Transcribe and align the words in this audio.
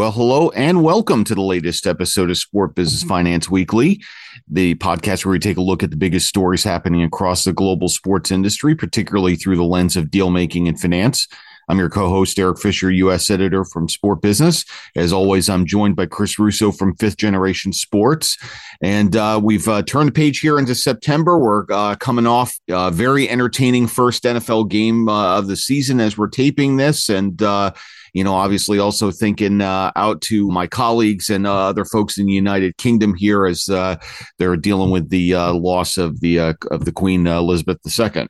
Well, 0.00 0.12
hello 0.12 0.48
and 0.56 0.82
welcome 0.82 1.24
to 1.24 1.34
the 1.34 1.42
latest 1.42 1.86
episode 1.86 2.30
of 2.30 2.38
Sport 2.38 2.74
Business 2.74 3.02
Finance 3.02 3.50
Weekly, 3.50 4.02
the 4.48 4.74
podcast 4.76 5.26
where 5.26 5.32
we 5.32 5.38
take 5.38 5.58
a 5.58 5.60
look 5.60 5.82
at 5.82 5.90
the 5.90 5.96
biggest 5.98 6.26
stories 6.26 6.64
happening 6.64 7.02
across 7.02 7.44
the 7.44 7.52
global 7.52 7.90
sports 7.90 8.30
industry, 8.30 8.74
particularly 8.74 9.36
through 9.36 9.56
the 9.56 9.62
lens 9.62 9.98
of 9.98 10.10
deal 10.10 10.30
making 10.30 10.68
and 10.68 10.80
finance. 10.80 11.28
I'm 11.68 11.78
your 11.78 11.90
co-host 11.90 12.38
Eric 12.38 12.58
Fisher, 12.58 12.90
U.S. 12.90 13.30
editor 13.30 13.62
from 13.62 13.90
Sport 13.90 14.22
Business. 14.22 14.64
As 14.96 15.12
always, 15.12 15.50
I'm 15.50 15.66
joined 15.66 15.96
by 15.96 16.06
Chris 16.06 16.38
Russo 16.38 16.72
from 16.72 16.96
Fifth 16.96 17.18
Generation 17.18 17.74
Sports, 17.74 18.38
and 18.80 19.14
uh, 19.14 19.38
we've 19.44 19.68
uh, 19.68 19.82
turned 19.82 20.08
the 20.08 20.12
page 20.12 20.40
here 20.40 20.58
into 20.58 20.74
September. 20.74 21.38
We're 21.38 21.66
uh, 21.70 21.96
coming 21.96 22.26
off 22.26 22.58
a 22.70 22.90
very 22.90 23.28
entertaining 23.28 23.86
first 23.86 24.24
NFL 24.24 24.70
game 24.70 25.10
uh, 25.10 25.36
of 25.36 25.46
the 25.46 25.58
season 25.58 26.00
as 26.00 26.16
we're 26.16 26.28
taping 26.28 26.78
this, 26.78 27.10
and 27.10 27.42
uh, 27.42 27.72
you 28.12 28.24
know, 28.24 28.34
obviously 28.34 28.78
also 28.78 29.10
thinking 29.10 29.60
uh, 29.60 29.92
out 29.96 30.20
to 30.22 30.48
my 30.50 30.66
colleagues 30.66 31.30
and 31.30 31.46
uh, 31.46 31.68
other 31.68 31.84
folks 31.84 32.18
in 32.18 32.26
the 32.26 32.32
United 32.32 32.76
Kingdom 32.76 33.14
here 33.14 33.46
as 33.46 33.68
uh, 33.68 33.96
they're 34.38 34.56
dealing 34.56 34.90
with 34.90 35.10
the 35.10 35.34
uh, 35.34 35.52
loss 35.52 35.96
of 35.96 36.20
the 36.20 36.38
uh, 36.38 36.54
of 36.70 36.84
the 36.84 36.92
Queen 36.92 37.26
Elizabeth 37.26 37.78
II. 37.86 38.26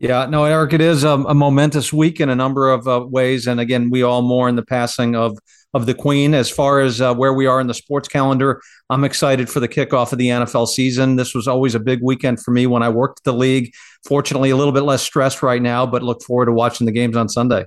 Yeah, 0.00 0.26
no, 0.26 0.44
Eric, 0.44 0.74
it 0.74 0.80
is 0.80 1.02
a, 1.02 1.10
a 1.10 1.34
momentous 1.34 1.92
week 1.92 2.20
in 2.20 2.28
a 2.28 2.36
number 2.36 2.70
of 2.70 2.86
uh, 2.86 3.04
ways, 3.04 3.48
and 3.48 3.58
again, 3.58 3.90
we 3.90 4.02
all 4.02 4.22
mourn 4.22 4.56
the 4.56 4.64
passing 4.64 5.16
of 5.16 5.36
of 5.74 5.86
the 5.86 5.94
Queen. 5.94 6.34
As 6.34 6.48
far 6.48 6.80
as 6.80 7.00
where 7.00 7.34
we 7.34 7.46
are 7.46 7.60
in 7.60 7.66
the 7.66 7.74
sports 7.74 8.08
calendar, 8.08 8.62
I'm 8.90 9.04
excited 9.04 9.50
for 9.50 9.60
the 9.60 9.68
kickoff 9.68 10.12
of 10.12 10.18
the 10.18 10.28
NFL 10.28 10.68
season. 10.68 11.16
This 11.16 11.34
was 11.34 11.46
always 11.46 11.74
a 11.74 11.80
big 11.80 12.00
weekend 12.02 12.42
for 12.42 12.52
me 12.52 12.66
when 12.66 12.82
I 12.82 12.88
worked 12.88 13.24
the 13.24 13.34
league. 13.34 13.74
Fortunately, 14.06 14.50
a 14.50 14.56
little 14.56 14.72
bit 14.72 14.84
less 14.84 15.02
stressed 15.02 15.42
right 15.42 15.60
now, 15.60 15.84
but 15.84 16.02
look 16.02 16.22
forward 16.22 16.46
to 16.46 16.52
watching 16.52 16.86
the 16.86 16.92
games 16.92 17.16
on 17.16 17.28
Sunday. 17.28 17.66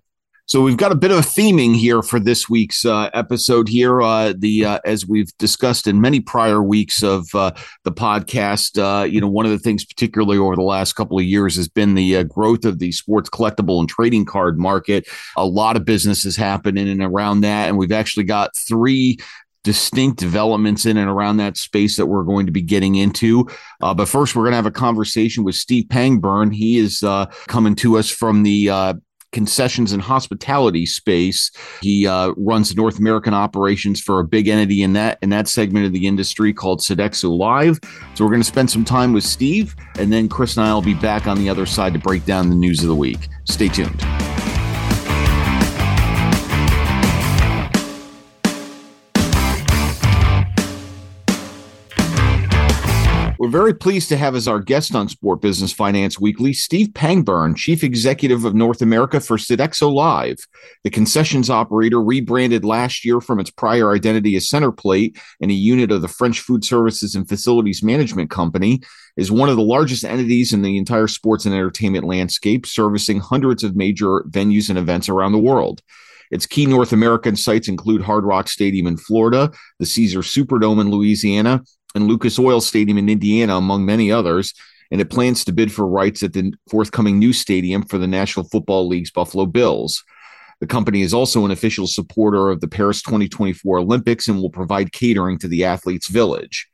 So 0.51 0.61
we've 0.61 0.75
got 0.75 0.91
a 0.91 0.95
bit 0.95 1.11
of 1.11 1.17
a 1.17 1.21
theming 1.21 1.77
here 1.77 2.01
for 2.01 2.19
this 2.19 2.49
week's 2.49 2.85
uh, 2.85 3.09
episode 3.13 3.69
here. 3.69 4.01
Uh, 4.01 4.33
the 4.37 4.65
uh, 4.65 4.79
as 4.83 5.07
we've 5.07 5.31
discussed 5.37 5.87
in 5.87 6.01
many 6.01 6.19
prior 6.19 6.61
weeks 6.61 7.03
of 7.03 7.33
uh, 7.33 7.51
the 7.85 7.91
podcast, 7.93 8.77
uh, 8.77 9.05
you 9.05 9.21
know, 9.21 9.29
one 9.29 9.45
of 9.45 9.53
the 9.53 9.59
things 9.59 9.85
particularly 9.85 10.37
over 10.37 10.57
the 10.57 10.61
last 10.61 10.91
couple 10.91 11.17
of 11.17 11.23
years 11.23 11.55
has 11.55 11.69
been 11.69 11.95
the 11.95 12.17
uh, 12.17 12.23
growth 12.23 12.65
of 12.65 12.79
the 12.79 12.91
sports 12.91 13.29
collectible 13.29 13.79
and 13.79 13.87
trading 13.87 14.25
card 14.25 14.59
market. 14.59 15.07
A 15.37 15.45
lot 15.45 15.77
of 15.77 15.85
businesses 15.85 16.35
happen 16.35 16.77
in 16.77 16.89
and 16.89 17.01
around 17.01 17.39
that, 17.41 17.69
and 17.69 17.77
we've 17.77 17.93
actually 17.93 18.25
got 18.25 18.51
three 18.67 19.19
distinct 19.63 20.19
developments 20.19 20.85
in 20.85 20.97
and 20.97 21.09
around 21.09 21.37
that 21.37 21.55
space 21.55 21.95
that 21.95 22.07
we're 22.07 22.23
going 22.23 22.47
to 22.47 22.51
be 22.51 22.61
getting 22.61 22.95
into. 22.95 23.47
Uh, 23.81 23.93
but 23.93 24.09
first, 24.09 24.35
we're 24.35 24.43
going 24.43 24.51
to 24.51 24.57
have 24.57 24.65
a 24.65 24.71
conversation 24.71 25.45
with 25.45 25.55
Steve 25.55 25.85
Pangburn. 25.85 26.53
He 26.53 26.77
is 26.77 27.03
uh, 27.03 27.27
coming 27.47 27.75
to 27.75 27.97
us 27.97 28.09
from 28.09 28.43
the 28.43 28.69
uh, 28.69 28.93
concessions 29.31 29.91
and 29.91 30.01
hospitality 30.01 30.85
space. 30.85 31.51
He 31.81 32.07
uh, 32.07 32.33
runs 32.37 32.75
North 32.75 32.99
American 32.99 33.33
operations 33.33 34.01
for 34.01 34.19
a 34.19 34.23
big 34.23 34.47
entity 34.47 34.83
in 34.83 34.93
that 34.93 35.17
in 35.21 35.29
that 35.29 35.47
segment 35.47 35.85
of 35.85 35.93
the 35.93 36.07
industry 36.07 36.53
called 36.53 36.79
Sodexo 36.81 37.37
Live. 37.37 37.79
So 38.15 38.23
we're 38.23 38.31
going 38.31 38.41
to 38.41 38.47
spend 38.47 38.69
some 38.69 38.85
time 38.85 39.13
with 39.13 39.23
Steve, 39.23 39.75
and 39.97 40.11
then 40.11 40.29
Chris 40.29 40.57
and 40.57 40.65
I 40.65 40.73
will 40.73 40.81
be 40.81 40.93
back 40.93 41.27
on 41.27 41.37
the 41.37 41.49
other 41.49 41.65
side 41.65 41.93
to 41.93 41.99
break 41.99 42.25
down 42.25 42.49
the 42.49 42.55
news 42.55 42.81
of 42.81 42.87
the 42.87 42.95
week. 42.95 43.29
Stay 43.45 43.67
tuned. 43.67 44.50
We're 53.41 53.49
very 53.49 53.73
pleased 53.73 54.09
to 54.09 54.17
have 54.17 54.35
as 54.35 54.47
our 54.47 54.59
guest 54.59 54.93
on 54.93 55.09
Sport 55.09 55.41
Business 55.41 55.73
Finance 55.73 56.19
Weekly 56.19 56.53
Steve 56.53 56.89
Pangburn, 56.89 57.57
Chief 57.57 57.83
Executive 57.83 58.45
of 58.45 58.53
North 58.53 58.83
America 58.83 59.19
for 59.19 59.37
Sodexo 59.37 59.91
Live. 59.91 60.37
The 60.83 60.91
concessions 60.91 61.49
operator 61.49 61.99
rebranded 61.99 62.63
last 62.63 63.03
year 63.03 63.19
from 63.19 63.39
its 63.39 63.49
prior 63.49 63.93
identity 63.93 64.35
as 64.35 64.47
Centerplate 64.47 65.19
and 65.41 65.49
a 65.49 65.55
unit 65.55 65.91
of 65.91 66.03
the 66.03 66.07
French 66.07 66.39
Food 66.39 66.63
Services 66.63 67.15
and 67.15 67.27
Facilities 67.27 67.81
Management 67.81 68.29
Company 68.29 68.79
is 69.17 69.31
one 69.31 69.49
of 69.49 69.55
the 69.55 69.63
largest 69.63 70.05
entities 70.05 70.53
in 70.53 70.61
the 70.61 70.77
entire 70.77 71.07
sports 71.07 71.47
and 71.47 71.55
entertainment 71.55 72.05
landscape, 72.05 72.67
servicing 72.67 73.19
hundreds 73.19 73.63
of 73.63 73.75
major 73.75 74.21
venues 74.29 74.69
and 74.69 74.77
events 74.77 75.09
around 75.09 75.31
the 75.31 75.39
world. 75.39 75.81
Its 76.31 76.45
key 76.45 76.65
North 76.65 76.93
American 76.93 77.35
sites 77.35 77.67
include 77.67 78.01
Hard 78.01 78.23
Rock 78.23 78.47
Stadium 78.47 78.87
in 78.87 78.97
Florida, 78.97 79.51
the 79.79 79.85
Caesar 79.85 80.19
Superdome 80.19 80.79
in 80.79 80.89
Louisiana, 80.89 81.61
and 81.95 82.07
Lucas 82.07 82.39
Oil 82.39 82.61
Stadium 82.61 82.97
in 82.97 83.09
Indiana, 83.09 83.55
among 83.55 83.85
many 83.85 84.11
others. 84.11 84.53
And 84.91 84.99
it 84.99 85.09
plans 85.09 85.45
to 85.45 85.53
bid 85.53 85.71
for 85.71 85.87
rights 85.87 86.21
at 86.21 86.33
the 86.33 86.53
forthcoming 86.69 87.17
new 87.17 87.31
stadium 87.31 87.83
for 87.83 87.97
the 87.97 88.07
National 88.07 88.47
Football 88.49 88.87
League's 88.87 89.11
Buffalo 89.11 89.45
Bills. 89.45 90.03
The 90.59 90.67
company 90.67 91.01
is 91.01 91.13
also 91.13 91.43
an 91.43 91.51
official 91.51 91.87
supporter 91.87 92.49
of 92.49 92.61
the 92.61 92.67
Paris 92.67 93.01
2024 93.01 93.79
Olympics 93.79 94.27
and 94.27 94.41
will 94.41 94.49
provide 94.49 94.91
catering 94.91 95.39
to 95.39 95.47
the 95.47 95.63
athletes' 95.63 96.07
village. 96.07 96.67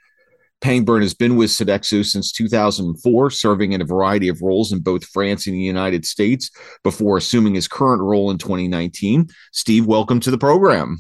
Pangburn 0.59 1.03
has 1.03 1.13
been 1.13 1.35
with 1.35 1.51
Sodexo 1.51 2.03
since 2.03 2.31
2004, 2.31 3.29
serving 3.29 3.73
in 3.73 3.81
a 3.81 3.85
variety 3.85 4.27
of 4.27 4.41
roles 4.41 4.73
in 4.73 4.79
both 4.79 5.05
France 5.05 5.45
and 5.45 5.55
the 5.55 5.59
United 5.59 6.05
States 6.05 6.49
before 6.83 7.17
assuming 7.17 7.53
his 7.53 7.67
current 7.67 8.01
role 8.01 8.31
in 8.31 8.37
2019. 8.37 9.29
Steve, 9.51 9.85
welcome 9.85 10.19
to 10.19 10.31
the 10.31 10.37
program. 10.37 10.97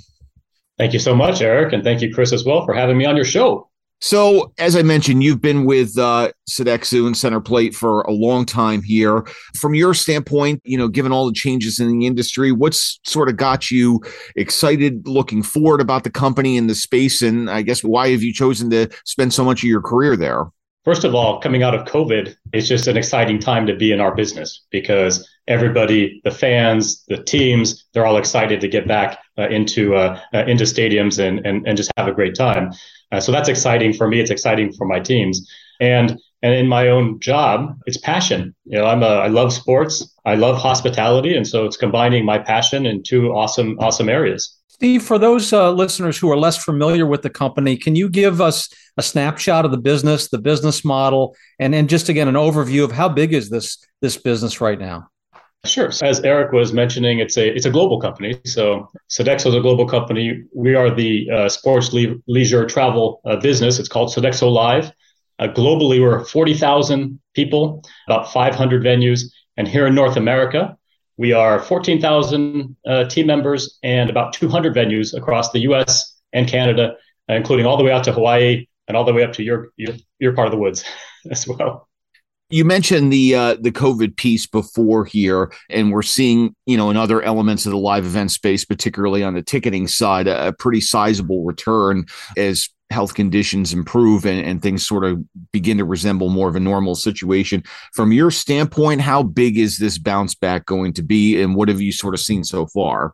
Thank 0.77 0.93
you 0.93 0.99
so 0.99 1.15
much, 1.15 1.41
Eric, 1.41 1.73
and 1.73 1.83
thank 1.83 2.01
you, 2.01 2.13
Chris, 2.13 2.31
as 2.31 2.45
well, 2.45 2.65
for 2.65 2.73
having 2.73 2.97
me 2.97 3.05
on 3.05 3.15
your 3.15 3.25
show. 3.25 3.67
So, 3.99 4.53
as 4.59 4.75
I 4.75 4.83
mentioned, 4.83 5.23
you've 5.23 5.41
been 5.41 5.65
with 5.65 5.97
uh, 5.97 6.31
Sodexo 6.47 7.07
and 7.07 7.15
Centerplate 7.15 7.73
for 7.73 8.01
a 8.01 8.11
long 8.11 8.45
time 8.45 8.83
here. 8.83 9.25
From 9.55 9.73
your 9.73 9.95
standpoint, 9.95 10.61
you 10.63 10.77
know, 10.77 10.87
given 10.87 11.11
all 11.11 11.25
the 11.25 11.33
changes 11.33 11.79
in 11.79 11.97
the 11.97 12.05
industry, 12.05 12.51
what's 12.51 12.99
sort 13.05 13.27
of 13.27 13.37
got 13.37 13.71
you 13.71 13.99
excited, 14.35 15.07
looking 15.07 15.41
forward 15.41 15.81
about 15.81 16.03
the 16.03 16.11
company 16.11 16.57
and 16.57 16.69
the 16.69 16.75
space? 16.75 17.23
And 17.23 17.49
I 17.49 17.63
guess 17.63 17.83
why 17.83 18.09
have 18.09 18.21
you 18.21 18.33
chosen 18.33 18.69
to 18.69 18.87
spend 19.05 19.33
so 19.33 19.43
much 19.43 19.63
of 19.63 19.69
your 19.69 19.81
career 19.81 20.15
there? 20.15 20.45
First 20.85 21.03
of 21.03 21.15
all, 21.15 21.41
coming 21.41 21.63
out 21.63 21.73
of 21.73 21.85
COVID, 21.85 22.35
it's 22.53 22.67
just 22.67 22.87
an 22.87 22.97
exciting 22.97 23.39
time 23.39 23.65
to 23.65 23.75
be 23.75 23.91
in 23.91 23.99
our 23.99 24.15
business 24.15 24.65
because 24.69 25.27
everybody, 25.47 26.21
the 26.23 26.31
fans, 26.31 27.03
the 27.07 27.21
teams, 27.23 27.85
they're 27.93 28.05
all 28.05 28.17
excited 28.17 28.61
to 28.61 28.67
get 28.67 28.87
back 28.87 29.19
into 29.43 29.95
uh, 29.95 30.19
uh, 30.33 30.45
into 30.45 30.63
stadiums 30.63 31.19
and, 31.19 31.45
and 31.45 31.67
and 31.67 31.77
just 31.77 31.91
have 31.97 32.07
a 32.07 32.13
great 32.13 32.35
time. 32.35 32.71
Uh, 33.11 33.19
so 33.19 33.31
that's 33.31 33.49
exciting 33.49 33.93
for 33.93 34.07
me. 34.07 34.19
It's 34.19 34.31
exciting 34.31 34.73
for 34.73 34.85
my 34.85 34.99
teams. 34.99 35.49
And 35.79 36.19
and 36.43 36.53
in 36.53 36.67
my 36.67 36.89
own 36.89 37.19
job, 37.19 37.77
it's 37.85 37.97
passion. 37.97 38.55
You 38.65 38.79
know, 38.79 38.85
I'm 38.85 39.03
a 39.03 39.07
I 39.07 39.27
love 39.27 39.53
sports. 39.53 40.15
I 40.25 40.35
love 40.35 40.57
hospitality, 40.57 41.35
and 41.35 41.47
so 41.47 41.65
it's 41.65 41.77
combining 41.77 42.25
my 42.25 42.37
passion 42.37 42.85
in 42.85 43.03
two 43.03 43.31
awesome 43.31 43.77
awesome 43.79 44.09
areas. 44.09 44.57
Steve, 44.67 45.01
for 45.01 45.17
those 45.17 45.51
uh, 45.53 45.71
listeners 45.71 46.19
who 46.19 46.31
are 46.31 46.37
less 46.37 46.63
familiar 46.63 47.07
with 47.07 47.23
the 47.23 47.31
company, 47.31 47.77
can 47.77 47.95
you 47.95 48.07
give 48.07 48.39
us 48.39 48.69
a 48.95 49.01
snapshot 49.01 49.65
of 49.65 49.71
the 49.71 49.77
business, 49.77 50.29
the 50.29 50.37
business 50.37 50.85
model, 50.85 51.35
and 51.59 51.73
and 51.73 51.89
just 51.89 52.09
again 52.09 52.27
an 52.27 52.35
overview 52.35 52.83
of 52.83 52.91
how 52.91 53.09
big 53.09 53.33
is 53.33 53.49
this 53.49 53.77
this 54.01 54.17
business 54.17 54.61
right 54.61 54.79
now? 54.79 55.09
Sure. 55.65 55.89
As 56.01 56.21
Eric 56.21 56.53
was 56.53 56.71
mentioning, 56.71 57.19
it's 57.19 57.37
a 57.37 57.53
it's 57.53 57.65
a 57.65 57.69
global 57.69 57.99
company. 57.99 58.39
So 58.45 58.87
Sodexo 59.09 59.47
is 59.47 59.55
a 59.55 59.59
global 59.59 59.85
company. 59.87 60.43
We 60.55 60.75
are 60.75 60.89
the 60.89 61.29
uh, 61.29 61.49
sports 61.49 61.91
le- 61.91 62.15
leisure 62.27 62.65
travel 62.65 63.21
uh, 63.25 63.35
business. 63.37 63.77
It's 63.79 63.89
called 63.89 64.09
Sodexo 64.09 64.51
Live. 64.51 64.91
Uh, 65.39 65.47
globally, 65.47 66.01
we're 66.01 66.23
40,000 66.25 67.19
people, 67.35 67.83
about 68.07 68.31
500 68.31 68.81
venues, 68.83 69.21
and 69.57 69.67
here 69.67 69.85
in 69.85 69.93
North 69.93 70.15
America, 70.15 70.75
we 71.17 71.31
are 71.33 71.59
14,000 71.59 72.75
uh, 72.87 73.03
team 73.05 73.27
members 73.27 73.77
and 73.83 74.09
about 74.09 74.33
200 74.33 74.73
venues 74.73 75.15
across 75.15 75.51
the 75.51 75.59
U.S. 75.59 76.15
and 76.33 76.47
Canada, 76.47 76.95
including 77.27 77.65
all 77.67 77.77
the 77.77 77.83
way 77.83 77.91
out 77.91 78.03
to 78.05 78.13
Hawaii 78.13 78.65
and 78.87 78.97
all 78.97 79.03
the 79.03 79.13
way 79.13 79.23
up 79.23 79.33
to 79.33 79.43
your 79.43 79.69
your, 79.75 79.95
your 80.19 80.33
part 80.33 80.47
of 80.47 80.51
the 80.51 80.57
woods 80.57 80.83
as 81.31 81.47
well. 81.47 81.86
You 82.49 82.63
mentioned 82.63 83.11
the 83.11 83.35
uh, 83.35 83.55
the 83.59 83.71
COVID 83.71 84.15
piece 84.15 84.47
before 84.47 85.03
here, 85.03 85.51
and 85.69 85.91
we're 85.91 86.01
seeing 86.01 86.55
you 86.65 86.77
know 86.77 86.89
in 86.89 86.97
other 86.97 87.21
elements 87.21 87.65
of 87.65 87.71
the 87.71 87.77
live 87.77 88.05
event 88.05 88.31
space, 88.31 88.63
particularly 88.63 89.23
on 89.23 89.33
the 89.33 89.41
ticketing 89.41 89.87
side, 89.87 90.27
a, 90.27 90.47
a 90.47 90.53
pretty 90.53 90.81
sizable 90.81 91.43
return 91.43 92.05
as 92.37 92.69
health 92.89 93.15
conditions 93.15 93.73
improve 93.73 94.25
and, 94.25 94.45
and 94.45 94.61
things 94.61 94.87
sort 94.87 95.03
of 95.03 95.21
begin 95.51 95.77
to 95.77 95.83
resemble 95.83 96.29
more 96.29 96.47
of 96.47 96.55
a 96.55 96.59
normal 96.59 96.95
situation. 96.95 97.61
From 97.93 98.13
your 98.13 98.31
standpoint, 98.31 99.01
how 99.01 99.23
big 99.23 99.57
is 99.57 99.77
this 99.77 99.97
bounce 99.97 100.33
back 100.33 100.65
going 100.65 100.93
to 100.93 101.03
be, 101.03 101.41
and 101.41 101.53
what 101.53 101.67
have 101.67 101.81
you 101.81 101.91
sort 101.91 102.13
of 102.13 102.21
seen 102.21 102.43
so 102.43 102.65
far? 102.67 103.13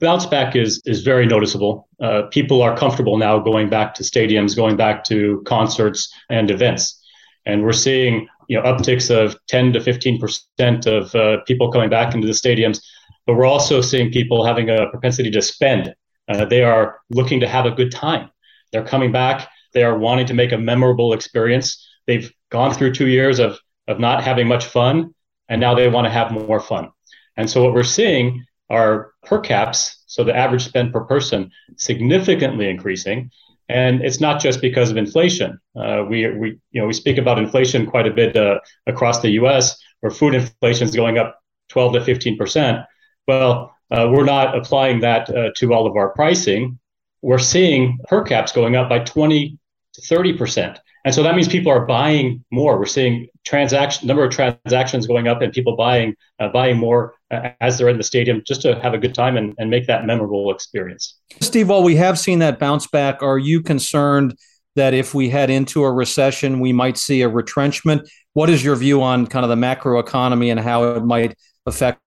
bounce 0.00 0.26
back 0.26 0.56
is 0.56 0.82
is 0.86 1.02
very 1.02 1.26
noticeable. 1.26 1.88
Uh, 2.00 2.22
people 2.30 2.62
are 2.62 2.76
comfortable 2.76 3.18
now 3.18 3.38
going 3.38 3.68
back 3.68 3.94
to 3.94 4.02
stadiums, 4.02 4.56
going 4.56 4.76
back 4.76 5.04
to 5.04 5.42
concerts 5.46 6.12
and 6.28 6.50
events, 6.50 7.00
and 7.46 7.62
we're 7.62 7.72
seeing 7.72 8.26
you 8.50 8.56
know 8.56 8.64
upticks 8.64 9.10
of 9.10 9.36
10 9.48 9.72
to 9.74 9.80
15 9.80 10.18
percent 10.18 10.86
of 10.86 11.14
uh, 11.14 11.38
people 11.46 11.70
coming 11.70 11.88
back 11.88 12.14
into 12.14 12.26
the 12.26 12.32
stadiums. 12.32 12.82
But 13.26 13.36
we're 13.36 13.46
also 13.46 13.80
seeing 13.80 14.10
people 14.10 14.44
having 14.44 14.68
a 14.70 14.88
propensity 14.90 15.30
to 15.30 15.42
spend. 15.42 15.94
Uh, 16.28 16.44
they 16.44 16.62
are 16.62 17.00
looking 17.10 17.40
to 17.40 17.48
have 17.48 17.66
a 17.66 17.70
good 17.70 17.92
time. 17.92 18.30
They're 18.72 18.84
coming 18.84 19.12
back. 19.12 19.48
They 19.72 19.84
are 19.84 19.96
wanting 19.96 20.26
to 20.26 20.34
make 20.34 20.52
a 20.52 20.58
memorable 20.58 21.12
experience. 21.12 21.86
They've 22.06 22.30
gone 22.50 22.74
through 22.74 22.94
two 22.94 23.06
years 23.06 23.38
of 23.38 23.58
of 23.86 24.00
not 24.00 24.24
having 24.24 24.46
much 24.48 24.66
fun 24.66 25.14
and 25.48 25.60
now 25.60 25.74
they 25.74 25.88
want 25.88 26.06
to 26.06 26.10
have 26.10 26.30
more 26.30 26.60
fun. 26.60 26.90
And 27.36 27.50
so 27.50 27.64
what 27.64 27.74
we're 27.74 27.82
seeing 27.82 28.44
are 28.70 29.12
per 29.24 29.40
caps 29.40 30.02
So 30.06 30.24
the 30.24 30.34
average 30.34 30.64
spend 30.64 30.92
per 30.92 31.02
person 31.04 31.50
significantly 31.76 32.68
increasing. 32.68 33.30
And 33.70 34.02
it's 34.02 34.20
not 34.20 34.40
just 34.40 34.60
because 34.60 34.90
of 34.90 34.96
inflation. 34.96 35.60
Uh, 35.76 36.04
we, 36.08 36.28
we, 36.34 36.58
you 36.72 36.80
know, 36.80 36.88
we 36.88 36.92
speak 36.92 37.18
about 37.18 37.38
inflation 37.38 37.86
quite 37.86 38.06
a 38.06 38.10
bit 38.10 38.36
uh, 38.36 38.58
across 38.88 39.20
the 39.20 39.30
U.S., 39.42 39.78
where 40.00 40.10
food 40.10 40.34
inflation 40.34 40.88
is 40.88 40.96
going 40.96 41.18
up 41.18 41.38
12 41.68 41.92
to 41.94 42.04
15 42.04 42.36
percent. 42.36 42.80
Well, 43.28 43.72
uh, 43.92 44.08
we're 44.10 44.24
not 44.24 44.56
applying 44.56 45.00
that 45.00 45.30
uh, 45.30 45.50
to 45.56 45.72
all 45.72 45.86
of 45.86 45.96
our 45.96 46.10
pricing. 46.10 46.80
We're 47.22 47.38
seeing 47.38 47.98
per 48.08 48.24
caps 48.24 48.50
going 48.50 48.74
up 48.74 48.88
by 48.88 49.00
20 49.00 49.56
to 49.94 50.02
30 50.02 50.32
percent. 50.36 50.80
And 51.04 51.14
so 51.14 51.22
that 51.22 51.34
means 51.34 51.48
people 51.48 51.72
are 51.72 51.86
buying 51.86 52.44
more. 52.50 52.78
We're 52.78 52.86
seeing 52.86 53.28
transaction 53.44 54.06
number 54.06 54.24
of 54.24 54.30
transactions 54.30 55.06
going 55.06 55.28
up 55.28 55.40
and 55.40 55.52
people 55.52 55.76
buying 55.76 56.14
uh, 56.38 56.48
buying 56.48 56.76
more 56.76 57.14
uh, 57.30 57.50
as 57.60 57.78
they're 57.78 57.88
in 57.88 57.96
the 57.96 58.02
stadium 58.02 58.42
just 58.46 58.62
to 58.62 58.78
have 58.80 58.92
a 58.94 58.98
good 58.98 59.14
time 59.14 59.36
and, 59.36 59.54
and 59.58 59.70
make 59.70 59.86
that 59.86 60.04
memorable 60.04 60.50
experience. 60.50 61.18
Steve, 61.40 61.68
while 61.68 61.82
we 61.82 61.96
have 61.96 62.18
seen 62.18 62.40
that 62.40 62.58
bounce 62.58 62.86
back, 62.86 63.22
are 63.22 63.38
you 63.38 63.62
concerned 63.62 64.36
that 64.76 64.94
if 64.94 65.14
we 65.14 65.28
head 65.28 65.50
into 65.50 65.84
a 65.84 65.92
recession, 65.92 66.60
we 66.60 66.72
might 66.72 66.96
see 66.96 67.22
a 67.22 67.28
retrenchment? 67.28 68.08
What 68.34 68.50
is 68.50 68.62
your 68.62 68.76
view 68.76 69.02
on 69.02 69.26
kind 69.26 69.44
of 69.44 69.48
the 69.48 69.56
macro 69.56 69.98
economy 69.98 70.50
and 70.50 70.60
how 70.60 70.84
it 70.84 71.04
might 71.04 71.36
affect 71.66 72.00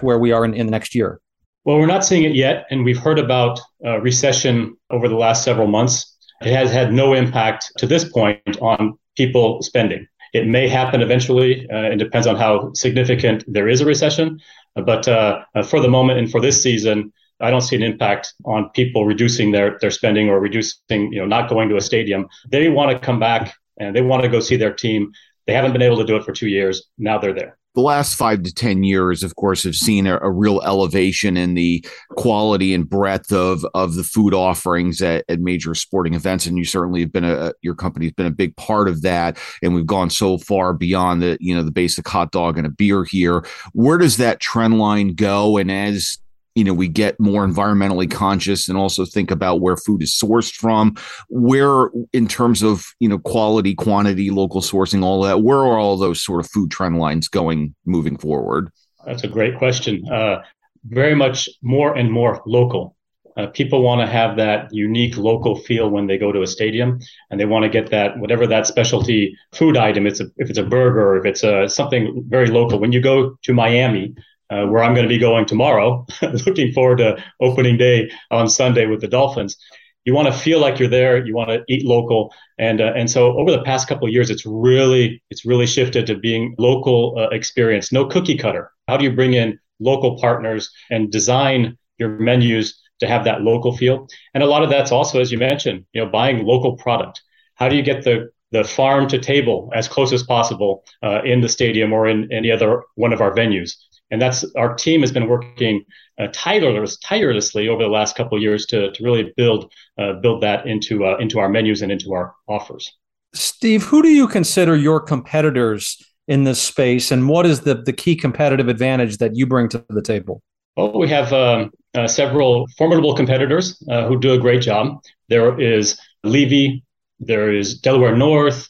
where 0.00 0.18
we 0.18 0.32
are 0.32 0.44
in, 0.44 0.54
in 0.54 0.66
the 0.66 0.72
next 0.72 0.94
year? 0.94 1.20
Well, 1.64 1.78
we're 1.78 1.86
not 1.86 2.04
seeing 2.04 2.24
it 2.24 2.34
yet, 2.34 2.66
and 2.70 2.84
we've 2.84 2.98
heard 2.98 3.18
about 3.18 3.60
uh, 3.84 4.00
recession 4.00 4.76
over 4.90 5.08
the 5.08 5.16
last 5.16 5.44
several 5.44 5.66
months. 5.66 6.16
It 6.42 6.52
has 6.52 6.70
had 6.70 6.92
no 6.92 7.14
impact 7.14 7.72
to 7.78 7.86
this 7.86 8.04
point 8.04 8.60
on 8.60 8.98
people 9.16 9.62
spending. 9.62 10.06
It 10.32 10.46
may 10.46 10.68
happen 10.68 11.00
eventually. 11.00 11.66
Uh, 11.70 11.90
it 11.92 11.96
depends 11.96 12.26
on 12.26 12.36
how 12.36 12.72
significant 12.74 13.44
there 13.46 13.68
is 13.68 13.80
a 13.80 13.86
recession. 13.86 14.38
But 14.74 15.08
uh, 15.08 15.42
uh, 15.54 15.62
for 15.62 15.80
the 15.80 15.88
moment 15.88 16.18
and 16.18 16.30
for 16.30 16.40
this 16.40 16.62
season, 16.62 17.12
I 17.40 17.50
don't 17.50 17.62
see 17.62 17.76
an 17.76 17.82
impact 17.82 18.34
on 18.44 18.70
people 18.70 19.04
reducing 19.04 19.52
their, 19.52 19.78
their 19.80 19.90
spending 19.90 20.28
or 20.28 20.40
reducing, 20.40 21.12
you 21.12 21.20
know, 21.20 21.26
not 21.26 21.48
going 21.48 21.68
to 21.70 21.76
a 21.76 21.80
stadium. 21.80 22.28
They 22.48 22.68
want 22.68 22.90
to 22.90 22.98
come 22.98 23.18
back 23.18 23.54
and 23.78 23.94
they 23.94 24.02
want 24.02 24.22
to 24.22 24.28
go 24.28 24.40
see 24.40 24.56
their 24.56 24.72
team. 24.72 25.12
They 25.46 25.54
haven't 25.54 25.72
been 25.72 25.82
able 25.82 25.98
to 25.98 26.04
do 26.04 26.16
it 26.16 26.24
for 26.24 26.32
two 26.32 26.48
years. 26.48 26.88
Now 26.98 27.18
they're 27.18 27.34
there 27.34 27.58
the 27.78 27.82
last 27.84 28.16
five 28.16 28.42
to 28.42 28.52
10 28.52 28.82
years, 28.82 29.22
of 29.22 29.36
course, 29.36 29.62
have 29.62 29.76
seen 29.76 30.08
a, 30.08 30.18
a, 30.18 30.32
real 30.32 30.60
elevation 30.62 31.36
in 31.36 31.54
the 31.54 31.84
quality 32.16 32.74
and 32.74 32.88
breadth 32.88 33.32
of, 33.32 33.64
of 33.72 33.94
the 33.94 34.02
food 34.02 34.34
offerings 34.34 35.00
at, 35.00 35.24
at 35.28 35.38
major 35.38 35.76
sporting 35.76 36.14
events. 36.14 36.44
And 36.44 36.58
you 36.58 36.64
certainly 36.64 37.02
have 37.02 37.12
been 37.12 37.22
a, 37.22 37.52
your 37.62 37.76
company's 37.76 38.10
been 38.10 38.26
a 38.26 38.32
big 38.32 38.56
part 38.56 38.88
of 38.88 39.02
that. 39.02 39.38
And 39.62 39.76
we've 39.76 39.86
gone 39.86 40.10
so 40.10 40.38
far 40.38 40.72
beyond 40.72 41.22
the, 41.22 41.38
you 41.40 41.54
know, 41.54 41.62
the 41.62 41.70
basic 41.70 42.08
hot 42.08 42.32
dog 42.32 42.58
and 42.58 42.66
a 42.66 42.70
beer 42.70 43.04
here. 43.04 43.46
Where 43.74 43.96
does 43.96 44.16
that 44.16 44.40
trend 44.40 44.80
line 44.80 45.14
go? 45.14 45.56
And 45.56 45.70
as 45.70 46.18
you 46.58 46.64
know 46.64 46.74
we 46.74 46.88
get 46.88 47.18
more 47.20 47.46
environmentally 47.46 48.10
conscious 48.10 48.68
and 48.68 48.76
also 48.76 49.04
think 49.04 49.30
about 49.30 49.60
where 49.60 49.76
food 49.76 50.02
is 50.02 50.12
sourced 50.12 50.52
from 50.52 50.96
where 51.28 51.88
in 52.12 52.26
terms 52.26 52.64
of 52.64 52.84
you 52.98 53.08
know 53.08 53.18
quality 53.18 53.76
quantity 53.76 54.30
local 54.30 54.60
sourcing 54.60 55.04
all 55.04 55.22
that 55.22 55.40
where 55.42 55.58
are 55.58 55.78
all 55.78 55.96
those 55.96 56.20
sort 56.20 56.40
of 56.44 56.50
food 56.50 56.68
trend 56.68 56.98
lines 56.98 57.28
going 57.28 57.72
moving 57.84 58.18
forward 58.18 58.70
that's 59.06 59.22
a 59.22 59.28
great 59.28 59.56
question 59.56 60.04
uh, 60.10 60.42
very 60.84 61.14
much 61.14 61.48
more 61.62 61.96
and 61.96 62.10
more 62.10 62.42
local 62.44 62.96
uh, 63.36 63.46
people 63.46 63.82
want 63.82 64.00
to 64.00 64.06
have 64.06 64.36
that 64.36 64.68
unique 64.72 65.16
local 65.16 65.54
feel 65.54 65.88
when 65.88 66.08
they 66.08 66.18
go 66.18 66.32
to 66.32 66.42
a 66.42 66.46
stadium, 66.46 66.98
and 67.30 67.38
they 67.38 67.44
want 67.44 67.62
to 67.62 67.68
get 67.68 67.88
that 67.88 68.18
whatever 68.18 68.48
that 68.48 68.66
specialty 68.66 69.32
food 69.52 69.76
item. 69.76 70.08
It's 70.08 70.18
a, 70.18 70.24
if 70.38 70.50
it's 70.50 70.58
a 70.58 70.64
burger, 70.64 71.16
if 71.16 71.24
it's 71.24 71.44
a, 71.44 71.68
something 71.68 72.24
very 72.26 72.48
local. 72.48 72.80
When 72.80 72.90
you 72.90 73.00
go 73.00 73.36
to 73.42 73.54
Miami, 73.54 74.12
uh, 74.50 74.64
where 74.66 74.82
I'm 74.82 74.94
going 74.94 75.04
to 75.04 75.08
be 75.08 75.18
going 75.18 75.46
tomorrow. 75.46 76.06
Looking 76.46 76.72
forward 76.72 76.98
to 76.98 77.22
opening 77.40 77.76
day 77.76 78.10
on 78.30 78.48
Sunday 78.48 78.86
with 78.86 79.00
the 79.00 79.08
Dolphins. 79.08 79.56
You 80.04 80.14
want 80.14 80.32
to 80.32 80.38
feel 80.38 80.58
like 80.58 80.78
you're 80.78 80.88
there. 80.88 81.24
You 81.24 81.34
want 81.34 81.50
to 81.50 81.62
eat 81.68 81.84
local, 81.84 82.32
and 82.58 82.80
uh, 82.80 82.92
and 82.96 83.10
so 83.10 83.36
over 83.36 83.50
the 83.50 83.62
past 83.62 83.88
couple 83.88 84.06
of 84.06 84.12
years, 84.14 84.30
it's 84.30 84.46
really 84.46 85.22
it's 85.30 85.44
really 85.44 85.66
shifted 85.66 86.06
to 86.06 86.16
being 86.16 86.54
local 86.58 87.14
uh, 87.18 87.28
experience. 87.28 87.92
No 87.92 88.06
cookie 88.06 88.38
cutter. 88.38 88.70
How 88.86 88.96
do 88.96 89.04
you 89.04 89.12
bring 89.12 89.34
in 89.34 89.58
local 89.80 90.18
partners 90.18 90.70
and 90.90 91.12
design 91.12 91.76
your 91.98 92.08
menus 92.08 92.80
to 93.00 93.06
have 93.06 93.24
that 93.24 93.42
local 93.42 93.76
feel? 93.76 94.06
And 94.32 94.42
a 94.42 94.46
lot 94.46 94.62
of 94.62 94.70
that's 94.70 94.92
also, 94.92 95.20
as 95.20 95.30
you 95.30 95.36
mentioned, 95.36 95.84
you 95.92 96.02
know, 96.02 96.10
buying 96.10 96.46
local 96.46 96.76
product. 96.76 97.20
How 97.56 97.68
do 97.68 97.76
you 97.76 97.82
get 97.82 98.04
the 98.04 98.30
the 98.50 98.64
farm 98.64 99.08
to 99.08 99.18
table 99.18 99.70
as 99.74 99.88
close 99.88 100.12
as 100.12 100.22
possible 100.22 100.84
uh, 101.02 101.20
in 101.22 101.42
the 101.42 101.50
stadium 101.50 101.92
or 101.92 102.06
in 102.06 102.32
any 102.32 102.50
other 102.50 102.84
one 102.94 103.12
of 103.12 103.20
our 103.20 103.34
venues? 103.34 103.72
And 104.10 104.20
that's 104.20 104.44
our 104.56 104.74
team 104.74 105.00
has 105.00 105.12
been 105.12 105.28
working 105.28 105.84
uh, 106.18 106.28
tireless, 106.32 106.98
tirelessly 106.98 107.68
over 107.68 107.82
the 107.82 107.88
last 107.88 108.16
couple 108.16 108.36
of 108.36 108.42
years 108.42 108.66
to, 108.66 108.90
to 108.92 109.04
really 109.04 109.32
build 109.36 109.70
uh, 109.98 110.14
build 110.14 110.42
that 110.42 110.66
into 110.66 111.04
uh, 111.04 111.16
into 111.18 111.38
our 111.38 111.48
menus 111.48 111.82
and 111.82 111.92
into 111.92 112.12
our 112.12 112.34
offers. 112.48 112.92
Steve, 113.34 113.84
who 113.84 114.02
do 114.02 114.08
you 114.08 114.26
consider 114.26 114.74
your 114.76 115.00
competitors 115.00 116.02
in 116.26 116.44
this 116.44 116.60
space, 116.60 117.10
and 117.10 117.28
what 117.28 117.46
is 117.46 117.60
the 117.60 117.74
the 117.74 117.92
key 117.92 118.16
competitive 118.16 118.68
advantage 118.68 119.18
that 119.18 119.36
you 119.36 119.46
bring 119.46 119.68
to 119.68 119.84
the 119.90 120.02
table? 120.02 120.42
Oh, 120.76 120.96
we 120.96 121.08
have 121.08 121.32
um, 121.32 121.70
uh, 121.94 122.06
several 122.06 122.66
formidable 122.76 123.14
competitors 123.14 123.82
uh, 123.90 124.06
who 124.06 124.18
do 124.18 124.32
a 124.32 124.38
great 124.38 124.62
job. 124.62 125.02
There 125.28 125.60
is 125.60 126.00
Levy, 126.22 126.84
there 127.20 127.52
is 127.52 127.78
Delaware 127.80 128.16
North, 128.16 128.68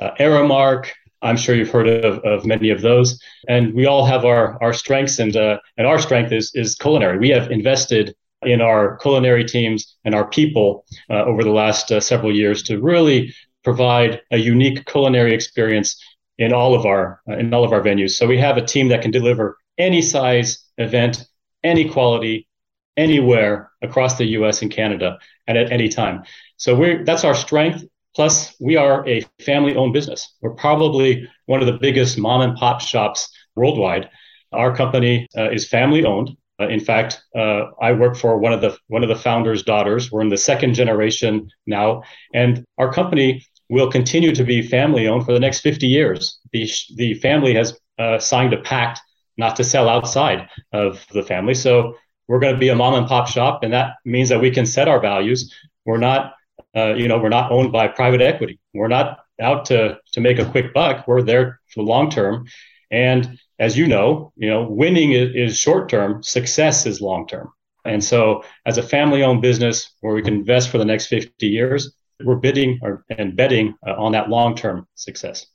uh, 0.00 0.12
Aramark, 0.20 0.90
I'm 1.22 1.36
sure 1.36 1.54
you've 1.54 1.70
heard 1.70 1.88
of, 1.88 2.18
of 2.20 2.44
many 2.44 2.70
of 2.70 2.80
those. 2.80 3.20
And 3.48 3.74
we 3.74 3.86
all 3.86 4.04
have 4.04 4.24
our, 4.24 4.62
our 4.62 4.72
strengths, 4.72 5.18
and, 5.18 5.36
uh, 5.36 5.58
and 5.76 5.86
our 5.86 5.98
strength 5.98 6.32
is, 6.32 6.52
is 6.54 6.74
culinary. 6.74 7.18
We 7.18 7.30
have 7.30 7.50
invested 7.50 8.14
in 8.42 8.60
our 8.60 8.96
culinary 8.98 9.44
teams 9.44 9.96
and 10.04 10.14
our 10.14 10.28
people 10.28 10.84
uh, 11.10 11.24
over 11.24 11.42
the 11.44 11.50
last 11.50 11.92
uh, 11.92 12.00
several 12.00 12.34
years 12.34 12.62
to 12.64 12.80
really 12.80 13.34
provide 13.62 14.20
a 14.30 14.38
unique 14.38 14.84
culinary 14.86 15.32
experience 15.32 16.02
in 16.38 16.52
all 16.52 16.74
of 16.74 16.84
our 16.86 17.20
uh, 17.28 17.36
in 17.36 17.52
all 17.54 17.64
of 17.64 17.72
our 17.72 17.80
venues. 17.80 18.12
So 18.12 18.26
we 18.26 18.38
have 18.38 18.56
a 18.56 18.64
team 18.64 18.88
that 18.88 19.02
can 19.02 19.10
deliver 19.10 19.58
any 19.78 20.02
size 20.02 20.64
event, 20.78 21.24
any 21.62 21.88
quality, 21.88 22.48
anywhere 22.96 23.70
across 23.80 24.18
the 24.18 24.26
U.S. 24.38 24.62
and 24.62 24.70
Canada, 24.70 25.18
and 25.46 25.56
at 25.56 25.70
any 25.70 25.88
time. 25.88 26.24
So 26.56 26.74
we 26.74 27.02
that's 27.04 27.24
our 27.24 27.34
strength, 27.34 27.84
Plus, 28.14 28.54
we 28.60 28.76
are 28.76 29.06
a 29.08 29.22
family 29.44 29.74
owned 29.74 29.92
business. 29.92 30.34
We're 30.42 30.54
probably 30.54 31.28
one 31.46 31.60
of 31.60 31.66
the 31.66 31.78
biggest 31.78 32.18
mom 32.18 32.42
and 32.42 32.56
pop 32.56 32.80
shops 32.80 33.32
worldwide. 33.56 34.10
Our 34.52 34.74
company 34.74 35.26
uh, 35.36 35.50
is 35.50 35.66
family 35.66 36.04
owned. 36.04 36.30
Uh, 36.60 36.68
in 36.68 36.80
fact, 36.80 37.22
uh, 37.34 37.64
I 37.80 37.92
work 37.92 38.16
for 38.16 38.38
one 38.38 38.52
of 38.52 38.60
the 38.60 38.76
one 38.88 39.02
of 39.02 39.08
the 39.08 39.16
founders' 39.16 39.62
daughters. 39.62 40.12
We're 40.12 40.20
in 40.20 40.28
the 40.28 40.36
second 40.36 40.74
generation 40.74 41.48
now, 41.66 42.02
and 42.34 42.64
our 42.78 42.92
company 42.92 43.44
will 43.70 43.90
continue 43.90 44.34
to 44.34 44.44
be 44.44 44.60
family 44.60 45.08
owned 45.08 45.24
for 45.24 45.32
the 45.32 45.40
next 45.40 45.60
50 45.60 45.86
years. 45.86 46.38
The 46.52 46.68
the 46.96 47.14
family 47.14 47.54
has 47.54 47.78
uh, 47.98 48.18
signed 48.18 48.52
a 48.52 48.60
pact 48.60 49.00
not 49.38 49.56
to 49.56 49.64
sell 49.64 49.88
outside 49.88 50.48
of 50.72 51.04
the 51.12 51.22
family, 51.22 51.54
so 51.54 51.96
we're 52.28 52.38
going 52.38 52.54
to 52.54 52.60
be 52.60 52.68
a 52.68 52.76
mom 52.76 52.94
and 52.94 53.06
pop 53.06 53.28
shop, 53.28 53.62
and 53.62 53.72
that 53.72 53.94
means 54.04 54.28
that 54.28 54.40
we 54.40 54.50
can 54.50 54.66
set 54.66 54.88
our 54.88 55.00
values. 55.00 55.52
We're 55.86 55.98
not 55.98 56.34
uh, 56.76 56.94
you 56.94 57.08
know, 57.08 57.18
we're 57.18 57.28
not 57.28 57.52
owned 57.52 57.72
by 57.72 57.88
private 57.88 58.20
equity. 58.20 58.58
We're 58.74 58.88
not 58.88 59.20
out 59.40 59.64
to 59.66 59.98
to 60.12 60.20
make 60.20 60.38
a 60.38 60.44
quick 60.44 60.72
buck. 60.72 61.06
We're 61.06 61.22
there 61.22 61.60
for 61.68 61.82
the 61.82 61.88
long 61.88 62.10
term. 62.10 62.46
And 62.90 63.38
as 63.58 63.76
you 63.76 63.86
know, 63.86 64.32
you 64.36 64.48
know, 64.48 64.68
winning 64.68 65.12
is, 65.12 65.34
is 65.34 65.58
short 65.58 65.88
term. 65.88 66.22
Success 66.22 66.86
is 66.86 67.00
long 67.00 67.26
term. 67.26 67.50
And 67.84 68.02
so, 68.02 68.44
as 68.64 68.78
a 68.78 68.82
family-owned 68.82 69.42
business 69.42 69.92
where 70.00 70.14
we 70.14 70.22
can 70.22 70.34
invest 70.34 70.68
for 70.68 70.78
the 70.78 70.84
next 70.84 71.06
50 71.06 71.46
years, 71.46 71.94
we're 72.24 72.36
bidding 72.36 72.78
or, 72.82 73.04
and 73.10 73.36
betting 73.36 73.74
uh, 73.86 73.94
on 73.94 74.12
that 74.12 74.28
long-term 74.28 74.86
success. 74.94 75.46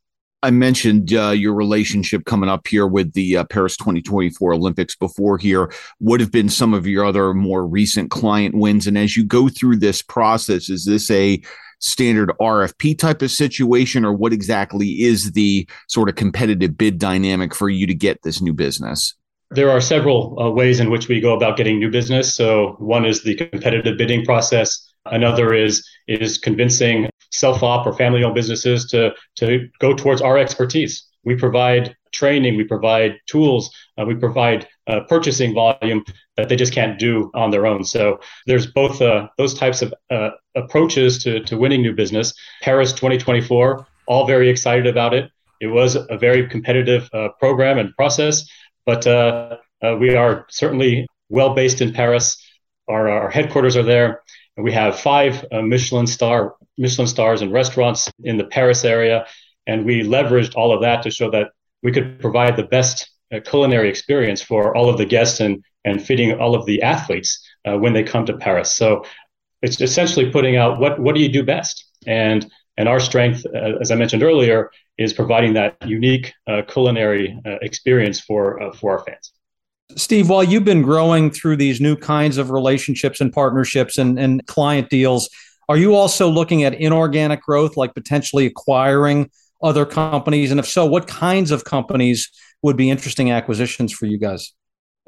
I 0.48 0.50
mentioned 0.50 1.14
uh, 1.14 1.32
your 1.32 1.54
relationship 1.54 2.24
coming 2.24 2.50
up 2.50 2.68
here 2.68 2.88
with 2.88 3.12
the 3.12 3.36
uh, 3.36 3.44
Paris 3.44 3.76
2024 3.76 4.54
Olympics 4.54 4.96
before 4.96 5.38
here. 5.38 5.74
What 5.98 6.22
have 6.22 6.32
been 6.32 6.48
some 6.48 6.74
of 6.74 6.88
your 6.88 7.04
other 7.04 7.34
more 7.34 7.68
recent 7.68 8.12
client 8.12 8.56
wins? 8.56 8.88
And 8.88 8.98
as 8.98 9.18
you 9.18 9.26
go 9.26 9.50
through 9.50 9.76
this 9.76 10.02
process, 10.02 10.70
is 10.70 10.86
this 10.86 11.12
a 11.12 11.42
standard 11.80 12.32
RFP 12.40 12.98
type 12.98 13.22
of 13.22 13.30
situation, 13.30 14.06
or 14.06 14.14
what 14.14 14.32
exactly 14.32 15.02
is 15.02 15.34
the 15.34 15.68
sort 15.90 16.08
of 16.08 16.16
competitive 16.16 16.78
bid 16.78 16.98
dynamic 16.98 17.54
for 17.54 17.70
you 17.70 17.86
to 17.86 17.94
get 17.94 18.24
this 18.24 18.42
new 18.42 18.54
business? 18.54 19.16
There 19.52 19.70
are 19.70 19.82
several 19.82 20.40
uh, 20.40 20.50
ways 20.50 20.80
in 20.80 20.90
which 20.90 21.10
we 21.10 21.20
go 21.20 21.36
about 21.36 21.58
getting 21.58 21.78
new 21.78 21.92
business. 21.92 22.34
So, 22.34 22.78
one 22.80 23.04
is 23.04 23.22
the 23.22 23.36
competitive 23.36 23.98
bidding 23.98 24.24
process. 24.24 24.94
Another 25.08 25.54
is 25.54 25.86
is 26.08 26.38
convincing 26.38 27.10
self-op 27.32 27.86
or 27.86 27.94
family-owned 27.94 28.36
businesses 28.36 28.86
to 28.88 29.14
to 29.36 29.68
go 29.80 29.94
towards 29.94 30.22
our 30.22 30.38
expertise. 30.38 31.08
We 31.24 31.36
provide 31.36 31.96
training, 32.14 32.56
we 32.56 32.64
provide 32.64 33.18
tools, 33.28 33.70
uh, 33.98 34.06
we 34.06 34.16
provide 34.16 34.68
uh, 34.88 35.02
purchasing 35.10 35.54
volume 35.54 36.04
that 36.38 36.50
they 36.50 36.56
just 36.56 36.74
can't 36.74 36.98
do 36.98 37.30
on 37.34 37.52
their 37.52 37.66
own. 37.66 37.84
So 37.84 38.20
there's 38.46 38.68
both 38.68 39.02
uh, 39.02 39.28
those 39.38 39.54
types 39.54 39.82
of 39.82 39.94
uh, 40.10 40.30
approaches 40.56 41.22
to 41.24 41.42
to 41.42 41.58
winning 41.58 41.82
new 41.82 41.94
business. 41.94 42.34
Paris 42.62 42.94
2024, 42.94 43.86
all 44.08 44.26
very 44.26 44.50
excited 44.50 44.88
about 44.88 45.14
it. 45.14 45.30
It 45.60 45.68
was 45.68 45.96
a 45.96 46.18
very 46.18 46.48
competitive 46.48 47.10
uh, 47.14 47.30
program 47.40 47.78
and 47.78 47.94
process, 47.96 48.48
but 48.86 49.06
uh, 49.08 49.58
we 50.00 50.16
are 50.16 50.46
certainly 50.50 51.08
well 51.30 51.54
based 51.54 51.82
in 51.82 51.94
Paris 51.94 52.44
our, 52.88 53.10
our 53.10 53.30
headquarters 53.30 53.76
are 53.76 53.84
there. 53.84 54.22
And 54.56 54.64
we 54.64 54.72
have 54.72 54.98
five 54.98 55.46
Michelin 55.52 56.08
star 56.08 56.56
Michelin 56.78 57.08
stars 57.08 57.42
and 57.42 57.52
restaurants 57.52 58.12
in 58.24 58.38
the 58.38 58.46
Paris 58.46 58.86
area, 58.86 59.26
and 59.66 59.86
we 59.86 60.04
leveraged 60.04 60.56
all 60.56 60.74
of 60.74 60.82
that 60.82 61.04
to 61.04 61.12
show 61.12 61.30
that 61.32 61.48
we 61.84 61.92
could 61.92 62.20
provide 62.20 62.56
the 62.56 62.64
best 62.64 63.10
uh, 63.34 63.40
culinary 63.40 63.90
experience 63.90 64.42
for 64.42 64.76
all 64.76 64.90
of 64.90 64.98
the 64.98 65.06
guests 65.06 65.40
and 65.40 65.64
and 65.86 66.06
fitting 66.06 66.34
all 66.40 66.54
of 66.54 66.66
the 66.66 66.82
athletes 66.82 67.42
uh, 67.66 67.78
when 67.78 67.94
they 67.94 68.04
come 68.04 68.26
to 68.26 68.36
Paris. 68.38 68.76
So 68.76 69.06
it's 69.62 69.80
essentially 69.80 70.30
putting 70.32 70.58
out 70.58 70.80
what 70.80 71.00
what 71.00 71.16
do 71.16 71.22
you 71.22 71.30
do 71.30 71.44
best 71.44 71.86
and 72.06 72.50
and 72.80 72.88
our 72.88 73.00
strength, 73.00 73.44
uh, 73.46 73.80
as 73.82 73.90
I 73.90 73.96
mentioned 73.96 74.22
earlier, 74.22 74.70
is 74.98 75.12
providing 75.12 75.54
that 75.54 75.76
unique 75.86 76.34
uh, 76.46 76.62
culinary 76.68 77.40
uh, 77.46 77.56
experience 77.62 78.20
for 78.20 78.72
for 78.74 78.98
our 78.98 79.06
fans. 79.06 79.32
Steve, 79.96 80.30
while 80.30 80.44
you've 80.44 80.66
been 80.66 80.82
growing 80.82 81.32
through 81.32 81.56
these 81.56 81.80
new 81.80 81.96
kinds 81.96 82.38
of 82.38 82.52
relationships 82.52 83.22
and 83.22 83.32
partnerships 83.32 83.98
and, 83.98 84.20
and 84.20 84.46
client 84.46 84.90
deals, 84.90 85.30
are 85.70 85.78
you 85.78 85.96
also 85.96 86.30
looking 86.30 86.64
at 86.64 86.74
inorganic 86.74 87.42
growth, 87.42 87.78
like 87.78 87.94
potentially 87.94 88.46
acquiring 88.46 89.30
other 89.62 89.86
companies? 89.86 90.52
And 90.52 90.60
if 90.60 90.68
so, 90.68 90.86
what 90.86 91.08
kinds 91.08 91.52
of 91.52 91.64
companies 91.64 92.30
would 92.62 92.78
be 92.78 92.90
interesting 92.90 93.32
acquisitions 93.32 93.92
for 93.92 94.06
you 94.06 94.18
guys? 94.18 94.54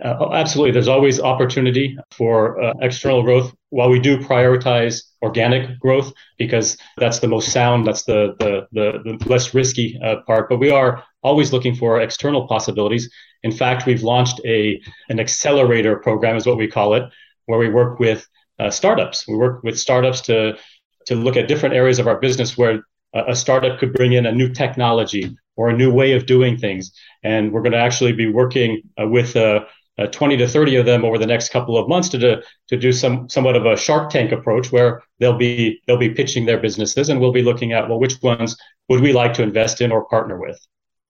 Uh, 0.04 0.16
oh, 0.20 0.34
absolutely. 0.34 0.72
There's 0.72 0.88
always 0.88 1.20
opportunity 1.20 1.98
for 2.12 2.62
uh, 2.62 2.74
external 2.82 3.22
growth. 3.22 3.54
While 3.70 3.90
we 3.90 4.00
do 4.00 4.18
prioritize 4.18 5.04
organic 5.22 5.78
growth 5.80 6.14
because 6.38 6.78
that's 6.98 7.20
the 7.20 7.28
most 7.28 7.52
sound, 7.52 7.86
that's 7.86 8.04
the 8.04 8.36
the 8.40 8.68
the, 8.72 9.18
the 9.20 9.30
less 9.30 9.54
risky 9.54 10.00
uh, 10.02 10.18
part. 10.26 10.50
But 10.50 10.58
we 10.58 10.72
are 10.72 11.04
always 11.22 11.52
looking 11.52 11.76
for 11.76 12.00
external 12.00 12.48
possibilities. 12.48 13.12
In 13.44 13.52
fact, 13.52 13.86
we've 13.86 14.04
launched 14.04 14.40
a 14.46 14.82
an 15.10 15.20
accelerator 15.20 15.98
program, 15.98 16.38
is 16.38 16.46
what 16.46 16.58
we 16.58 16.68
call 16.68 16.94
it, 16.94 17.04
where 17.48 17.60
we 17.60 17.70
work 17.70 18.00
with 18.00 18.26
uh, 18.60 18.70
startups. 18.70 19.28
We 19.28 19.36
work 19.36 19.64
with 19.64 19.80
startups 19.80 20.22
to 20.22 20.58
to 21.06 21.16
look 21.16 21.38
at 21.38 21.48
different 21.48 21.76
areas 21.76 21.98
of 21.98 22.08
our 22.08 22.20
business 22.20 22.58
where 22.58 22.84
a 23.14 23.36
startup 23.36 23.80
could 23.80 23.94
bring 23.94 24.14
in 24.14 24.26
a 24.26 24.32
new 24.32 24.50
technology 24.50 25.36
or 25.56 25.70
a 25.70 25.76
new 25.76 25.92
way 25.92 26.14
of 26.14 26.26
doing 26.26 26.58
things. 26.58 26.92
And 27.24 27.52
we're 27.52 27.62
going 27.62 27.72
to 27.72 27.80
actually 27.80 28.14
be 28.14 28.32
working 28.32 28.84
uh, 29.02 29.08
with 29.08 29.36
uh, 29.36 29.66
uh, 29.98 30.08
20 30.08 30.38
to 30.38 30.48
30 30.48 30.78
of 30.78 30.86
them 30.86 31.04
over 31.04 31.18
the 31.18 31.26
next 31.26 31.50
couple 31.50 31.78
of 31.78 31.90
months 31.90 32.10
to 32.10 32.18
do, 32.18 32.36
to 32.68 32.78
do 32.78 32.92
some 32.92 33.28
somewhat 33.28 33.56
of 33.56 33.66
a 33.66 33.76
Shark 33.76 34.10
Tank 34.10 34.32
approach 34.32 34.72
where 34.72 35.02
they'll 35.20 35.38
be 35.38 35.82
they'll 35.86 35.98
be 35.98 36.14
pitching 36.14 36.46
their 36.46 36.60
businesses 36.60 37.10
and 37.10 37.20
we'll 37.20 37.34
be 37.34 37.42
looking 37.42 37.74
at 37.74 37.90
well 37.90 38.00
which 38.00 38.22
ones 38.22 38.56
would 38.88 39.02
we 39.02 39.12
like 39.12 39.34
to 39.34 39.44
invest 39.44 39.82
in 39.82 39.92
or 39.92 40.06
partner 40.06 40.40
with 40.40 40.60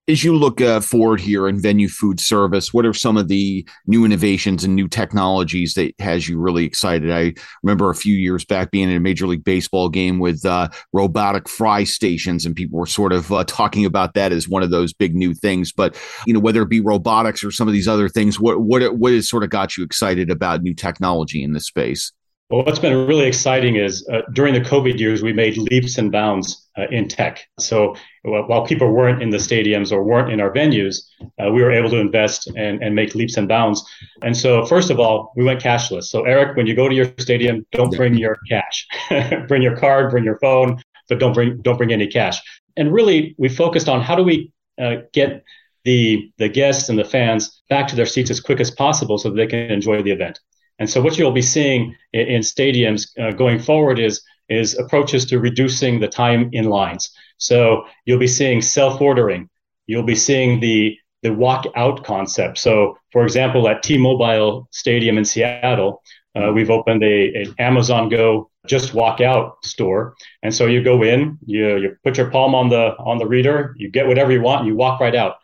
as 0.09 0.23
you 0.23 0.35
look 0.35 0.59
uh, 0.59 0.81
forward 0.81 1.21
here 1.21 1.47
in 1.47 1.61
venue 1.61 1.87
food 1.87 2.19
service, 2.19 2.73
what 2.73 2.83
are 2.83 2.95
some 2.95 3.15
of 3.15 3.27
the 3.27 3.67
new 3.85 4.03
innovations 4.03 4.63
and 4.63 4.75
new 4.75 4.87
technologies 4.87 5.75
that 5.75 5.93
has 5.99 6.27
you 6.27 6.39
really 6.39 6.65
excited? 6.65 7.11
I 7.11 7.35
remember 7.61 7.91
a 7.91 7.95
few 7.95 8.15
years 8.15 8.43
back 8.43 8.71
being 8.71 8.89
in 8.89 8.95
a 8.95 8.99
Major 8.99 9.27
League 9.27 9.43
Baseball 9.43 9.87
game 9.87 10.17
with 10.17 10.43
uh, 10.45 10.69
robotic 10.93 11.47
fry 11.47 11.83
stations, 11.83 12.43
and 12.43 12.55
people 12.55 12.79
were 12.79 12.87
sort 12.87 13.13
of 13.13 13.31
uh, 13.31 13.43
talking 13.43 13.85
about 13.85 14.15
that 14.15 14.31
as 14.31 14.49
one 14.49 14.63
of 14.63 14.71
those 14.71 14.93
big 14.93 15.15
new 15.15 15.35
things. 15.35 15.71
But 15.71 15.95
you 16.25 16.33
know, 16.33 16.39
whether 16.39 16.63
it 16.63 16.69
be 16.69 16.81
robotics 16.81 17.43
or 17.43 17.51
some 17.51 17.67
of 17.67 17.73
these 17.73 17.87
other 17.87 18.09
things, 18.09 18.39
what 18.39 18.61
what 18.61 18.97
what 18.97 19.13
has 19.13 19.29
sort 19.29 19.43
of 19.43 19.51
got 19.51 19.77
you 19.77 19.83
excited 19.83 20.31
about 20.31 20.63
new 20.63 20.73
technology 20.73 21.43
in 21.43 21.53
this 21.53 21.67
space? 21.67 22.11
Well, 22.49 22.65
what's 22.65 22.79
been 22.79 23.05
really 23.05 23.27
exciting 23.27 23.75
is 23.75 24.07
uh, 24.11 24.21
during 24.33 24.55
the 24.55 24.61
COVID 24.61 24.97
years, 24.97 25.21
we 25.21 25.33
made 25.33 25.55
leaps 25.55 25.99
and 25.99 26.11
bounds 26.11 26.67
uh, 26.79 26.87
in 26.89 27.07
tech. 27.07 27.47
So 27.59 27.95
while 28.29 28.65
people 28.65 28.91
weren't 28.91 29.21
in 29.21 29.29
the 29.29 29.38
stadiums 29.38 29.91
or 29.91 30.03
weren't 30.03 30.31
in 30.31 30.39
our 30.39 30.51
venues, 30.51 31.03
uh, 31.21 31.51
we 31.51 31.62
were 31.62 31.71
able 31.71 31.89
to 31.89 31.98
invest 31.98 32.48
and, 32.55 32.81
and 32.83 32.95
make 32.95 33.15
leaps 33.15 33.38
and 33.38 33.48
bounds. 33.48 33.83
And 34.24 34.36
so, 34.36 34.65
first 34.65 34.89
of 34.89 35.00
all, 35.00 35.33
we 35.36 35.43
went 35.43 35.62
cashless. 35.62 36.05
So, 36.05 36.24
Eric, 36.25 36.57
when 36.57 36.67
you 36.67 36.75
go 36.75 36.88
to 36.88 36.95
your 36.95 37.12
stadium, 37.17 37.65
don't 37.71 37.95
bring 37.95 38.15
your 38.15 38.38
cash. 38.50 38.88
bring 39.48 39.62
your 39.62 39.77
card, 39.77 40.12
bring 40.12 40.24
your 40.24 40.39
phone, 40.39 40.81
but 41.07 41.19
don't 41.19 41.33
bring 41.33 41.62
don't 41.62 41.77
bring 41.77 41.91
any 41.91 42.07
cash. 42.07 42.39
And 42.77 42.93
really, 42.93 43.36
we 43.38 43.50
focused 43.50 43.89
on 43.89 44.01
how 44.01 44.15
do 44.15 44.24
we 44.24 44.51
uh, 44.79 44.98
get 45.13 45.43
the 45.83 46.31
the 46.38 46.50
guests 46.50 46.89
and 46.89 46.98
the 46.98 47.03
fans 47.03 47.62
back 47.69 47.88
to 47.88 47.95
their 47.95 48.05
seats 48.05 48.29
as 48.29 48.39
quick 48.39 48.59
as 48.59 48.71
possible 48.71 49.17
so 49.17 49.29
they 49.29 49.48
can 49.48 49.59
enjoy 49.71 50.01
the 50.01 50.12
event. 50.12 50.39
And 50.79 50.89
so 50.89 51.01
what 51.01 51.17
you'll 51.17 51.31
be 51.31 51.41
seeing 51.41 51.95
in, 52.13 52.27
in 52.27 52.41
stadiums 52.41 53.07
uh, 53.19 53.31
going 53.31 53.59
forward 53.59 54.00
is 54.00 54.21
is 54.50 54.77
approaches 54.77 55.25
to 55.25 55.39
reducing 55.39 56.00
the 56.00 56.08
time 56.08 56.50
in 56.53 56.65
lines. 56.65 57.12
So 57.38 57.86
you'll 58.06 58.20
be 58.20 58.27
seeing 58.27 58.62
self-ordering. 58.62 59.50
You'll 59.88 60.03
be 60.03 60.15
seeing 60.15 60.60
the 60.60 60.98
the 61.22 61.34
walk 61.34 61.65
out 61.75 62.06
concept. 62.06 62.58
So, 62.58 62.98
for 63.12 63.24
example, 63.24 63.68
at 63.68 63.84
T-Mobile 63.84 64.70
Stadium 64.72 65.18
in 65.18 65.25
Seattle, 65.25 66.01
uh, 66.34 66.51
we've 66.53 66.70
opened 66.70 67.03
a 67.03 67.34
an 67.36 67.56
Amazon 67.60 68.10
Go 68.10 68.50
just 68.68 68.94
walk 68.94 69.20
out 69.20 69.58
store, 69.65 70.15
and 70.44 70.53
so 70.53 70.65
you 70.68 70.84
go 70.84 71.01
in, 71.03 71.38
you 71.46 71.77
you 71.77 71.96
put 72.03 72.18
your 72.18 72.29
palm 72.29 72.53
on 72.53 72.70
the 72.70 72.96
on 73.00 73.18
the 73.18 73.25
reader, 73.25 73.74
you 73.77 73.89
get 73.89 74.08
whatever 74.08 74.32
you 74.32 74.41
want, 74.41 74.62
and 74.62 74.68
you 74.68 74.75
walk 74.75 75.00
right 75.00 75.15
out. 75.15 75.38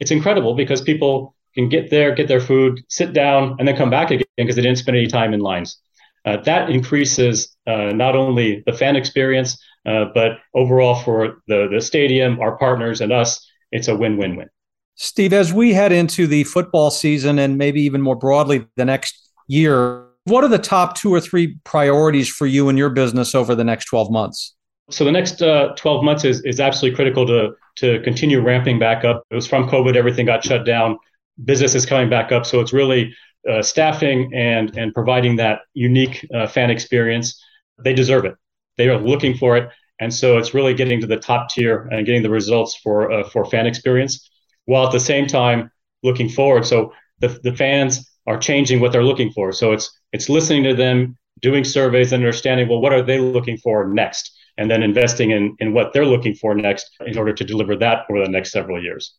It's 0.00 0.10
incredible 0.10 0.54
because 0.54 0.80
people 0.80 1.34
can 1.54 1.68
get 1.68 1.90
there, 1.90 2.14
get 2.14 2.28
their 2.28 2.40
food, 2.40 2.80
sit 2.88 3.12
down, 3.12 3.56
and 3.58 3.66
then 3.66 3.76
come 3.76 3.90
back 3.90 4.10
again 4.10 4.26
because 4.36 4.54
they 4.54 4.62
didn't 4.62 4.78
spend 4.78 4.96
any 4.96 5.08
time 5.08 5.34
in 5.34 5.40
lines. 5.40 5.78
Uh, 6.24 6.36
that 6.38 6.70
increases 6.70 7.56
uh, 7.66 7.92
not 7.92 8.16
only 8.16 8.62
the 8.66 8.72
fan 8.72 8.96
experience, 8.96 9.62
uh, 9.86 10.06
but 10.14 10.38
overall 10.54 10.94
for 10.96 11.42
the, 11.46 11.68
the 11.72 11.80
stadium, 11.80 12.40
our 12.40 12.56
partners, 12.58 13.00
and 13.00 13.12
us, 13.12 13.46
it's 13.72 13.88
a 13.88 13.96
win 13.96 14.16
win 14.16 14.36
win. 14.36 14.48
Steve, 14.94 15.32
as 15.32 15.52
we 15.52 15.72
head 15.72 15.92
into 15.92 16.26
the 16.26 16.44
football 16.44 16.90
season 16.90 17.38
and 17.38 17.56
maybe 17.56 17.80
even 17.82 18.02
more 18.02 18.16
broadly 18.16 18.66
the 18.76 18.84
next 18.84 19.30
year, 19.46 20.06
what 20.24 20.42
are 20.42 20.48
the 20.48 20.58
top 20.58 20.96
two 20.96 21.14
or 21.14 21.20
three 21.20 21.56
priorities 21.64 22.28
for 22.28 22.46
you 22.46 22.68
and 22.68 22.76
your 22.76 22.90
business 22.90 23.34
over 23.34 23.54
the 23.54 23.64
next 23.64 23.86
12 23.86 24.10
months? 24.10 24.54
So 24.90 25.04
the 25.04 25.12
next 25.12 25.40
uh, 25.40 25.74
12 25.76 26.02
months 26.02 26.24
is, 26.24 26.40
is 26.42 26.60
absolutely 26.60 26.96
critical 26.96 27.26
to, 27.26 27.52
to 27.76 28.00
continue 28.02 28.40
ramping 28.40 28.78
back 28.78 29.04
up. 29.04 29.22
It 29.30 29.34
was 29.34 29.46
from 29.46 29.68
COVID, 29.68 29.94
everything 29.94 30.26
got 30.26 30.44
shut 30.44 30.66
down 30.66 30.98
business 31.44 31.74
is 31.74 31.86
coming 31.86 32.08
back 32.08 32.32
up. 32.32 32.46
So 32.46 32.60
it's 32.60 32.72
really 32.72 33.14
uh, 33.48 33.62
staffing 33.62 34.30
and 34.34 34.76
and 34.76 34.92
providing 34.94 35.36
that 35.36 35.60
unique 35.74 36.26
uh, 36.34 36.46
fan 36.46 36.70
experience. 36.70 37.42
They 37.82 37.92
deserve 37.94 38.24
it. 38.24 38.34
They 38.76 38.88
are 38.88 38.98
looking 38.98 39.36
for 39.36 39.56
it, 39.56 39.70
and 40.00 40.12
so 40.12 40.38
it's 40.38 40.54
really 40.54 40.74
getting 40.74 41.00
to 41.00 41.06
the 41.06 41.16
top 41.16 41.48
tier 41.50 41.88
and 41.90 42.06
getting 42.06 42.22
the 42.22 42.30
results 42.30 42.76
for 42.82 43.10
uh, 43.12 43.28
for 43.28 43.44
fan 43.44 43.66
experience, 43.66 44.28
while 44.66 44.86
at 44.86 44.92
the 44.92 45.00
same 45.00 45.26
time 45.26 45.70
looking 46.02 46.28
forward. 46.28 46.66
So 46.66 46.92
the 47.20 47.28
the 47.42 47.54
fans 47.56 48.08
are 48.26 48.38
changing 48.38 48.80
what 48.80 48.92
they're 48.92 49.04
looking 49.04 49.30
for. 49.32 49.52
So 49.52 49.72
it's 49.72 49.98
it's 50.12 50.28
listening 50.28 50.64
to 50.64 50.74
them, 50.74 51.16
doing 51.40 51.64
surveys, 51.64 52.12
and 52.12 52.22
understanding 52.22 52.68
well 52.68 52.80
what 52.80 52.92
are 52.92 53.02
they 53.02 53.18
looking 53.18 53.58
for 53.58 53.86
next, 53.88 54.32
and 54.56 54.70
then 54.70 54.82
investing 54.82 55.30
in 55.30 55.56
in 55.60 55.72
what 55.72 55.92
they're 55.92 56.06
looking 56.06 56.34
for 56.34 56.54
next 56.54 56.90
in 57.06 57.16
order 57.18 57.32
to 57.32 57.44
deliver 57.44 57.76
that 57.76 58.06
over 58.10 58.24
the 58.24 58.30
next 58.30 58.52
several 58.52 58.82
years 58.82 59.14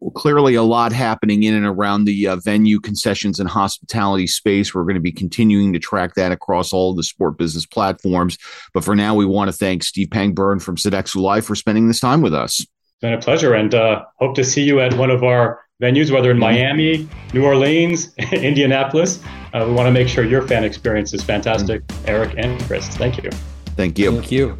well, 0.00 0.10
clearly 0.10 0.54
a 0.54 0.62
lot 0.62 0.92
happening 0.92 1.42
in 1.42 1.54
and 1.54 1.66
around 1.66 2.04
the 2.04 2.26
uh, 2.26 2.36
venue 2.36 2.80
concessions 2.80 3.38
and 3.38 3.48
hospitality 3.48 4.26
space. 4.26 4.74
We're 4.74 4.84
going 4.84 4.94
to 4.94 5.00
be 5.00 5.12
continuing 5.12 5.72
to 5.74 5.78
track 5.78 6.14
that 6.14 6.32
across 6.32 6.72
all 6.72 6.90
of 6.90 6.96
the 6.96 7.02
sport 7.02 7.36
business 7.36 7.66
platforms. 7.66 8.38
But 8.72 8.84
for 8.84 8.96
now, 8.96 9.14
we 9.14 9.26
want 9.26 9.50
to 9.50 9.56
thank 9.56 9.82
Steve 9.82 10.08
Pangburn 10.08 10.62
from 10.62 10.76
Sodexo 10.76 11.16
Live 11.16 11.44
for 11.44 11.54
spending 11.54 11.88
this 11.88 12.00
time 12.00 12.22
with 12.22 12.34
us. 12.34 12.60
It's 12.60 12.68
been 13.00 13.12
a 13.12 13.18
pleasure, 13.18 13.54
and 13.54 13.74
uh, 13.74 14.04
hope 14.16 14.34
to 14.36 14.44
see 14.44 14.62
you 14.62 14.80
at 14.80 14.94
one 14.94 15.10
of 15.10 15.22
our 15.22 15.60
venues, 15.82 16.10
whether 16.10 16.30
in 16.30 16.38
Miami, 16.38 17.08
New 17.32 17.44
Orleans, 17.44 18.14
Indianapolis. 18.32 19.22
Uh, 19.52 19.64
we 19.66 19.72
want 19.72 19.86
to 19.86 19.92
make 19.92 20.08
sure 20.08 20.24
your 20.24 20.42
fan 20.42 20.64
experience 20.64 21.12
is 21.14 21.22
fantastic, 21.22 21.86
mm-hmm. 21.86 22.08
Eric 22.08 22.34
and 22.36 22.60
Chris. 22.62 22.88
Thank 22.88 23.22
you. 23.22 23.30
Thank 23.76 23.98
you. 23.98 24.12
Thank 24.12 24.32
you. 24.32 24.58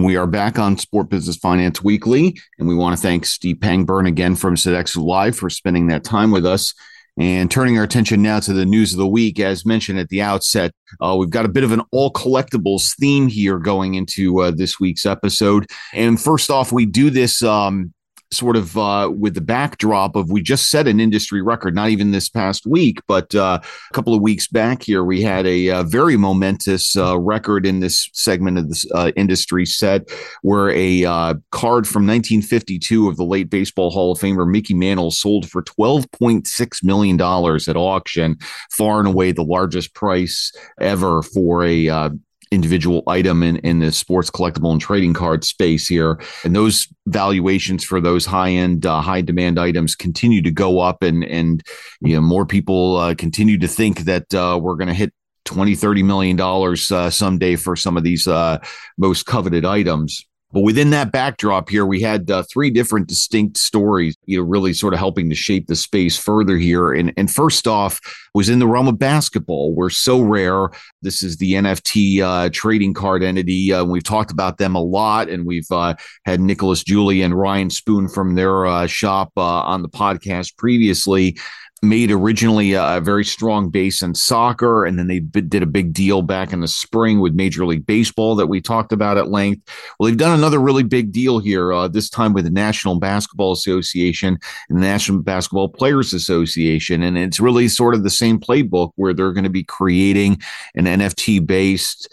And 0.00 0.06
we 0.06 0.16
are 0.16 0.26
back 0.26 0.58
on 0.58 0.78
Sport 0.78 1.10
Business 1.10 1.36
Finance 1.36 1.84
Weekly. 1.84 2.40
And 2.58 2.66
we 2.66 2.74
want 2.74 2.96
to 2.96 3.02
thank 3.02 3.26
Steve 3.26 3.56
Pangburn 3.56 4.08
again 4.08 4.34
from 4.34 4.54
Sodexo 4.54 5.04
Live 5.04 5.36
for 5.36 5.50
spending 5.50 5.88
that 5.88 6.04
time 6.04 6.30
with 6.30 6.46
us. 6.46 6.72
And 7.18 7.50
turning 7.50 7.76
our 7.76 7.84
attention 7.84 8.22
now 8.22 8.40
to 8.40 8.54
the 8.54 8.64
news 8.64 8.94
of 8.94 8.98
the 8.98 9.06
week, 9.06 9.38
as 9.38 9.66
mentioned 9.66 9.98
at 9.98 10.08
the 10.08 10.22
outset, 10.22 10.72
uh, 11.02 11.14
we've 11.18 11.28
got 11.28 11.44
a 11.44 11.50
bit 11.50 11.64
of 11.64 11.72
an 11.72 11.82
all 11.92 12.10
collectibles 12.10 12.96
theme 12.96 13.28
here 13.28 13.58
going 13.58 13.92
into 13.92 14.40
uh, 14.40 14.52
this 14.52 14.80
week's 14.80 15.04
episode. 15.04 15.66
And 15.92 16.18
first 16.18 16.50
off, 16.50 16.72
we 16.72 16.86
do 16.86 17.10
this 17.10 17.42
um, 17.42 17.92
sort 18.32 18.56
of 18.56 18.76
uh, 18.78 19.10
with 19.14 19.34
the 19.34 19.40
backdrop 19.40 20.16
of 20.16 20.30
we 20.30 20.42
just 20.42 20.70
set 20.70 20.86
an 20.86 21.00
industry 21.00 21.42
record, 21.42 21.74
not 21.74 21.90
even 21.90 22.10
this 22.10 22.28
past 22.28 22.66
week, 22.66 23.00
but 23.06 23.34
uh, 23.34 23.58
a 23.62 23.94
couple 23.94 24.14
of 24.14 24.22
weeks 24.22 24.46
back 24.46 24.82
here, 24.82 25.04
we 25.04 25.22
had 25.22 25.46
a, 25.46 25.60
a 25.68 25.76
uh, 25.76 25.82
very 25.82 26.16
momentous 26.16 26.96
uh, 26.96 27.18
record 27.18 27.66
in 27.66 27.80
this 27.80 28.08
segment 28.14 28.56
of 28.56 28.68
this 28.68 28.86
uh, 28.92 29.10
industry 29.16 29.66
set 29.66 30.08
where 30.42 30.70
a 30.70 31.04
uh, 31.04 31.34
card 31.50 31.86
from 31.86 32.06
1952 32.06 33.08
of 33.08 33.16
the 33.16 33.24
late 33.24 33.50
Baseball 33.50 33.90
Hall 33.90 34.12
of 34.12 34.18
Famer 34.18 34.48
Mickey 34.48 34.74
Mantle 34.74 35.10
sold 35.10 35.48
for 35.48 35.62
$12.6 35.62 36.84
million 36.84 37.20
at 37.20 37.76
auction, 37.76 38.36
far 38.70 39.00
and 39.00 39.08
away 39.08 39.32
the 39.32 39.42
largest 39.42 39.94
price 39.94 40.52
ever 40.80 41.22
for 41.22 41.64
a 41.64 42.10
individual 42.50 43.02
item 43.06 43.42
in, 43.42 43.56
in 43.58 43.78
the 43.78 43.92
sports 43.92 44.30
collectible 44.30 44.72
and 44.72 44.80
trading 44.80 45.14
card 45.14 45.44
space 45.44 45.86
here. 45.86 46.20
And 46.44 46.54
those 46.54 46.88
valuations 47.06 47.84
for 47.84 48.00
those 48.00 48.26
high 48.26 48.50
end, 48.50 48.86
uh, 48.86 49.00
high 49.00 49.20
demand 49.20 49.58
items 49.58 49.94
continue 49.94 50.42
to 50.42 50.50
go 50.50 50.80
up 50.80 51.02
and, 51.02 51.24
and, 51.24 51.62
you 52.00 52.14
know, 52.14 52.20
more 52.20 52.46
people 52.46 52.96
uh, 52.96 53.14
continue 53.14 53.58
to 53.58 53.68
think 53.68 54.00
that 54.00 54.34
uh, 54.34 54.58
we're 54.60 54.76
going 54.76 54.88
to 54.88 54.94
hit 54.94 55.12
20, 55.44 55.74
30 55.74 56.02
million 56.02 56.36
dollars 56.36 56.92
uh, 56.92 57.10
someday 57.10 57.56
for 57.56 57.76
some 57.76 57.96
of 57.96 58.04
these 58.04 58.26
uh, 58.26 58.58
most 58.98 59.26
coveted 59.26 59.64
items. 59.64 60.26
But 60.52 60.62
within 60.62 60.90
that 60.90 61.12
backdrop 61.12 61.68
here, 61.68 61.86
we 61.86 62.00
had 62.00 62.30
uh, 62.30 62.42
three 62.42 62.70
different 62.70 63.06
distinct 63.06 63.56
stories, 63.56 64.16
you 64.26 64.38
know, 64.38 64.44
really 64.44 64.72
sort 64.72 64.92
of 64.92 64.98
helping 64.98 65.28
to 65.30 65.36
shape 65.36 65.68
the 65.68 65.76
space 65.76 66.18
further 66.18 66.56
here. 66.56 66.92
And, 66.92 67.12
and 67.16 67.30
first 67.30 67.68
off 67.68 68.00
was 68.34 68.48
in 68.48 68.58
the 68.58 68.66
realm 68.66 68.88
of 68.88 68.98
basketball, 68.98 69.74
where 69.74 69.88
Sorare. 69.88 70.74
This 71.02 71.22
is 71.22 71.36
the 71.36 71.52
NFT 71.54 72.20
uh, 72.20 72.50
trading 72.52 72.94
card 72.94 73.22
entity. 73.22 73.72
Uh, 73.72 73.84
we've 73.84 74.02
talked 74.02 74.32
about 74.32 74.58
them 74.58 74.74
a 74.74 74.82
lot, 74.82 75.28
and 75.28 75.46
we've 75.46 75.70
uh, 75.70 75.94
had 76.24 76.40
Nicolas 76.40 76.82
Julia 76.82 77.24
and 77.24 77.34
Ryan 77.34 77.70
Spoon 77.70 78.08
from 78.08 78.34
their 78.34 78.66
uh, 78.66 78.86
shop 78.86 79.32
uh, 79.36 79.40
on 79.40 79.82
the 79.82 79.88
podcast 79.88 80.56
previously 80.56 81.38
made 81.82 82.10
originally 82.10 82.74
a, 82.74 83.00
very 83.00 83.24
strong 83.24 83.70
base 83.70 84.02
in 84.02 84.14
soccer, 84.14 84.84
and 84.84 84.98
then 84.98 85.06
they 85.06 85.20
did 85.20 85.62
a 85.62 85.66
big 85.66 85.94
deal 85.94 86.20
back 86.20 86.52
in 86.52 86.60
the 86.60 86.68
spring 86.68 87.20
with 87.20 87.32
Major 87.34 87.64
League 87.64 87.86
Baseball 87.86 88.36
that 88.36 88.48
we 88.48 88.60
talked 88.60 88.92
about 88.92 89.16
at 89.16 89.30
length. 89.30 89.66
Well, 89.98 90.08
they've 90.08 90.18
done 90.18 90.38
another 90.38 90.58
really 90.58 90.82
big 90.82 91.10
deal 91.10 91.38
here, 91.38 91.72
uh, 91.72 91.88
this 91.88 92.10
time 92.10 92.34
with 92.34 92.44
the 92.44 92.50
National 92.50 92.98
Basketball 92.98 93.52
Association 93.52 94.38
and 94.68 94.78
the 94.78 94.82
National 94.82 95.20
Basketball 95.22 95.70
Players 95.70 96.12
Association. 96.12 97.02
And 97.02 97.16
it's 97.16 97.40
really 97.40 97.68
sort 97.68 97.94
of 97.94 98.02
the 98.02 98.10
same 98.10 98.38
playbook 98.38 98.92
where 98.96 99.14
they're 99.14 99.32
going 99.32 99.44
to 99.44 99.50
be 99.50 99.64
creating 99.64 100.40
an 100.74 100.84
NFT 100.84 101.46
based 101.46 102.12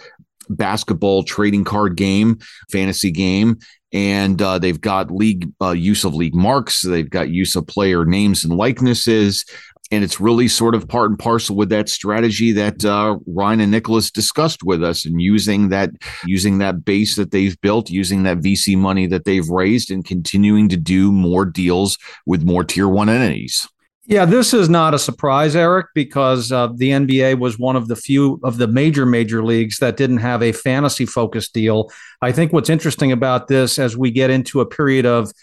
basketball 0.49 1.23
trading 1.23 1.63
card 1.63 1.95
game, 1.95 2.39
fantasy 2.71 3.11
game, 3.11 3.57
and 3.93 4.41
uh, 4.41 4.59
they've 4.59 4.81
got 4.81 5.11
league 5.11 5.51
uh, 5.61 5.71
use 5.71 6.03
of 6.03 6.13
league 6.13 6.35
marks. 6.35 6.81
They've 6.81 7.09
got 7.09 7.29
use 7.29 7.55
of 7.55 7.67
player 7.67 8.05
names 8.05 8.43
and 8.43 8.55
likenesses. 8.55 9.45
And 9.89 10.03
it's 10.03 10.19
really 10.19 10.49
sort 10.49 10.75
of 10.75 10.85
part 10.89 11.11
and 11.11 11.17
parcel 11.17 11.55
with 11.55 11.69
that 11.69 11.87
strategy 11.87 12.51
that 12.51 12.83
uh, 12.83 13.17
Ryan 13.25 13.61
and 13.61 13.71
Nicolas 13.71 14.11
discussed 14.11 14.61
with 14.63 14.83
us, 14.83 15.05
and 15.05 15.21
using 15.21 15.69
that 15.69 15.91
using 16.25 16.57
that 16.57 16.83
base 16.83 17.15
that 17.15 17.31
they've 17.31 17.59
built, 17.61 17.89
using 17.89 18.23
that 18.23 18.39
VC 18.39 18.77
money 18.77 19.07
that 19.07 19.23
they've 19.23 19.47
raised, 19.47 19.89
and 19.89 20.03
continuing 20.03 20.67
to 20.69 20.75
do 20.75 21.09
more 21.13 21.45
deals 21.45 21.97
with 22.25 22.43
more 22.43 22.65
tier 22.65 22.89
one 22.89 23.07
entities. 23.07 23.65
Yeah, 24.09 24.23
this 24.23 24.53
is 24.53 24.69
not 24.69 24.93
a 24.93 24.99
surprise, 24.99 25.53
Eric, 25.53 25.87
because 25.93 26.49
uh, 26.49 26.67
the 26.73 26.91
NBA 26.91 27.39
was 27.39 27.59
one 27.59 27.75
of 27.75 27.89
the 27.89 27.95
few 27.97 28.39
of 28.41 28.57
the 28.57 28.65
major, 28.67 29.05
major 29.05 29.43
leagues 29.43 29.79
that 29.79 29.97
didn't 29.97 30.19
have 30.19 30.41
a 30.41 30.53
fantasy 30.53 31.05
focused 31.05 31.53
deal. 31.53 31.91
I 32.21 32.31
think 32.31 32.53
what's 32.53 32.69
interesting 32.69 33.11
about 33.11 33.49
this 33.49 33.77
as 33.77 33.97
we 33.97 34.11
get 34.11 34.29
into 34.29 34.61
a 34.61 34.65
period 34.65 35.05
of 35.05 35.33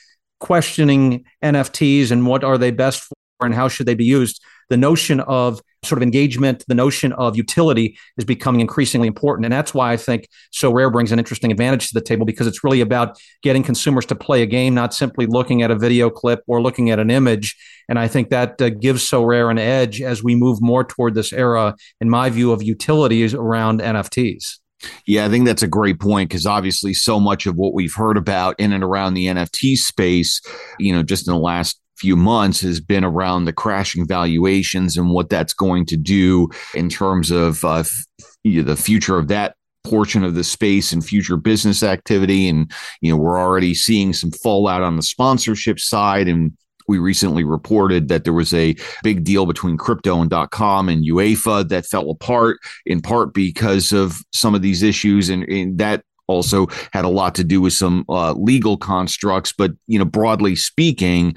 questioning 0.41 1.25
NFTs 1.43 2.11
and 2.11 2.27
what 2.27 2.43
are 2.43 2.57
they 2.57 2.71
best 2.71 3.03
for 3.03 3.47
and 3.47 3.55
how 3.55 3.69
should 3.69 3.85
they 3.85 3.95
be 3.95 4.07
used, 4.07 4.43
the 4.71 4.77
notion 4.77 5.21
of 5.21 5.61
sort 5.85 5.99
of 5.99 6.03
engagement, 6.03 6.65
the 6.67 6.75
notion 6.75 7.13
of 7.13 7.37
utility 7.37 7.99
is 8.17 8.25
becoming 8.25 8.61
increasingly 8.61 9.07
important. 9.07 9.45
And 9.45 9.53
that's 9.53 9.75
why 9.75 9.93
I 9.93 9.97
think 9.97 10.29
Sorare 10.53 10.91
brings 10.91 11.13
an 11.13 11.19
interesting 11.19 11.51
advantage 11.51 11.89
to 11.89 11.95
the 11.95 12.01
table 12.01 12.27
because 12.27 12.47
it's 12.47 12.65
really 12.65 12.81
about 12.81 13.19
getting 13.43 13.63
consumers 13.63 14.07
to 14.07 14.15
play 14.15 14.43
a 14.43 14.47
game, 14.47 14.75
not 14.75 14.95
simply 14.95 15.27
looking 15.27 15.63
at 15.63 15.71
a 15.71 15.77
video 15.77 16.11
clip 16.11 16.41
or 16.47 16.63
looking 16.63 16.91
at 16.91 16.99
an 16.99 17.11
image. 17.11 17.57
And 17.89 17.99
I 17.99 18.09
think 18.09 18.31
that 18.31 18.61
uh, 18.61 18.71
gives 18.71 19.09
Sorare 19.09 19.51
an 19.51 19.59
edge 19.59 20.01
as 20.01 20.25
we 20.25 20.35
move 20.35 20.61
more 20.61 20.85
toward 20.85 21.15
this 21.15 21.33
era, 21.33 21.75
in 22.01 22.09
my 22.09 22.31
view, 22.31 22.53
of 22.53 22.63
utilities 22.63 23.35
around 23.35 23.81
NFTs. 23.81 24.59
Yeah, 25.07 25.25
I 25.25 25.29
think 25.29 25.47
that's 25.47 25.63
a 25.63 25.69
great 25.69 25.99
point 25.99 26.29
because 26.29 26.47
obviously 26.47 26.95
so 26.95 27.19
much 27.19 27.47
of 27.47 27.57
what 27.57 27.75
we've 27.75 27.95
heard 27.95 28.17
about 28.17 28.59
in 28.59 28.73
and 28.73 28.85
around 28.85 29.15
the 29.15 29.27
NFT 29.27 29.77
space, 29.77 30.41
you 30.79 30.93
know, 30.93 31.03
just 31.03 31.27
in 31.27 31.33
the 31.33 31.41
last 31.41 31.81
few 31.97 32.17
months 32.17 32.61
has 32.61 32.81
been 32.81 33.05
around 33.05 33.45
the 33.45 33.53
crashing 33.53 34.07
valuations 34.07 34.97
and 34.97 35.11
what 35.11 35.29
that's 35.29 35.53
going 35.53 35.87
to 35.87 35.97
do 35.97 36.49
in 36.75 36.89
terms 36.89 37.31
of 37.31 37.65
uh, 37.65 37.77
f- 37.77 38.05
the 38.45 38.77
future 38.77 39.19
of 39.19 39.29
that 39.29 39.57
portion 39.85 40.25
of 40.25 40.35
the 40.35 40.45
space 40.45 40.93
and 40.93 41.05
future 41.05 41.37
business 41.37 41.83
activity. 41.83 42.49
And 42.49 42.71
you 43.01 43.11
know 43.11 43.19
we're 43.19 43.39
already 43.39 43.75
seeing 43.75 44.13
some 44.13 44.31
fallout 44.31 44.83
on 44.83 44.97
the 44.97 45.03
sponsorship 45.03 45.79
side. 45.79 46.27
And 46.27 46.53
we 46.89 46.99
recently 46.99 47.45
reported 47.45 48.09
that 48.09 48.25
there 48.25 48.33
was 48.33 48.53
a 48.53 48.77
big 49.03 49.25
deal 49.25 49.47
between 49.47 49.77
crypto 49.77 50.21
and 50.21 50.31
dot 50.31 50.51
.com 50.51 50.89
and 50.89 51.05
UEFA 51.05 51.69
that 51.69 51.87
fell 51.87 52.11
apart 52.11 52.59
in 52.87 53.01
part 53.01 53.35
because 53.35 53.93
of 53.93 54.17
some 54.33 54.55
of 54.55 54.63
these 54.63 54.83
issues. 54.83 55.29
And, 55.29 55.45
and 55.45 55.79
that 55.79 56.03
also 56.27 56.67
had 56.93 57.05
a 57.05 57.09
lot 57.09 57.35
to 57.35 57.45
do 57.45 57.61
with 57.61 57.75
some 57.75 58.05
uh, 58.09 58.33
legal 58.33 58.79
constructs. 58.79 59.53
But 59.53 59.73
you 59.87 59.99
know 59.99 60.05
broadly 60.07 60.57
speaking 60.57 61.37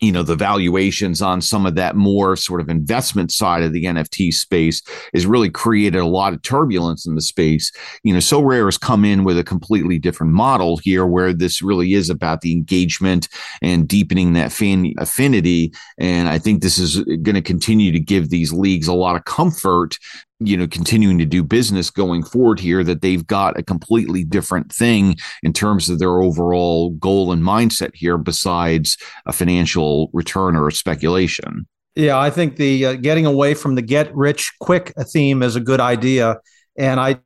you 0.00 0.12
know 0.12 0.22
the 0.22 0.36
valuations 0.36 1.20
on 1.20 1.40
some 1.40 1.66
of 1.66 1.74
that 1.74 1.96
more 1.96 2.36
sort 2.36 2.60
of 2.60 2.68
investment 2.68 3.32
side 3.32 3.62
of 3.62 3.72
the 3.72 3.84
NFT 3.84 4.32
space 4.32 4.82
has 5.14 5.26
really 5.26 5.50
created 5.50 5.98
a 5.98 6.06
lot 6.06 6.32
of 6.32 6.42
turbulence 6.42 7.06
in 7.06 7.14
the 7.14 7.20
space. 7.20 7.72
You 8.02 8.12
know, 8.12 8.20
Sorare 8.20 8.66
has 8.66 8.78
come 8.78 9.04
in 9.04 9.24
with 9.24 9.38
a 9.38 9.44
completely 9.44 9.98
different 9.98 10.32
model 10.32 10.76
here, 10.76 11.06
where 11.06 11.32
this 11.32 11.62
really 11.62 11.94
is 11.94 12.10
about 12.10 12.40
the 12.40 12.52
engagement 12.52 13.28
and 13.62 13.88
deepening 13.88 14.34
that 14.34 14.52
fan 14.52 14.92
affinity. 14.98 15.72
And 15.98 16.28
I 16.28 16.38
think 16.38 16.62
this 16.62 16.78
is 16.78 17.02
going 17.02 17.34
to 17.34 17.42
continue 17.42 17.92
to 17.92 18.00
give 18.00 18.30
these 18.30 18.52
leagues 18.52 18.88
a 18.88 18.94
lot 18.94 19.16
of 19.16 19.24
comfort 19.24 19.96
you 20.40 20.56
know 20.56 20.66
continuing 20.66 21.18
to 21.18 21.24
do 21.24 21.42
business 21.42 21.90
going 21.90 22.22
forward 22.22 22.60
here 22.60 22.84
that 22.84 23.02
they've 23.02 23.26
got 23.26 23.58
a 23.58 23.62
completely 23.62 24.24
different 24.24 24.72
thing 24.72 25.16
in 25.42 25.52
terms 25.52 25.88
of 25.88 25.98
their 25.98 26.20
overall 26.20 26.90
goal 26.90 27.32
and 27.32 27.42
mindset 27.42 27.90
here 27.94 28.18
besides 28.18 28.96
a 29.26 29.32
financial 29.32 30.10
return 30.12 30.54
or 30.54 30.68
a 30.68 30.72
speculation. 30.72 31.66
Yeah 31.94 32.18
i 32.18 32.30
think 32.30 32.56
the 32.56 32.86
uh, 32.86 32.92
getting 32.94 33.26
away 33.26 33.54
from 33.54 33.74
the 33.74 33.82
get 33.82 34.14
rich 34.14 34.52
quick 34.60 34.92
theme 35.12 35.42
is 35.42 35.56
a 35.56 35.60
good 35.60 35.80
idea. 35.80 36.36
And 36.76 37.00
i 37.00 37.18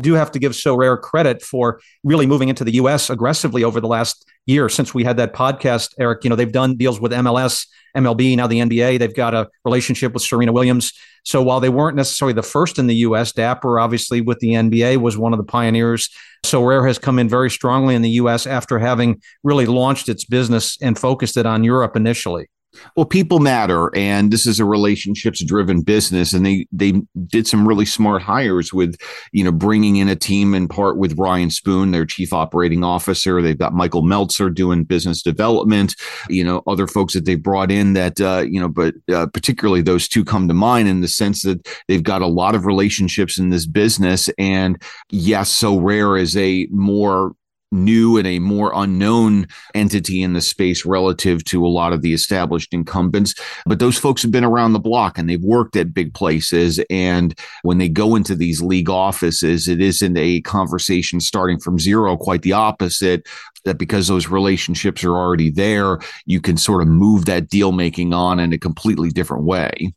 do 0.00 0.14
have 0.14 0.30
to 0.32 0.38
give 0.38 0.52
Sorare 0.52 1.00
credit 1.00 1.42
for 1.42 1.80
really 2.04 2.26
moving 2.26 2.48
into 2.48 2.64
the 2.64 2.72
us 2.72 3.10
aggressively 3.10 3.64
over 3.64 3.80
the 3.80 3.88
last 3.88 4.28
year 4.46 4.68
since 4.68 4.94
we 4.94 5.04
had 5.04 5.16
that 5.16 5.34
podcast 5.34 5.94
eric 5.98 6.24
you 6.24 6.30
know 6.30 6.36
they've 6.36 6.52
done 6.52 6.76
deals 6.76 7.00
with 7.00 7.12
mls 7.12 7.66
mlb 7.96 8.36
now 8.36 8.46
the 8.46 8.60
nba 8.60 8.98
they've 8.98 9.14
got 9.14 9.34
a 9.34 9.48
relationship 9.64 10.12
with 10.12 10.22
serena 10.22 10.52
williams 10.52 10.92
so 11.28 11.42
while 11.42 11.60
they 11.60 11.68
weren't 11.68 11.94
necessarily 11.94 12.32
the 12.32 12.42
first 12.42 12.78
in 12.78 12.86
the 12.86 12.94
U.S., 12.94 13.32
Dapper, 13.32 13.78
obviously 13.78 14.22
with 14.22 14.38
the 14.38 14.52
NBA, 14.52 14.96
was 14.96 15.18
one 15.18 15.34
of 15.34 15.36
the 15.36 15.44
pioneers. 15.44 16.08
Sorare 16.46 16.86
has 16.86 16.98
come 16.98 17.18
in 17.18 17.28
very 17.28 17.50
strongly 17.50 17.94
in 17.94 18.00
the 18.00 18.12
U.S. 18.12 18.46
after 18.46 18.78
having 18.78 19.20
really 19.44 19.66
launched 19.66 20.08
its 20.08 20.24
business 20.24 20.78
and 20.80 20.98
focused 20.98 21.36
it 21.36 21.44
on 21.44 21.64
Europe 21.64 21.96
initially. 21.96 22.48
Well, 22.96 23.06
people 23.06 23.38
matter, 23.38 23.94
and 23.96 24.30
this 24.30 24.46
is 24.46 24.60
a 24.60 24.64
relationships-driven 24.64 25.82
business, 25.82 26.32
and 26.32 26.44
they 26.44 26.66
they 26.70 27.00
did 27.26 27.46
some 27.46 27.66
really 27.66 27.86
smart 27.86 28.22
hires 28.22 28.72
with, 28.72 28.96
you 29.32 29.42
know, 29.42 29.50
bringing 29.50 29.96
in 29.96 30.08
a 30.08 30.14
team 30.14 30.54
in 30.54 30.68
part 30.68 30.98
with 30.98 31.18
Ryan 31.18 31.50
Spoon, 31.50 31.90
their 31.90 32.04
chief 32.04 32.32
operating 32.32 32.84
officer. 32.84 33.40
They've 33.40 33.58
got 33.58 33.72
Michael 33.72 34.02
Meltzer 34.02 34.50
doing 34.50 34.84
business 34.84 35.22
development. 35.22 35.94
You 36.28 36.44
know, 36.44 36.62
other 36.66 36.86
folks 36.86 37.14
that 37.14 37.24
they 37.24 37.36
brought 37.36 37.70
in 37.70 37.94
that, 37.94 38.20
uh, 38.20 38.44
you 38.46 38.60
know, 38.60 38.68
but 38.68 38.94
uh, 39.12 39.26
particularly 39.26 39.82
those 39.82 40.06
two 40.06 40.24
come 40.24 40.46
to 40.48 40.54
mind 40.54 40.88
in 40.88 41.00
the 41.00 41.08
sense 41.08 41.42
that 41.42 41.66
they've 41.88 42.02
got 42.02 42.22
a 42.22 42.26
lot 42.26 42.54
of 42.54 42.66
relationships 42.66 43.38
in 43.38 43.48
this 43.48 43.66
business, 43.66 44.28
and 44.38 44.80
yes, 45.10 45.50
Sorare 45.50 46.20
is 46.20 46.36
a 46.36 46.68
more 46.70 47.32
new 47.70 48.16
and 48.16 48.26
a 48.26 48.38
more 48.38 48.72
unknown 48.74 49.46
entity 49.74 50.22
in 50.22 50.32
the 50.32 50.40
space 50.40 50.84
relative 50.84 51.44
to 51.44 51.64
a 51.64 51.68
lot 51.68 51.92
of 51.92 52.02
the 52.02 52.12
established 52.12 52.72
incumbents. 52.72 53.34
But 53.66 53.78
those 53.78 53.98
folks 53.98 54.22
have 54.22 54.30
been 54.30 54.44
around 54.44 54.72
the 54.72 54.78
block 54.78 55.18
and 55.18 55.28
they've 55.28 55.42
worked 55.42 55.76
at 55.76 55.94
big 55.94 56.14
places. 56.14 56.80
And 56.90 57.38
when 57.62 57.78
they 57.78 57.88
go 57.88 58.16
into 58.16 58.34
these 58.34 58.62
league 58.62 58.90
offices, 58.90 59.68
it 59.68 59.80
isn't 59.80 60.16
a 60.16 60.40
conversation 60.42 61.20
starting 61.20 61.58
from 61.58 61.78
zero, 61.78 62.16
quite 62.16 62.42
the 62.42 62.52
opposite. 62.52 63.26
That 63.64 63.78
because 63.78 64.08
those 64.08 64.28
relationships 64.28 65.04
are 65.04 65.16
already 65.16 65.50
there, 65.50 65.98
you 66.26 66.40
can 66.40 66.56
sort 66.56 66.80
of 66.80 66.88
move 66.88 67.26
that 67.26 67.48
deal 67.48 67.72
making 67.72 68.14
on 68.14 68.38
in 68.38 68.52
a 68.52 68.58
completely 68.58 69.10
different 69.10 69.44
way. 69.44 69.92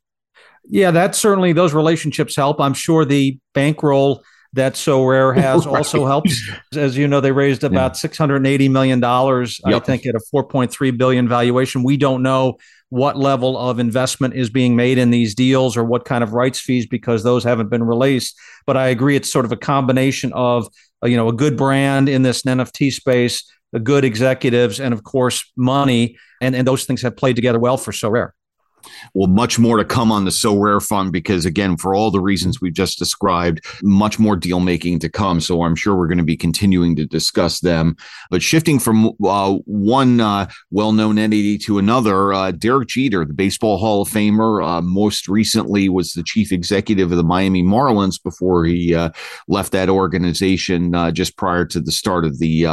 Yeah, 0.66 0.92
that 0.92 1.16
certainly 1.16 1.54
those 1.54 1.74
relationships 1.74 2.36
help. 2.36 2.60
I'm 2.60 2.74
sure 2.74 3.06
the 3.06 3.40
bankroll 3.54 4.24
that 4.54 4.74
Sorare 4.74 5.36
has 5.42 5.66
right. 5.66 5.78
also 5.78 6.06
helps. 6.06 6.50
As 6.76 6.98
you 6.98 7.08
know, 7.08 7.22
they 7.22 7.32
raised 7.32 7.64
about 7.64 8.02
yeah. 8.04 8.10
$680 8.10 8.70
million, 8.72 9.00
yep. 9.00 9.82
I 9.82 9.86
think, 9.86 10.06
at 10.06 10.16
a 10.16 10.22
4.3 10.34 10.98
billion 10.98 11.28
valuation. 11.28 11.84
We 11.84 11.98
don't 11.98 12.22
know 12.22 12.58
what 12.90 13.16
level 13.16 13.58
of 13.58 13.80
investment 13.80 14.34
is 14.34 14.50
being 14.50 14.76
made 14.76 14.98
in 14.98 15.12
these 15.12 15.34
deals 15.34 15.78
or 15.78 15.84
what 15.84 16.04
kind 16.04 16.24
of 16.24 16.34
rights 16.34 16.60
fees 16.60 16.86
because 16.86 17.24
those 17.24 17.44
haven't 17.44 17.70
been 17.70 17.84
released. 17.84 18.38
But 18.66 18.76
I 18.76 18.90
agree, 18.90 19.16
it's 19.16 19.32
sort 19.32 19.46
of 19.46 19.52
a 19.54 19.58
combination 19.58 20.34
of 20.34 20.68
uh, 21.02 21.08
you 21.08 21.16
know 21.16 21.30
a 21.30 21.34
good 21.34 21.56
brand 21.56 22.10
in 22.10 22.22
this 22.22 22.44
NFT 22.44 22.92
space, 22.92 23.50
the 23.72 23.80
good 23.80 24.04
executives, 24.04 24.82
and 24.82 24.94
of 24.94 25.04
course 25.04 25.50
money, 25.56 26.18
and 26.42 26.54
and 26.54 26.68
those 26.68 26.84
things 26.84 27.02
have 27.02 27.16
played 27.16 27.38
together 27.38 27.60
well 27.60 27.78
for 27.78 27.94
Sorare. 27.94 28.32
Well, 29.14 29.28
much 29.28 29.60
more 29.60 29.78
to 29.78 29.86
come 29.86 30.12
on 30.12 30.26
the 30.26 30.32
Sorare 30.32 30.86
Fund 30.86 31.12
because, 31.12 31.46
again, 31.46 31.78
for 31.78 31.94
all 31.94 32.12
the 32.12 32.20
reasons 32.20 32.62
we've 32.62 32.74
just 32.74 33.00
described, 33.00 33.66
much 33.84 34.20
more 34.20 34.36
deal 34.36 34.60
making 34.60 35.00
to 35.00 35.10
come. 35.10 35.42
So 35.42 35.64
I'm 35.64 35.76
sure 35.76 35.96
we're 35.96 36.08
going 36.08 36.18
to 36.18 36.24
be 36.24 36.38
continuing 36.38 36.96
to 36.96 37.06
discuss 37.06 37.60
them. 37.60 37.96
But 38.30 38.42
shifting 38.42 38.80
from 38.80 39.12
uh, 39.24 39.56
one 39.66 40.20
uh, 40.20 40.50
well 40.70 40.92
known 40.92 41.18
entity 41.18 41.58
to 41.60 41.78
another, 41.78 42.34
uh, 42.34 42.52
Derek 42.52 42.90
Jeter, 42.90 43.26
the 43.26 43.34
Baseball 43.34 43.78
Hall 43.78 44.02
of 44.02 44.10
Famer, 44.10 44.66
uh, 44.66 44.82
most 44.82 45.28
recently 45.28 45.90
was 45.90 46.14
the 46.14 46.24
chief 46.24 46.52
executive 46.52 47.12
of 47.12 47.18
the 47.18 47.24
Miami 47.24 47.64
Marlins 47.64 48.22
before 48.22 48.66
he 48.66 48.96
uh, 48.96 49.10
left 49.48 49.72
that 49.72 49.90
organization 49.90 50.96
uh, 50.96 51.12
just 51.12 51.38
prior 51.38 51.66
to 51.66 51.80
the 51.80 51.92
start 51.92 52.26
of 52.26 52.40
the 52.40 52.66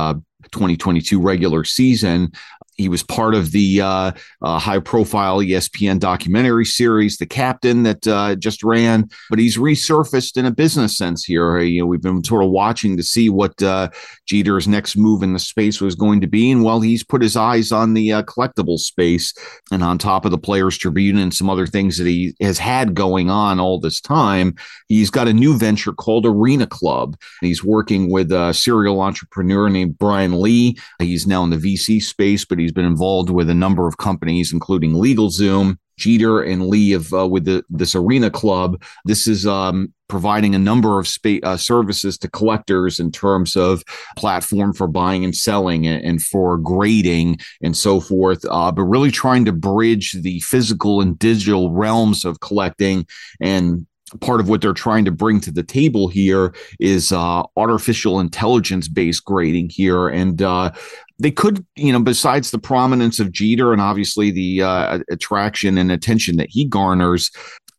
2022 0.53 1.21
regular 1.21 1.65
season. 1.65 2.33
He 2.79 2.89
was 2.89 3.03
part 3.03 3.35
of 3.35 3.51
the 3.51 3.81
uh, 3.81 4.13
uh, 4.41 4.59
high 4.59 4.79
profile 4.79 5.39
ESPN 5.39 5.99
documentary 5.99 6.65
series, 6.65 7.19
The 7.19 7.27
Captain, 7.27 7.83
that 7.83 8.07
uh, 8.07 8.37
just 8.37 8.63
ran. 8.63 9.11
But 9.29 9.41
he's 9.41 9.59
resurfaced 9.59 10.37
in 10.37 10.47
a 10.47 10.53
business 10.53 10.97
sense 10.97 11.25
here. 11.25 11.59
You 11.59 11.81
know, 11.81 11.87
we've 11.87 12.01
been 12.01 12.23
sort 12.23 12.45
of 12.45 12.51
watching 12.51 12.97
to 12.97 13.03
see 13.03 13.31
what 13.31 13.61
uh, 13.61 13.91
Jeter's 14.27 14.69
next 14.69 14.97
move 14.97 15.25
in 15.25 15.33
the 15.33 15.41
space 15.41 15.81
was 15.81 15.97
going 15.97 16.21
to 16.21 16.29
be. 16.29 16.53
And 16.53 16.63
while 16.63 16.81
he's 16.81 17.03
put 17.03 17.21
his 17.21 17.37
eyes 17.37 17.73
on 17.73 17.95
the 17.95 18.13
uh, 18.13 18.23
collectible 18.23 18.79
space 18.79 19.35
and 19.73 19.83
on 19.83 19.99
top 19.99 20.25
of 20.25 20.31
the 20.31 20.39
Players 20.39 20.79
Tribune 20.79 21.19
and 21.19 21.35
some 21.35 21.51
other 21.51 21.67
things 21.67 21.99
that 21.99 22.07
he 22.07 22.37
has 22.41 22.59
had 22.59 22.95
going 22.95 23.29
on 23.29 23.59
all 23.59 23.81
this 23.81 24.01
time, 24.01 24.55
he's 24.87 25.11
got 25.11 25.27
a 25.27 25.33
new 25.33 25.59
venture 25.59 25.93
called 25.93 26.27
Arena 26.27 26.67
Club. 26.67 27.17
He's 27.41 27.65
working 27.65 28.09
with 28.09 28.31
a 28.31 28.53
serial 28.55 29.01
entrepreneur 29.01 29.69
named 29.69 29.99
Brian 29.99 30.41
Lee. 30.41 30.79
He's 31.01 31.27
now 31.27 31.43
in 31.43 31.51
the 31.51 31.57
VC 31.57 32.01
space, 32.01 32.45
but 32.45 32.61
he's 32.61 32.68
He's 32.69 32.75
been 32.75 32.85
involved 32.85 33.31
with 33.31 33.49
a 33.49 33.55
number 33.55 33.89
of 33.89 33.97
companies, 33.97 34.53
including 34.53 34.93
LegalZoom, 34.93 35.79
Jeter 35.97 36.43
and 36.43 36.67
Lee 36.67 36.93
of 36.93 37.15
uh, 37.15 37.27
with 37.27 37.47
the, 37.47 37.65
this 37.71 37.95
Arena 37.95 38.29
Club. 38.29 38.83
This 39.07 39.27
is 39.27 39.47
um, 39.47 39.95
providing 40.07 40.55
a 40.55 40.59
number 40.59 41.01
of 41.01 41.09
spa- 41.09 41.39
uh, 41.43 41.57
services 41.57 42.19
to 42.19 42.29
collectors 42.29 43.01
in 43.01 43.11
terms 43.11 43.57
of 43.57 43.83
platform 44.19 44.75
for 44.75 44.87
buying 44.87 45.25
and 45.25 45.35
selling 45.35 45.87
and, 45.87 46.05
and 46.05 46.23
for 46.23 46.59
grading 46.59 47.39
and 47.63 47.75
so 47.75 48.01
forth. 48.01 48.45
Uh, 48.51 48.71
but 48.71 48.83
really 48.83 49.11
trying 49.11 49.47
to 49.47 49.53
bridge 49.53 50.13
the 50.13 50.41
physical 50.41 51.01
and 51.01 51.19
digital 51.19 51.73
realms 51.73 52.27
of 52.27 52.41
collecting 52.41 53.07
and 53.41 53.87
part 54.21 54.41
of 54.41 54.49
what 54.49 54.61
they're 54.61 54.73
trying 54.73 55.05
to 55.05 55.11
bring 55.11 55.41
to 55.41 55.51
the 55.51 55.63
table 55.63 56.09
here 56.09 56.55
is 56.81 57.13
uh, 57.13 57.43
artificial 57.57 58.21
intelligence 58.21 58.89
based 58.89 59.25
grading 59.25 59.71
here 59.71 60.09
and 60.09 60.43
uh, 60.43 60.71
they 61.19 61.31
could, 61.31 61.65
you 61.77 61.93
know, 61.93 62.01
besides 62.01 62.51
the 62.51 62.59
prominence 62.59 63.19
of 63.19 63.33
Jeter 63.33 63.73
and 63.73 63.83
obviously 63.83 64.31
the 64.31 64.63
uh, 64.63 64.99
attraction 65.11 65.79
and 65.79 65.91
attention 65.91 66.37
that 66.37 66.49
he 66.51 66.65
garners, 66.65 67.31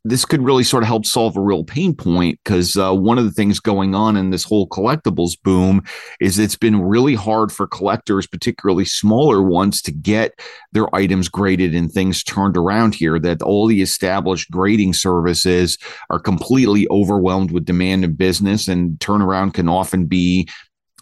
this 0.05 0.23
could 0.23 0.41
really 0.41 0.63
sort 0.63 0.83
of 0.83 0.87
help 0.87 1.05
solve 1.05 1.35
a 1.35 1.41
real 1.41 1.63
pain 1.63 1.93
point 1.93 2.39
because 2.43 2.77
uh, 2.77 2.93
one 2.93 3.17
of 3.17 3.25
the 3.25 3.31
things 3.31 3.59
going 3.59 3.93
on 3.93 4.15
in 4.15 4.29
this 4.29 4.45
whole 4.45 4.67
collectibles 4.69 5.33
boom 5.43 5.83
is 6.21 6.39
it's 6.39 6.55
been 6.55 6.81
really 6.81 7.15
hard 7.15 7.51
for 7.51 7.67
collectors, 7.67 8.25
particularly 8.25 8.85
smaller 8.85 9.41
ones, 9.41 9.81
to 9.81 9.91
get 9.91 10.39
their 10.71 10.93
items 10.95 11.27
graded 11.27 11.75
and 11.75 11.91
things 11.91 12.23
turned 12.23 12.55
around 12.55 12.95
here. 12.95 13.19
That 13.19 13.41
all 13.41 13.67
the 13.67 13.81
established 13.81 14.49
grading 14.51 14.93
services 14.93 15.77
are 16.09 16.19
completely 16.19 16.87
overwhelmed 16.89 17.51
with 17.51 17.65
demand 17.65 18.05
and 18.05 18.17
business, 18.17 18.69
and 18.69 18.97
turnaround 18.99 19.53
can 19.53 19.67
often 19.67 20.05
be 20.05 20.47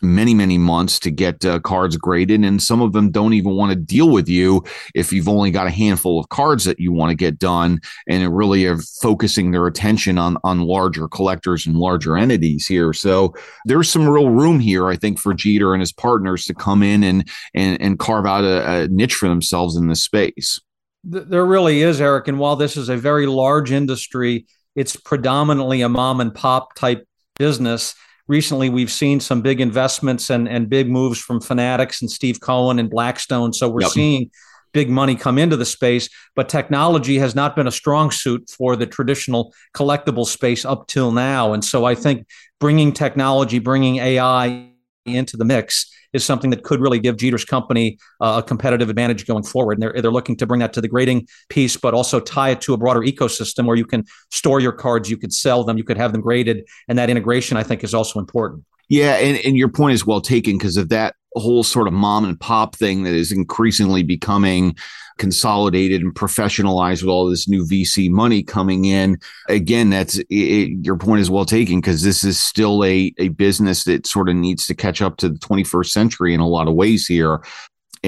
many 0.01 0.33
many 0.33 0.57
months 0.57 0.99
to 0.99 1.11
get 1.11 1.43
uh, 1.45 1.59
cards 1.59 1.97
graded 1.97 2.43
and 2.43 2.61
some 2.61 2.81
of 2.81 2.93
them 2.93 3.09
don't 3.11 3.33
even 3.33 3.55
want 3.55 3.71
to 3.71 3.75
deal 3.75 4.09
with 4.09 4.29
you 4.29 4.63
if 4.93 5.11
you've 5.11 5.29
only 5.29 5.51
got 5.51 5.67
a 5.67 5.71
handful 5.71 6.19
of 6.19 6.29
cards 6.29 6.63
that 6.65 6.79
you 6.79 6.91
want 6.91 7.09
to 7.09 7.15
get 7.15 7.39
done 7.39 7.79
and 8.07 8.35
really 8.35 8.65
are 8.65 8.77
focusing 9.01 9.51
their 9.51 9.67
attention 9.67 10.17
on 10.17 10.37
on 10.43 10.61
larger 10.61 11.07
collectors 11.07 11.65
and 11.65 11.77
larger 11.77 12.17
entities 12.17 12.67
here. 12.67 12.93
So 12.93 13.33
there's 13.65 13.89
some 13.89 14.07
real 14.07 14.29
room 14.29 14.59
here 14.59 14.87
i 14.87 14.95
think 14.95 15.19
for 15.19 15.33
jeter 15.33 15.73
and 15.73 15.81
his 15.81 15.91
partners 15.91 16.45
to 16.45 16.53
come 16.53 16.83
in 16.83 17.03
and 17.03 17.27
and, 17.53 17.81
and 17.81 17.99
carve 17.99 18.25
out 18.25 18.43
a, 18.43 18.83
a 18.83 18.87
niche 18.87 19.15
for 19.15 19.29
themselves 19.29 19.75
in 19.75 19.87
this 19.87 20.03
space. 20.03 20.59
There 21.03 21.45
really 21.45 21.81
is 21.81 22.01
eric 22.01 22.27
and 22.27 22.39
while 22.39 22.55
this 22.55 22.77
is 22.77 22.89
a 22.89 22.97
very 22.97 23.27
large 23.27 23.71
industry 23.71 24.45
it's 24.75 24.95
predominantly 24.95 25.81
a 25.81 25.89
mom 25.89 26.21
and 26.21 26.33
pop 26.33 26.75
type 26.75 27.07
business 27.37 27.95
recently 28.27 28.69
we've 28.69 28.91
seen 28.91 29.19
some 29.19 29.41
big 29.41 29.61
investments 29.61 30.29
and, 30.29 30.47
and 30.47 30.69
big 30.69 30.89
moves 30.89 31.19
from 31.19 31.41
Fanatics 31.41 32.01
and 32.01 32.11
Steve 32.11 32.39
Cohen 32.39 32.79
and 32.79 32.89
Blackstone. 32.89 33.53
So 33.53 33.69
we're 33.69 33.81
yep. 33.81 33.91
seeing 33.91 34.31
big 34.73 34.89
money 34.89 35.15
come 35.15 35.37
into 35.37 35.57
the 35.57 35.65
space, 35.65 36.09
but 36.35 36.49
technology 36.49 37.17
has 37.17 37.33
not 37.33 37.55
been 37.55 37.67
a 37.67 37.71
strong 37.71 38.11
suit 38.11 38.49
for 38.49 38.75
the 38.75 38.85
traditional 38.85 39.53
collectible 39.73 40.25
space 40.25 40.65
up 40.65 40.87
till 40.87 41.11
now. 41.11 41.53
And 41.53 41.63
so 41.63 41.85
I 41.85 41.95
think 41.95 42.27
bringing 42.59 42.91
technology, 42.91 43.59
bringing 43.59 43.97
AI 43.97 44.66
into 45.15 45.37
the 45.37 45.45
mix 45.45 45.91
is 46.13 46.23
something 46.23 46.49
that 46.49 46.63
could 46.63 46.79
really 46.79 46.99
give 46.99 47.17
Jeter's 47.17 47.45
company 47.45 47.97
uh, 48.21 48.41
a 48.43 48.47
competitive 48.47 48.89
advantage 48.89 49.25
going 49.25 49.43
forward. 49.43 49.73
And 49.73 49.83
they're, 49.83 50.01
they're 50.01 50.11
looking 50.11 50.37
to 50.37 50.45
bring 50.45 50.59
that 50.59 50.73
to 50.73 50.81
the 50.81 50.87
grading 50.87 51.27
piece, 51.49 51.77
but 51.77 51.93
also 51.93 52.19
tie 52.19 52.51
it 52.51 52.61
to 52.61 52.73
a 52.73 52.77
broader 52.77 53.01
ecosystem 53.01 53.65
where 53.65 53.75
you 53.75 53.85
can 53.85 54.05
store 54.31 54.59
your 54.59 54.71
cards, 54.71 55.09
you 55.09 55.17
could 55.17 55.33
sell 55.33 55.63
them, 55.63 55.77
you 55.77 55.83
could 55.83 55.97
have 55.97 56.11
them 56.11 56.21
graded. 56.21 56.65
And 56.87 56.97
that 56.97 57.09
integration, 57.09 57.57
I 57.57 57.63
think, 57.63 57.83
is 57.83 57.93
also 57.93 58.19
important. 58.19 58.63
Yeah. 58.89 59.15
And, 59.15 59.37
and 59.45 59.57
your 59.57 59.69
point 59.69 59.93
is 59.93 60.05
well 60.05 60.21
taken 60.21 60.57
because 60.57 60.77
of 60.77 60.89
that 60.89 61.15
whole 61.35 61.63
sort 61.63 61.87
of 61.87 61.93
mom 61.93 62.25
and 62.25 62.39
pop 62.39 62.75
thing 62.75 63.03
that 63.03 63.13
is 63.13 63.31
increasingly 63.31 64.03
becoming 64.03 64.75
consolidated 65.17 66.01
and 66.01 66.13
professionalized 66.13 67.01
with 67.01 67.09
all 67.09 67.29
this 67.29 67.47
new 67.47 67.65
VC 67.65 68.09
money 68.09 68.43
coming 68.43 68.85
in. 68.85 69.19
Again, 69.49 69.89
that's 69.89 70.19
it, 70.29 70.85
your 70.85 70.97
point 70.97 71.21
is 71.21 71.29
well 71.29 71.45
taken 71.45 71.79
because 71.79 72.03
this 72.03 72.23
is 72.23 72.39
still 72.39 72.83
a, 72.83 73.13
a 73.17 73.29
business 73.29 73.83
that 73.85 74.07
sort 74.07 74.29
of 74.29 74.35
needs 74.35 74.67
to 74.67 74.75
catch 74.75 75.01
up 75.01 75.17
to 75.17 75.29
the 75.29 75.39
21st 75.39 75.89
century 75.89 76.33
in 76.33 76.39
a 76.39 76.47
lot 76.47 76.67
of 76.67 76.75
ways 76.75 77.07
here 77.07 77.41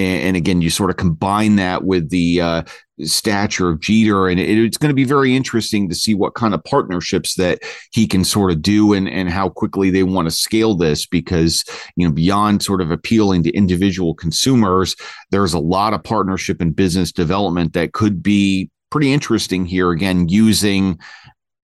and, 0.00 0.36
again, 0.36 0.62
you 0.62 0.70
sort 0.70 0.90
of 0.90 0.96
combine 0.96 1.56
that 1.56 1.84
with 1.84 2.10
the 2.10 2.40
uh, 2.40 2.62
stature 3.00 3.70
of 3.70 3.80
Jeter, 3.80 4.28
and 4.28 4.38
it, 4.38 4.48
it's 4.48 4.76
going 4.76 4.90
to 4.90 4.94
be 4.94 5.04
very 5.04 5.34
interesting 5.34 5.88
to 5.88 5.94
see 5.94 6.14
what 6.14 6.34
kind 6.34 6.54
of 6.54 6.62
partnerships 6.64 7.34
that 7.34 7.62
he 7.92 8.06
can 8.06 8.24
sort 8.24 8.50
of 8.50 8.62
do 8.62 8.92
and 8.92 9.08
and 9.08 9.30
how 9.30 9.48
quickly 9.48 9.90
they 9.90 10.02
want 10.02 10.26
to 10.26 10.30
scale 10.30 10.74
this. 10.74 11.06
Because 11.06 11.64
you 11.96 12.06
know, 12.06 12.12
beyond 12.12 12.62
sort 12.62 12.80
of 12.80 12.90
appealing 12.90 13.42
to 13.44 13.50
individual 13.50 14.14
consumers, 14.14 14.96
there's 15.30 15.54
a 15.54 15.58
lot 15.58 15.94
of 15.94 16.02
partnership 16.02 16.60
and 16.60 16.74
business 16.74 17.12
development 17.12 17.72
that 17.72 17.92
could 17.92 18.22
be 18.22 18.70
pretty 18.90 19.12
interesting 19.12 19.64
here. 19.64 19.90
Again, 19.90 20.28
using 20.28 20.98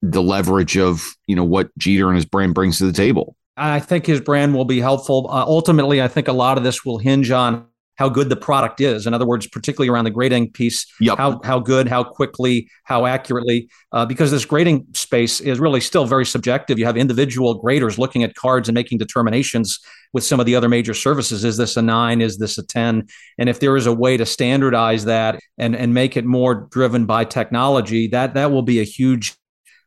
the 0.02 0.22
leverage 0.22 0.76
of 0.76 1.04
you 1.26 1.36
know 1.36 1.44
what 1.44 1.70
Jeter 1.78 2.08
and 2.08 2.16
his 2.16 2.26
brand 2.26 2.54
brings 2.54 2.78
to 2.78 2.86
the 2.86 2.92
table. 2.92 3.36
I 3.58 3.80
think 3.80 4.04
his 4.04 4.20
brand 4.20 4.54
will 4.54 4.66
be 4.66 4.80
helpful. 4.80 5.28
Uh, 5.30 5.42
ultimately, 5.42 6.02
I 6.02 6.08
think 6.08 6.28
a 6.28 6.32
lot 6.32 6.58
of 6.58 6.64
this 6.64 6.84
will 6.84 6.98
hinge 6.98 7.30
on 7.30 7.66
how 7.96 8.08
good 8.08 8.28
the 8.28 8.36
product 8.36 8.80
is. 8.80 9.06
In 9.06 9.14
other 9.14 9.26
words, 9.26 9.46
particularly 9.46 9.88
around 9.88 10.04
the 10.04 10.10
grading 10.10 10.52
piece, 10.52 10.86
yep. 11.00 11.18
how 11.18 11.40
how 11.44 11.58
good, 11.58 11.88
how 11.88 12.04
quickly, 12.04 12.68
how 12.84 13.06
accurately, 13.06 13.68
uh, 13.92 14.06
because 14.06 14.30
this 14.30 14.44
grading 14.44 14.86
space 14.92 15.40
is 15.40 15.58
really 15.58 15.80
still 15.80 16.06
very 16.06 16.26
subjective. 16.26 16.78
You 16.78 16.86
have 16.86 16.96
individual 16.96 17.54
graders 17.54 17.98
looking 17.98 18.22
at 18.22 18.34
cards 18.34 18.68
and 18.68 18.74
making 18.74 18.98
determinations 18.98 19.78
with 20.12 20.24
some 20.24 20.40
of 20.40 20.46
the 20.46 20.54
other 20.54 20.68
major 20.68 20.94
services. 20.94 21.44
Is 21.44 21.56
this 21.56 21.76
a 21.76 21.82
nine? 21.82 22.20
Is 22.20 22.38
this 22.38 22.58
a 22.58 22.66
ten? 22.66 23.06
And 23.38 23.48
if 23.48 23.60
there 23.60 23.76
is 23.76 23.86
a 23.86 23.92
way 23.92 24.16
to 24.16 24.26
standardize 24.26 25.04
that 25.06 25.40
and 25.58 25.74
and 25.74 25.92
make 25.94 26.16
it 26.16 26.24
more 26.24 26.68
driven 26.70 27.06
by 27.06 27.24
technology, 27.24 28.08
that 28.08 28.34
that 28.34 28.50
will 28.50 28.62
be 28.62 28.80
a 28.80 28.84
huge 28.84 29.34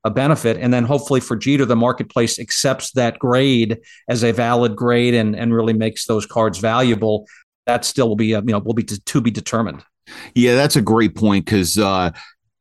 a 0.06 0.10
benefit. 0.10 0.58
And 0.58 0.74
then 0.74 0.86
hopefully 0.86 1.19
for 1.19 1.36
Jeter, 1.36 1.65
the 1.65 1.76
marketplace 1.76 2.39
accepts 2.39 2.91
that 2.91 3.19
grade 3.19 3.80
as 4.08 4.24
a 4.24 4.32
valid 4.32 4.76
grade 4.76 5.13
and, 5.13 5.36
and 5.36 5.54
really 5.54 5.74
makes 5.74 6.06
those 6.06 6.26
cards 6.26 6.58
valuable 6.58 7.26
that 7.70 7.86
still 7.86 8.10
will 8.10 8.16
be 8.16 8.34
uh, 8.34 8.42
you 8.42 8.52
know 8.52 8.60
will 8.60 8.74
be 8.74 8.84
to, 8.84 9.00
to 9.00 9.22
be 9.22 9.32
determined. 9.32 9.84
Yeah, 10.34 10.56
that's 10.56 10.76
a 10.76 10.82
great 10.82 11.16
point 11.16 11.46
because 11.46 11.78
uh, 11.78 12.12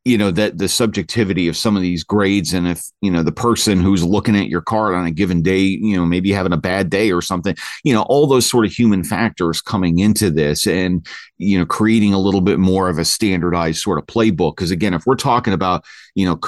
you 0.05 0.18
know 0.18 0.31
that 0.31 0.59
the 0.59 0.68
subjectivity 0.68 1.49
of 1.49 1.57
some 1.57 1.77
of 1.77 1.83
these 1.83 2.05
grades, 2.05 2.53
and 2.53 2.68
if 2.68 2.83
you 3.01 3.11
know 3.11 3.23
the 3.23 3.33
person 3.33 3.81
who's 3.81 4.05
looking 4.05 4.37
at 4.37 4.49
your 4.49 4.61
card 4.61 4.94
on 4.94 5.07
a 5.07 5.11
given 5.11 5.40
day, 5.40 5.62
you 5.62 5.97
know 5.97 6.05
maybe 6.05 6.31
having 6.31 6.53
a 6.53 6.59
bad 6.59 6.90
day 6.90 7.11
or 7.11 7.23
something, 7.23 7.57
you 7.85 7.94
know 7.94 8.03
all 8.03 8.27
those 8.27 8.49
sort 8.49 8.66
of 8.66 8.73
human 8.73 9.03
factors 9.03 9.62
coming 9.62 9.99
into 9.99 10.31
this, 10.31 10.66
and 10.66 11.07
you 11.38 11.59
know 11.59 11.64
creating 11.64 12.12
a 12.12 12.21
little 12.21 12.42
bit 12.42 12.59
more 12.59 12.90
of 12.90 12.99
a 12.99 13.05
standardized 13.05 13.81
sort 13.81 13.99
of 13.99 14.05
playbook. 14.05 14.57
Because 14.57 14.71
again, 14.71 14.92
if 14.92 15.07
we're 15.07 15.16
talking 15.16 15.55
about 15.55 15.85
you 16.14 16.27
know 16.27 16.38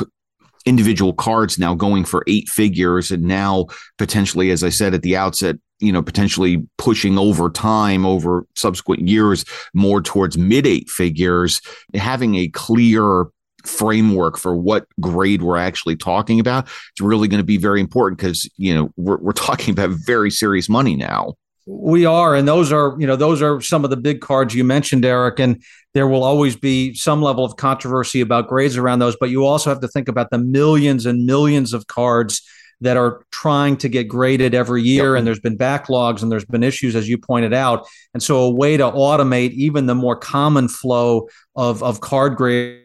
individual 0.66 1.14
cards 1.14 1.59
now 1.59 1.75
going 1.75 2.05
for 2.05 2.23
eight 2.27 2.46
figures 2.46 3.11
and 3.11 3.23
now 3.23 3.64
potentially 3.96 4.51
as 4.51 4.62
i 4.62 4.68
said 4.68 4.92
at 4.92 5.01
the 5.01 5.16
outset 5.16 5.57
you 5.80 5.92
know, 5.92 6.02
potentially 6.02 6.66
pushing 6.78 7.18
over 7.18 7.50
time 7.50 8.06
over 8.06 8.46
subsequent 8.56 9.08
years 9.08 9.44
more 9.74 10.00
towards 10.00 10.38
mid 10.38 10.66
eight 10.66 10.88
figures, 10.88 11.60
having 11.94 12.36
a 12.36 12.48
clear 12.48 13.26
framework 13.64 14.38
for 14.38 14.56
what 14.56 14.86
grade 15.00 15.42
we're 15.42 15.56
actually 15.56 15.94
talking 15.94 16.40
about 16.40 16.66
it's 16.92 17.00
really 17.02 17.28
going 17.28 17.40
to 17.40 17.44
be 17.44 17.58
very 17.58 17.78
important 17.78 18.18
because 18.18 18.48
you 18.56 18.74
know 18.74 18.90
we're, 18.96 19.18
we're 19.18 19.32
talking 19.32 19.70
about 19.72 19.90
very 19.90 20.30
serious 20.30 20.66
money 20.66 20.96
now 20.96 21.34
We 21.66 22.04
are, 22.06 22.34
and 22.34 22.48
those 22.48 22.72
are 22.72 22.96
you 22.98 23.06
know 23.06 23.16
those 23.16 23.42
are 23.42 23.60
some 23.60 23.84
of 23.84 23.90
the 23.90 23.96
big 23.96 24.20
cards 24.20 24.54
you 24.54 24.64
mentioned, 24.64 25.04
Eric, 25.04 25.38
and 25.38 25.62
there 25.94 26.08
will 26.08 26.24
always 26.24 26.56
be 26.56 26.94
some 26.94 27.22
level 27.22 27.44
of 27.44 27.56
controversy 27.56 28.20
about 28.20 28.48
grades 28.48 28.76
around 28.76 28.98
those. 28.98 29.16
But 29.20 29.30
you 29.30 29.44
also 29.44 29.70
have 29.70 29.80
to 29.80 29.88
think 29.88 30.08
about 30.08 30.30
the 30.30 30.38
millions 30.38 31.06
and 31.06 31.26
millions 31.26 31.72
of 31.72 31.86
cards 31.86 32.42
that 32.80 32.96
are 32.96 33.24
trying 33.30 33.76
to 33.78 33.88
get 33.88 34.08
graded 34.08 34.54
every 34.54 34.82
year, 34.82 35.14
yep. 35.14 35.18
and 35.18 35.26
there's 35.26 35.40
been 35.40 35.56
backlogs 35.56 36.22
and 36.22 36.30
there's 36.30 36.44
been 36.44 36.62
issues, 36.62 36.96
as 36.96 37.08
you 37.08 37.18
pointed 37.18 37.52
out. 37.52 37.86
And 38.14 38.22
so, 38.22 38.38
a 38.38 38.50
way 38.50 38.76
to 38.76 38.84
automate 38.84 39.52
even 39.52 39.86
the 39.86 39.94
more 39.94 40.16
common 40.16 40.68
flow 40.68 41.28
of 41.56 41.82
of 41.82 42.00
card 42.00 42.36
grading 42.36 42.80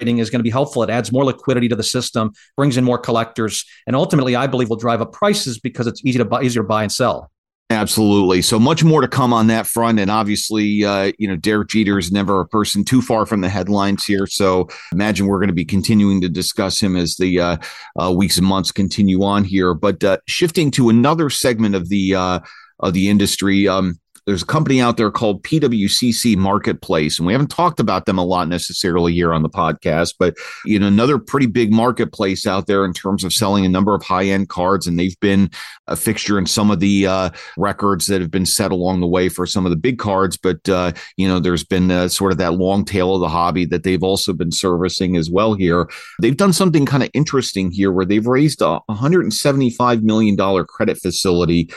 is 0.00 0.30
going 0.30 0.38
to 0.38 0.44
be 0.44 0.50
helpful. 0.50 0.82
It 0.82 0.90
adds 0.90 1.12
more 1.12 1.24
liquidity 1.24 1.68
to 1.68 1.76
the 1.76 1.82
system, 1.82 2.32
brings 2.56 2.76
in 2.76 2.84
more 2.84 2.98
collectors, 2.98 3.64
and 3.86 3.94
ultimately, 3.94 4.36
I 4.36 4.46
believe, 4.46 4.68
will 4.68 4.76
drive 4.76 5.00
up 5.00 5.12
prices 5.12 5.58
because 5.58 5.86
it's 5.86 6.04
easy 6.04 6.18
to 6.18 6.24
buy, 6.24 6.42
easier 6.42 6.62
to 6.62 6.68
buy 6.68 6.82
and 6.82 6.92
sell. 6.92 7.30
Absolutely. 7.70 8.42
So 8.42 8.58
much 8.58 8.82
more 8.82 9.00
to 9.00 9.06
come 9.06 9.32
on 9.32 9.46
that 9.46 9.64
front. 9.64 10.00
And 10.00 10.10
obviously, 10.10 10.84
uh, 10.84 11.12
you 11.18 11.28
know, 11.28 11.36
Derek 11.36 11.68
Jeter 11.68 11.98
is 11.98 12.10
never 12.10 12.40
a 12.40 12.46
person 12.46 12.84
too 12.84 13.00
far 13.00 13.26
from 13.26 13.42
the 13.42 13.48
headlines 13.48 14.04
here. 14.04 14.26
So 14.26 14.68
imagine 14.90 15.28
we're 15.28 15.38
going 15.38 15.48
to 15.48 15.54
be 15.54 15.64
continuing 15.64 16.20
to 16.22 16.28
discuss 16.28 16.82
him 16.82 16.96
as 16.96 17.14
the 17.16 17.38
uh, 17.38 17.56
uh, 18.00 18.12
weeks 18.12 18.38
and 18.38 18.46
months 18.46 18.72
continue 18.72 19.22
on 19.22 19.44
here. 19.44 19.72
But 19.72 20.02
uh, 20.02 20.18
shifting 20.26 20.72
to 20.72 20.88
another 20.88 21.30
segment 21.30 21.76
of 21.76 21.88
the 21.88 22.16
uh, 22.16 22.40
of 22.80 22.92
the 22.92 23.08
industry, 23.08 23.68
um, 23.68 24.00
there's 24.26 24.42
a 24.42 24.46
company 24.46 24.80
out 24.80 24.96
there 24.96 25.10
called 25.10 25.42
PWCC 25.42 26.36
Marketplace, 26.36 27.18
and 27.18 27.26
we 27.26 27.32
haven't 27.32 27.50
talked 27.50 27.80
about 27.80 28.06
them 28.06 28.18
a 28.18 28.24
lot 28.24 28.48
necessarily 28.48 29.12
here 29.12 29.32
on 29.32 29.42
the 29.42 29.48
podcast, 29.48 30.14
but 30.18 30.34
you 30.64 30.78
know, 30.78 30.86
another 30.86 31.18
pretty 31.18 31.46
big 31.46 31.72
marketplace 31.72 32.46
out 32.46 32.66
there 32.66 32.84
in 32.84 32.92
terms 32.92 33.24
of 33.24 33.32
selling 33.32 33.64
a 33.64 33.68
number 33.68 33.94
of 33.94 34.02
high 34.02 34.26
end 34.26 34.48
cards, 34.48 34.86
and 34.86 34.98
they've 34.98 35.18
been 35.20 35.50
a 35.86 35.96
fixture 35.96 36.38
in 36.38 36.46
some 36.46 36.70
of 36.70 36.80
the 36.80 37.06
uh, 37.06 37.30
records 37.56 38.06
that 38.06 38.20
have 38.20 38.30
been 38.30 38.46
set 38.46 38.72
along 38.72 39.00
the 39.00 39.06
way 39.06 39.28
for 39.28 39.46
some 39.46 39.66
of 39.66 39.70
the 39.70 39.76
big 39.76 39.98
cards. 39.98 40.36
But 40.36 40.68
uh, 40.68 40.92
you 41.16 41.26
know, 41.26 41.40
there's 41.40 41.64
been 41.64 41.90
uh, 41.90 42.08
sort 42.08 42.32
of 42.32 42.38
that 42.38 42.54
long 42.54 42.84
tail 42.84 43.14
of 43.14 43.20
the 43.20 43.28
hobby 43.28 43.64
that 43.66 43.82
they've 43.82 44.02
also 44.02 44.32
been 44.32 44.52
servicing 44.52 45.16
as 45.16 45.30
well. 45.30 45.54
Here, 45.54 45.88
they've 46.20 46.36
done 46.36 46.52
something 46.52 46.86
kind 46.86 47.02
of 47.02 47.10
interesting 47.14 47.70
here, 47.70 47.92
where 47.92 48.06
they've 48.06 48.26
raised 48.26 48.62
a 48.62 48.80
175 48.86 50.02
million 50.02 50.36
dollar 50.36 50.64
credit 50.64 50.98
facility 50.98 51.70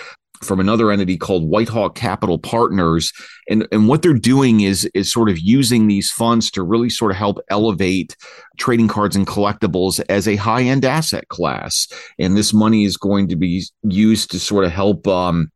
from 0.43 0.59
another 0.59 0.91
entity 0.91 1.17
called 1.17 1.49
Whitehawk 1.49 1.95
Capital 1.95 2.37
Partners. 2.37 3.11
And, 3.49 3.67
and 3.71 3.87
what 3.87 4.01
they're 4.01 4.13
doing 4.13 4.61
is, 4.61 4.85
is 4.93 5.11
sort 5.11 5.29
of 5.29 5.39
using 5.39 5.87
these 5.87 6.11
funds 6.11 6.51
to 6.51 6.63
really 6.63 6.89
sort 6.89 7.11
of 7.11 7.17
help 7.17 7.39
elevate 7.49 8.15
trading 8.57 8.87
cards 8.87 9.15
and 9.15 9.25
collectibles 9.25 10.03
as 10.09 10.27
a 10.27 10.35
high 10.35 10.63
end 10.63 10.85
asset 10.85 11.27
class. 11.29 11.87
And 12.19 12.37
this 12.37 12.53
money 12.53 12.85
is 12.85 12.97
going 12.97 13.27
to 13.29 13.35
be 13.35 13.63
used 13.83 14.31
to 14.31 14.39
sort 14.39 14.65
of 14.65 14.71
help 14.71 15.07
um, 15.07 15.51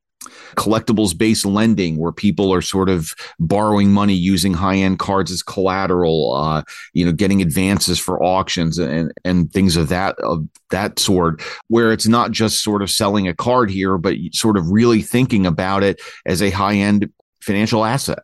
collectibles 0.56 1.18
based 1.18 1.46
lending 1.46 1.98
where 1.98 2.12
people 2.12 2.54
are 2.54 2.62
sort 2.62 2.90
of 2.90 3.14
borrowing 3.40 3.92
money 3.92 4.14
using 4.14 4.54
high 4.54 4.76
end 4.76 5.00
cards 5.00 5.32
as 5.32 5.42
collateral, 5.44 6.34
uh, 6.34 6.64
you 6.94 7.06
know, 7.06 7.12
getting 7.12 7.42
advances 7.42 8.00
for 8.00 8.24
auctions 8.24 8.78
and, 8.78 9.12
and 9.24 9.52
things 9.52 9.76
of 9.76 9.90
that, 9.90 10.18
of 10.20 10.48
that 10.70 11.00
sort, 11.00 11.42
where 11.68 11.92
it's 11.92 12.08
not 12.08 12.32
just 12.32 12.64
sort 12.64 12.82
of 12.82 12.90
selling 12.90 13.28
a 13.28 13.34
card 13.34 13.70
here, 13.70 13.98
but 13.98 14.16
sort 14.32 14.58
of 14.58 14.70
really 14.70 15.02
thinking 15.02 15.46
about 15.46 15.84
it 15.84 16.02
as 16.26 16.42
a 16.42 16.50
high 16.50 16.76
end 16.76 17.12
financial 17.42 17.86
asset. 17.86 18.20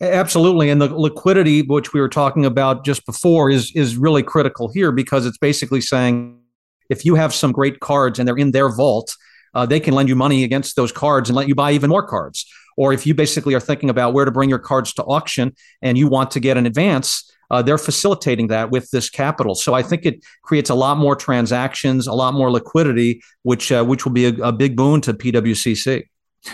Absolutely, 0.00 0.70
and 0.70 0.80
the 0.80 0.88
liquidity, 0.88 1.60
which 1.60 1.92
we 1.92 2.00
were 2.00 2.08
talking 2.08 2.46
about 2.46 2.86
just 2.86 3.04
before, 3.04 3.50
is 3.50 3.70
is 3.74 3.98
really 3.98 4.22
critical 4.22 4.70
here 4.72 4.92
because 4.92 5.26
it's 5.26 5.36
basically 5.36 5.82
saying 5.82 6.40
if 6.88 7.04
you 7.04 7.16
have 7.16 7.34
some 7.34 7.52
great 7.52 7.80
cards 7.80 8.18
and 8.18 8.26
they're 8.26 8.38
in 8.38 8.52
their 8.52 8.74
vault, 8.74 9.14
uh, 9.54 9.66
they 9.66 9.80
can 9.80 9.94
lend 9.94 10.08
you 10.08 10.16
money 10.16 10.44
against 10.44 10.76
those 10.76 10.92
cards 10.92 11.28
and 11.28 11.36
let 11.36 11.48
you 11.48 11.54
buy 11.54 11.72
even 11.72 11.90
more 11.90 12.06
cards. 12.06 12.46
Or 12.76 12.92
if 12.92 13.06
you 13.06 13.14
basically 13.14 13.54
are 13.54 13.60
thinking 13.60 13.90
about 13.90 14.14
where 14.14 14.24
to 14.24 14.30
bring 14.30 14.48
your 14.48 14.58
cards 14.58 14.94
to 14.94 15.04
auction 15.04 15.54
and 15.82 15.98
you 15.98 16.08
want 16.08 16.30
to 16.32 16.40
get 16.40 16.56
an 16.56 16.66
advance, 16.66 17.30
uh, 17.50 17.62
they're 17.62 17.78
facilitating 17.78 18.46
that 18.48 18.70
with 18.70 18.90
this 18.90 19.10
capital. 19.10 19.54
So 19.54 19.74
I 19.74 19.82
think 19.82 20.06
it 20.06 20.24
creates 20.42 20.70
a 20.70 20.74
lot 20.74 20.96
more 20.96 21.16
transactions, 21.16 22.06
a 22.06 22.12
lot 22.12 22.32
more 22.32 22.50
liquidity, 22.50 23.22
which 23.42 23.72
uh, 23.72 23.84
which 23.84 24.04
will 24.04 24.12
be 24.12 24.26
a, 24.26 24.34
a 24.44 24.52
big 24.52 24.76
boon 24.76 25.00
to 25.02 25.12
PWCC. 25.12 26.04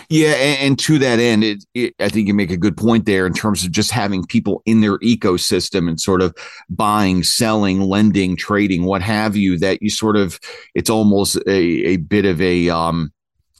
Yeah, 0.08 0.32
and, 0.32 0.60
and 0.60 0.78
to 0.80 0.98
that 0.98 1.18
end, 1.18 1.44
it, 1.44 1.64
it, 1.74 1.94
I 2.00 2.08
think 2.08 2.26
you 2.26 2.34
make 2.34 2.50
a 2.50 2.56
good 2.56 2.76
point 2.76 3.06
there 3.06 3.26
in 3.26 3.32
terms 3.32 3.64
of 3.64 3.70
just 3.70 3.90
having 3.90 4.24
people 4.24 4.62
in 4.66 4.80
their 4.80 4.98
ecosystem 4.98 5.88
and 5.88 6.00
sort 6.00 6.22
of 6.22 6.34
buying, 6.68 7.22
selling, 7.22 7.80
lending, 7.80 8.36
trading, 8.36 8.84
what 8.84 9.02
have 9.02 9.36
you. 9.36 9.58
That 9.58 9.82
you 9.82 9.90
sort 9.90 10.16
of, 10.16 10.40
it's 10.74 10.90
almost 10.90 11.36
a, 11.46 11.50
a 11.50 11.96
bit 11.98 12.24
of 12.24 12.40
a 12.40 12.68
um, 12.68 13.12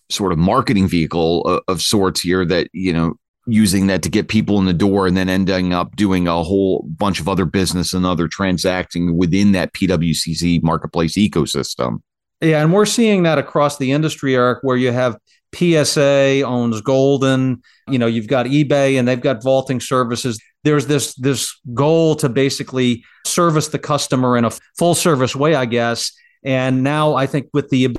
sort 0.08 0.32
of 0.32 0.38
marketing 0.38 0.88
vehicle 0.88 1.42
of, 1.42 1.62
of 1.68 1.82
sorts 1.82 2.20
here. 2.20 2.44
That 2.44 2.68
you 2.72 2.92
know, 2.92 3.14
using 3.46 3.86
that 3.86 4.02
to 4.02 4.08
get 4.08 4.28
people 4.28 4.58
in 4.58 4.64
the 4.64 4.72
door 4.72 5.06
and 5.06 5.16
then 5.16 5.28
ending 5.28 5.72
up 5.72 5.94
doing 5.94 6.26
a 6.26 6.42
whole 6.42 6.84
bunch 6.88 7.20
of 7.20 7.28
other 7.28 7.44
business 7.44 7.92
and 7.92 8.04
other 8.04 8.26
transacting 8.26 9.16
within 9.16 9.52
that 9.52 9.72
PWCC 9.72 10.62
marketplace 10.62 11.14
ecosystem. 11.14 12.00
Yeah, 12.40 12.62
and 12.62 12.72
we're 12.72 12.84
seeing 12.84 13.22
that 13.22 13.38
across 13.38 13.78
the 13.78 13.92
industry, 13.92 14.34
Eric, 14.34 14.58
where 14.62 14.76
you 14.76 14.92
have 14.92 15.16
PSA 15.56 16.42
owns 16.42 16.82
Goldin. 16.82 17.62
You 17.88 17.98
know, 17.98 18.06
you've 18.06 18.28
got 18.28 18.46
eBay 18.46 18.98
and 18.98 19.06
they've 19.06 19.20
got 19.20 19.42
vaulting 19.42 19.80
services. 19.80 20.40
There's 20.64 20.86
this 20.86 21.14
this 21.14 21.58
goal 21.74 22.16
to 22.16 22.28
basically 22.28 23.04
service 23.24 23.68
the 23.68 23.78
customer 23.78 24.36
in 24.36 24.44
a 24.44 24.50
full 24.78 24.94
service 24.94 25.34
way, 25.34 25.54
I 25.54 25.64
guess. 25.64 26.12
And 26.44 26.82
now 26.82 27.14
I 27.14 27.26
think 27.26 27.48
with 27.52 27.68
the 27.70 27.96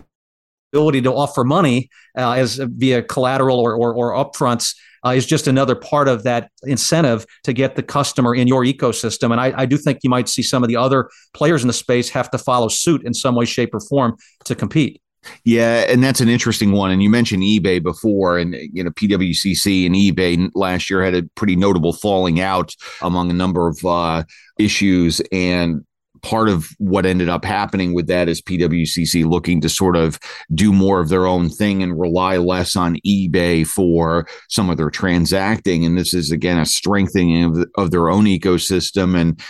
ability 0.74 1.02
to 1.02 1.14
offer 1.14 1.44
money 1.44 1.90
uh, 2.18 2.34
as 2.34 2.58
via 2.58 3.02
collateral 3.02 3.60
or 3.60 3.76
or, 3.76 3.94
or 3.94 4.14
upfronts 4.14 4.76
uh, 5.06 5.12
is 5.12 5.26
just 5.26 5.48
another 5.48 5.76
part 5.76 6.08
of 6.08 6.24
that 6.24 6.52
incentive 6.64 7.26
to 7.44 7.54
get 7.54 7.76
the 7.76 7.84
customer 7.84 8.36
in 8.36 8.48
your 8.48 8.64
ecosystem. 8.64 9.32
And 9.32 9.40
I, 9.40 9.54
I 9.56 9.66
do 9.66 9.78
think 9.78 10.00
you 10.04 10.10
might 10.10 10.28
see 10.28 10.44
some 10.44 10.64
of 10.64 10.70
the 10.70 10.76
other 10.76 11.10
players 11.34 11.64
in 11.64 11.68
the 11.68 11.74
space 11.74 12.10
have 12.10 12.30
to 12.32 12.38
follow 12.38 12.68
suit 12.68 13.04
in 13.06 13.14
some 13.14 13.36
way, 13.36 13.46
shape, 13.46 13.74
or 13.74 13.80
form 13.80 14.18
to 14.46 14.56
compete. 14.56 15.02
Yeah, 15.44 15.86
and 15.88 16.04
that's 16.04 16.22
an 16.22 16.30
interesting 16.30 16.72
one. 16.72 16.92
And 16.92 17.04
you 17.04 17.10
mentioned 17.10 17.44
eBay 17.44 17.82
before, 17.82 18.38
and 18.38 18.56
you 18.74 18.84
know 18.84 18.92
PWCC 18.92 19.86
and 19.86 19.96
eBay 19.96 20.50
last 20.56 20.90
year 20.90 21.04
had 21.04 21.16
a 21.16 21.24
pretty 21.36 21.56
notable 21.56 21.94
falling 21.94 22.40
out 22.40 22.74
among 23.02 23.30
a 23.30 23.34
number 23.34 23.68
of 23.68 23.84
uh, 23.86 24.24
issues. 24.58 25.22
And 25.32 25.86
part 26.22 26.50
of 26.50 26.70
what 26.78 27.06
ended 27.06 27.30
up 27.30 27.46
happening 27.46 27.94
with 27.94 28.08
that 28.08 28.28
is 28.28 28.42
PWCC 28.42 29.26
looking 29.26 29.62
to 29.62 29.70
sort 29.70 29.96
of 29.96 30.20
do 30.54 30.74
more 30.74 31.00
of 31.00 31.10
their 31.10 31.26
own 31.26 31.50
thing 31.50 31.84
and 31.84 32.00
rely 32.00 32.38
less 32.38 32.76
on 32.76 32.98
eBay 33.06 33.66
for 33.66 34.28
some 34.50 34.70
of 34.70 34.78
their 34.78 34.90
transacting. 34.90 35.86
And 35.86 35.98
this 35.98 36.14
is 36.14 36.32
again 36.32 36.58
a 36.58 36.66
strengthening 36.66 37.44
of, 37.44 37.66
of 37.76 37.92
their 37.92 38.10
own 38.10 38.26
ecosystem. 38.26 39.16
And 39.16 39.42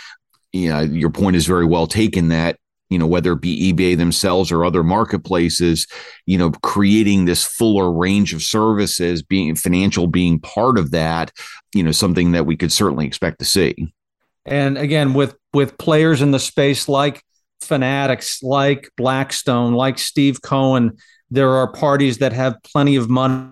you 0.52 0.70
know, 0.70 0.80
your 0.80 1.10
point 1.10 1.36
is 1.36 1.46
very 1.46 1.66
well 1.66 1.86
taken 1.86 2.28
that 2.28 2.58
you 2.90 2.98
know, 2.98 3.06
whether 3.06 3.32
it 3.32 3.40
be 3.40 3.72
eBay 3.72 3.96
themselves 3.96 4.50
or 4.50 4.64
other 4.64 4.82
marketplaces, 4.82 5.86
you 6.26 6.38
know, 6.38 6.50
creating 6.50 7.24
this 7.24 7.44
fuller 7.44 7.92
range 7.92 8.32
of 8.32 8.42
services, 8.42 9.22
being 9.22 9.54
financial 9.54 10.06
being 10.06 10.40
part 10.40 10.78
of 10.78 10.90
that, 10.92 11.32
you 11.74 11.82
know, 11.82 11.92
something 11.92 12.32
that 12.32 12.46
we 12.46 12.56
could 12.56 12.72
certainly 12.72 13.06
expect 13.06 13.38
to 13.40 13.44
see. 13.44 13.92
And 14.46 14.78
again, 14.78 15.14
with 15.14 15.36
with 15.52 15.76
players 15.78 16.22
in 16.22 16.30
the 16.30 16.38
space 16.38 16.88
like 16.88 17.22
Fanatics, 17.60 18.42
like 18.42 18.90
Blackstone, 18.96 19.74
like 19.74 19.98
Steve 19.98 20.40
Cohen, 20.40 20.96
there 21.30 21.50
are 21.50 21.70
parties 21.70 22.18
that 22.18 22.32
have 22.32 22.56
plenty 22.62 22.96
of 22.96 23.10
money 23.10 23.50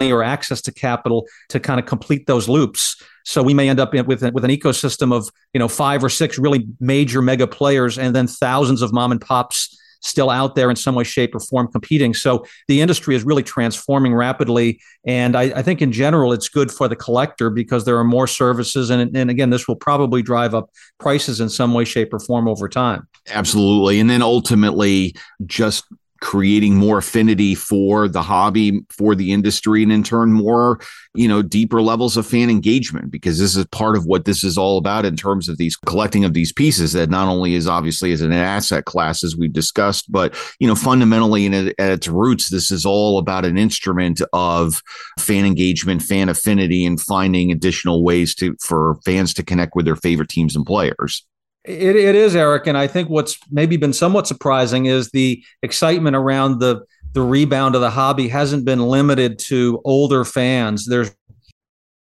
or 0.00 0.22
access 0.22 0.62
to 0.62 0.72
capital 0.72 1.26
to 1.48 1.60
kind 1.60 1.80
of 1.80 1.86
complete 1.86 2.26
those 2.26 2.48
loops. 2.48 3.02
So 3.28 3.42
we 3.42 3.52
may 3.52 3.68
end 3.68 3.78
up 3.78 3.92
with 3.92 4.06
with 4.06 4.42
an 4.44 4.50
ecosystem 4.50 5.12
of 5.12 5.28
you 5.52 5.58
know 5.58 5.68
five 5.68 6.02
or 6.02 6.08
six 6.08 6.38
really 6.38 6.66
major 6.80 7.20
mega 7.20 7.46
players, 7.46 7.98
and 7.98 8.16
then 8.16 8.26
thousands 8.26 8.80
of 8.80 8.90
mom 8.94 9.12
and 9.12 9.20
pops 9.20 9.78
still 10.00 10.30
out 10.30 10.54
there 10.54 10.70
in 10.70 10.76
some 10.76 10.94
way, 10.94 11.04
shape, 11.04 11.34
or 11.34 11.40
form 11.40 11.68
competing. 11.70 12.14
So 12.14 12.46
the 12.68 12.80
industry 12.80 13.14
is 13.14 13.24
really 13.24 13.42
transforming 13.42 14.14
rapidly, 14.14 14.80
and 15.04 15.36
I, 15.36 15.42
I 15.42 15.62
think 15.62 15.82
in 15.82 15.92
general 15.92 16.32
it's 16.32 16.48
good 16.48 16.72
for 16.72 16.88
the 16.88 16.96
collector 16.96 17.50
because 17.50 17.84
there 17.84 17.98
are 17.98 18.04
more 18.04 18.26
services, 18.26 18.88
and 18.88 19.14
and 19.14 19.30
again 19.30 19.50
this 19.50 19.68
will 19.68 19.76
probably 19.76 20.22
drive 20.22 20.54
up 20.54 20.70
prices 20.98 21.38
in 21.42 21.50
some 21.50 21.74
way, 21.74 21.84
shape, 21.84 22.14
or 22.14 22.20
form 22.20 22.48
over 22.48 22.66
time. 22.66 23.06
Absolutely, 23.28 24.00
and 24.00 24.08
then 24.08 24.22
ultimately 24.22 25.14
just 25.44 25.84
creating 26.20 26.74
more 26.74 26.98
affinity 26.98 27.54
for 27.54 28.08
the 28.08 28.22
hobby 28.22 28.80
for 28.90 29.14
the 29.14 29.32
industry 29.32 29.82
and 29.82 29.92
in 29.92 30.02
turn 30.02 30.32
more 30.32 30.80
you 31.14 31.28
know 31.28 31.42
deeper 31.42 31.80
levels 31.80 32.16
of 32.16 32.26
fan 32.26 32.50
engagement 32.50 33.10
because 33.10 33.38
this 33.38 33.56
is 33.56 33.64
part 33.66 33.96
of 33.96 34.04
what 34.04 34.24
this 34.24 34.42
is 34.42 34.58
all 34.58 34.78
about 34.78 35.04
in 35.04 35.16
terms 35.16 35.48
of 35.48 35.58
these 35.58 35.76
collecting 35.76 36.24
of 36.24 36.34
these 36.34 36.52
pieces 36.52 36.92
that 36.92 37.10
not 37.10 37.28
only 37.28 37.54
is 37.54 37.66
obviously 37.66 38.12
as 38.12 38.20
an 38.20 38.32
asset 38.32 38.84
class 38.84 39.22
as 39.22 39.36
we've 39.36 39.52
discussed 39.52 40.10
but 40.10 40.34
you 40.58 40.66
know 40.66 40.74
fundamentally 40.74 41.46
in 41.46 41.54
at 41.54 41.74
its 41.78 42.08
roots 42.08 42.50
this 42.50 42.70
is 42.70 42.84
all 42.84 43.18
about 43.18 43.44
an 43.44 43.56
instrument 43.56 44.20
of 44.32 44.82
fan 45.18 45.44
engagement 45.44 46.02
fan 46.02 46.28
affinity 46.28 46.84
and 46.84 47.00
finding 47.00 47.52
additional 47.52 48.02
ways 48.02 48.34
to 48.34 48.56
for 48.60 48.96
fans 49.04 49.32
to 49.32 49.42
connect 49.42 49.74
with 49.74 49.84
their 49.84 49.96
favorite 49.96 50.28
teams 50.28 50.56
and 50.56 50.66
players 50.66 51.24
it, 51.68 51.96
it 51.96 52.14
is, 52.14 52.34
Eric. 52.34 52.66
And 52.66 52.76
I 52.76 52.86
think 52.86 53.08
what's 53.08 53.38
maybe 53.50 53.76
been 53.76 53.92
somewhat 53.92 54.26
surprising 54.26 54.86
is 54.86 55.10
the 55.10 55.44
excitement 55.62 56.16
around 56.16 56.60
the 56.60 56.84
the 57.12 57.22
rebound 57.22 57.74
of 57.74 57.80
the 57.80 57.90
hobby 57.90 58.28
hasn't 58.28 58.64
been 58.64 58.80
limited 58.80 59.38
to 59.38 59.80
older 59.84 60.24
fans. 60.24 60.86
There's 60.86 61.10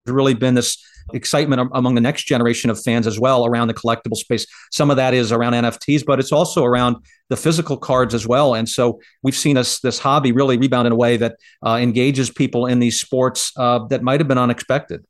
really 0.04 0.34
been 0.34 0.54
this 0.54 0.84
excitement 1.14 1.70
among 1.74 1.94
the 1.94 2.00
next 2.00 2.24
generation 2.24 2.70
of 2.70 2.82
fans 2.82 3.06
as 3.06 3.18
well 3.18 3.46
around 3.46 3.68
the 3.68 3.74
collectible 3.74 4.16
space. 4.16 4.46
Some 4.72 4.90
of 4.90 4.96
that 4.96 5.14
is 5.14 5.30
around 5.30 5.52
NFTs, 5.52 6.04
but 6.04 6.18
it's 6.18 6.32
also 6.32 6.64
around 6.64 6.96
the 7.28 7.36
physical 7.36 7.76
cards 7.76 8.14
as 8.14 8.26
well. 8.26 8.54
And 8.54 8.68
so 8.68 9.00
we've 9.22 9.36
seen 9.36 9.54
this 9.54 9.80
this 9.80 9.98
hobby 9.98 10.32
really 10.32 10.56
rebound 10.58 10.86
in 10.86 10.92
a 10.92 10.96
way 10.96 11.16
that 11.16 11.36
uh, 11.64 11.78
engages 11.80 12.30
people 12.30 12.66
in 12.66 12.80
these 12.80 13.00
sports 13.00 13.52
uh, 13.56 13.86
that 13.86 14.02
might 14.02 14.20
have 14.20 14.28
been 14.28 14.38
unexpected. 14.38 15.04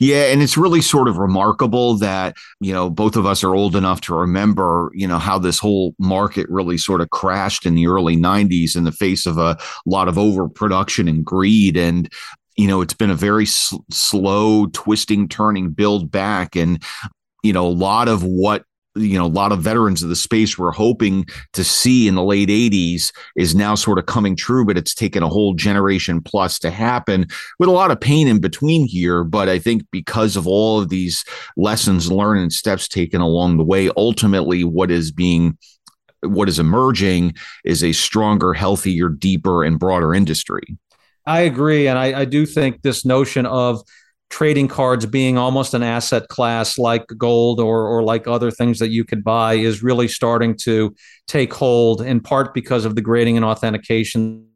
Yeah, 0.00 0.24
and 0.24 0.42
it's 0.42 0.56
really 0.56 0.80
sort 0.80 1.08
of 1.08 1.18
remarkable 1.18 1.96
that, 1.98 2.36
you 2.60 2.72
know, 2.72 2.90
both 2.90 3.16
of 3.16 3.24
us 3.24 3.44
are 3.44 3.54
old 3.54 3.76
enough 3.76 4.00
to 4.02 4.14
remember, 4.14 4.90
you 4.94 5.06
know, 5.06 5.18
how 5.18 5.38
this 5.38 5.58
whole 5.58 5.94
market 5.98 6.46
really 6.50 6.76
sort 6.76 7.00
of 7.00 7.10
crashed 7.10 7.66
in 7.66 7.74
the 7.76 7.86
early 7.86 8.16
90s 8.16 8.76
in 8.76 8.84
the 8.84 8.92
face 8.92 9.26
of 9.26 9.38
a 9.38 9.56
lot 9.86 10.08
of 10.08 10.18
overproduction 10.18 11.06
and 11.08 11.24
greed. 11.24 11.76
And 11.76 12.08
you 12.56 12.66
know, 12.66 12.82
it's 12.82 12.92
been 12.92 13.10
a 13.10 13.14
very 13.14 13.46
sl- 13.46 13.78
slow, 13.90 14.66
twisting, 14.66 15.28
turning 15.28 15.70
build 15.70 16.10
back. 16.10 16.56
And, 16.56 16.82
you 17.42 17.54
know, 17.54 17.66
a 17.66 17.68
lot 17.68 18.06
of 18.06 18.22
what 18.22 18.64
you 19.06 19.18
know 19.18 19.26
a 19.26 19.28
lot 19.28 19.52
of 19.52 19.60
veterans 19.60 20.02
of 20.02 20.08
the 20.08 20.16
space 20.16 20.58
were 20.58 20.72
hoping 20.72 21.26
to 21.52 21.64
see 21.64 22.08
in 22.08 22.14
the 22.14 22.22
late 22.22 22.48
80s 22.48 23.12
is 23.36 23.54
now 23.54 23.74
sort 23.74 23.98
of 23.98 24.06
coming 24.06 24.36
true 24.36 24.64
but 24.64 24.78
it's 24.78 24.94
taken 24.94 25.22
a 25.22 25.28
whole 25.28 25.54
generation 25.54 26.20
plus 26.20 26.58
to 26.58 26.70
happen 26.70 27.26
with 27.58 27.68
a 27.68 27.72
lot 27.72 27.90
of 27.90 28.00
pain 28.00 28.28
in 28.28 28.40
between 28.40 28.86
here. 28.86 29.24
But 29.24 29.48
i 29.48 29.58
think 29.58 29.84
because 29.90 30.36
of 30.36 30.46
all 30.46 30.80
of 30.80 30.88
these 30.88 31.24
lessons 31.56 32.10
learned 32.10 32.42
and 32.42 32.52
steps 32.52 32.88
taken 32.88 33.20
along 33.20 33.56
the 33.56 33.64
way 33.64 33.90
ultimately 33.96 34.64
what 34.64 34.90
is 34.90 35.10
being 35.12 35.56
what 36.22 36.48
is 36.48 36.58
emerging 36.58 37.34
is 37.64 37.82
a 37.82 37.92
stronger 37.92 38.52
healthier 38.52 39.08
deeper 39.08 39.64
and 39.64 39.78
broader 39.78 40.14
industry. 40.14 40.76
I 41.26 41.40
agree, 41.40 41.86
and 41.86 41.98
I, 41.98 42.20
I 42.20 42.24
do 42.24 42.46
think 42.46 42.82
this 42.82 43.04
notion 43.04 43.46
of 43.46 43.82
trading 44.30 44.68
cards 44.68 45.04
being 45.06 45.36
almost 45.36 45.74
an 45.74 45.82
asset 45.82 46.28
class 46.28 46.78
like 46.78 47.04
gold 47.18 47.60
or 47.60 47.86
or 47.86 48.02
like 48.02 48.26
other 48.26 48.50
things 48.50 48.78
that 48.78 48.88
you 48.88 49.04
could 49.04 49.22
buy 49.24 49.54
is 49.54 49.82
really 49.82 50.08
starting 50.08 50.56
to 50.56 50.94
take 51.26 51.52
hold 51.52 52.00
in 52.00 52.20
part 52.20 52.54
because 52.54 52.84
of 52.84 52.94
the 52.94 53.02
grading 53.02 53.36
and 53.36 53.44
authentication 53.44 54.46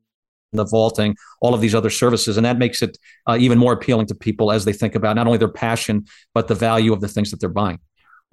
the 0.53 0.65
vaulting 0.65 1.17
all 1.41 1.53
of 1.53 1.61
these 1.61 1.75
other 1.75 1.91
services. 1.91 2.37
And 2.37 2.47
that 2.47 2.59
makes 2.59 2.81
it 2.81 2.97
uh, 3.27 3.37
even 3.41 3.59
more 3.59 3.73
appealing 3.73 4.07
to 4.07 4.15
people 4.15 4.53
as 4.53 4.65
they 4.65 4.73
think 4.73 4.95
about 4.95 5.17
not 5.17 5.27
only 5.27 5.39
their 5.39 5.49
passion 5.49 6.07
but 6.33 6.47
the 6.47 6.55
value 6.55 6.93
of 6.93 7.01
the 7.01 7.09
things 7.09 7.33
that 7.33 7.41
they're 7.41 7.49
buying 7.49 7.81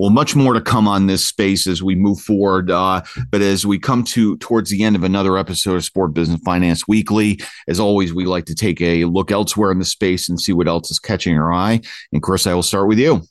well, 0.02 0.10
much 0.10 0.36
more 0.36 0.54
to 0.54 0.62
come 0.62 0.88
on 0.88 1.06
this 1.06 1.24
space 1.24 1.68
as 1.68 1.84
we 1.84 1.94
move 1.94 2.20
forward. 2.20 2.72
Uh, 2.72 3.04
but 3.30 3.44
as 3.44 3.68
we 3.68 3.78
come 3.78 4.04
to 4.06 4.36
towards 4.38 4.72
the 4.72 4.82
end 4.82 4.96
of 4.96 5.04
another 5.04 5.38
episode 5.38 5.76
of 5.76 5.84
Sport 5.84 6.16
Business 6.16 6.42
Finance 6.42 6.88
Weekly, 6.88 7.40
as 7.68 7.80
always, 7.80 8.12
we 8.12 8.26
like 8.26 8.46
to 8.46 8.56
take 8.56 8.82
a 8.82 9.06
look 9.06 9.30
elsewhere 9.30 9.72
in 9.72 9.78
the 9.78 9.86
space 9.86 10.28
and 10.28 10.42
see 10.42 10.54
what 10.54 10.68
else 10.68 10.90
is 10.90 10.98
catching 10.98 11.38
our 11.38 11.54
eye. 11.54 11.82
And 12.12 12.20
Chris, 12.20 12.48
I 12.48 12.56
will 12.56 12.64
start 12.64 12.88
with 12.88 12.98
you. 12.98 13.22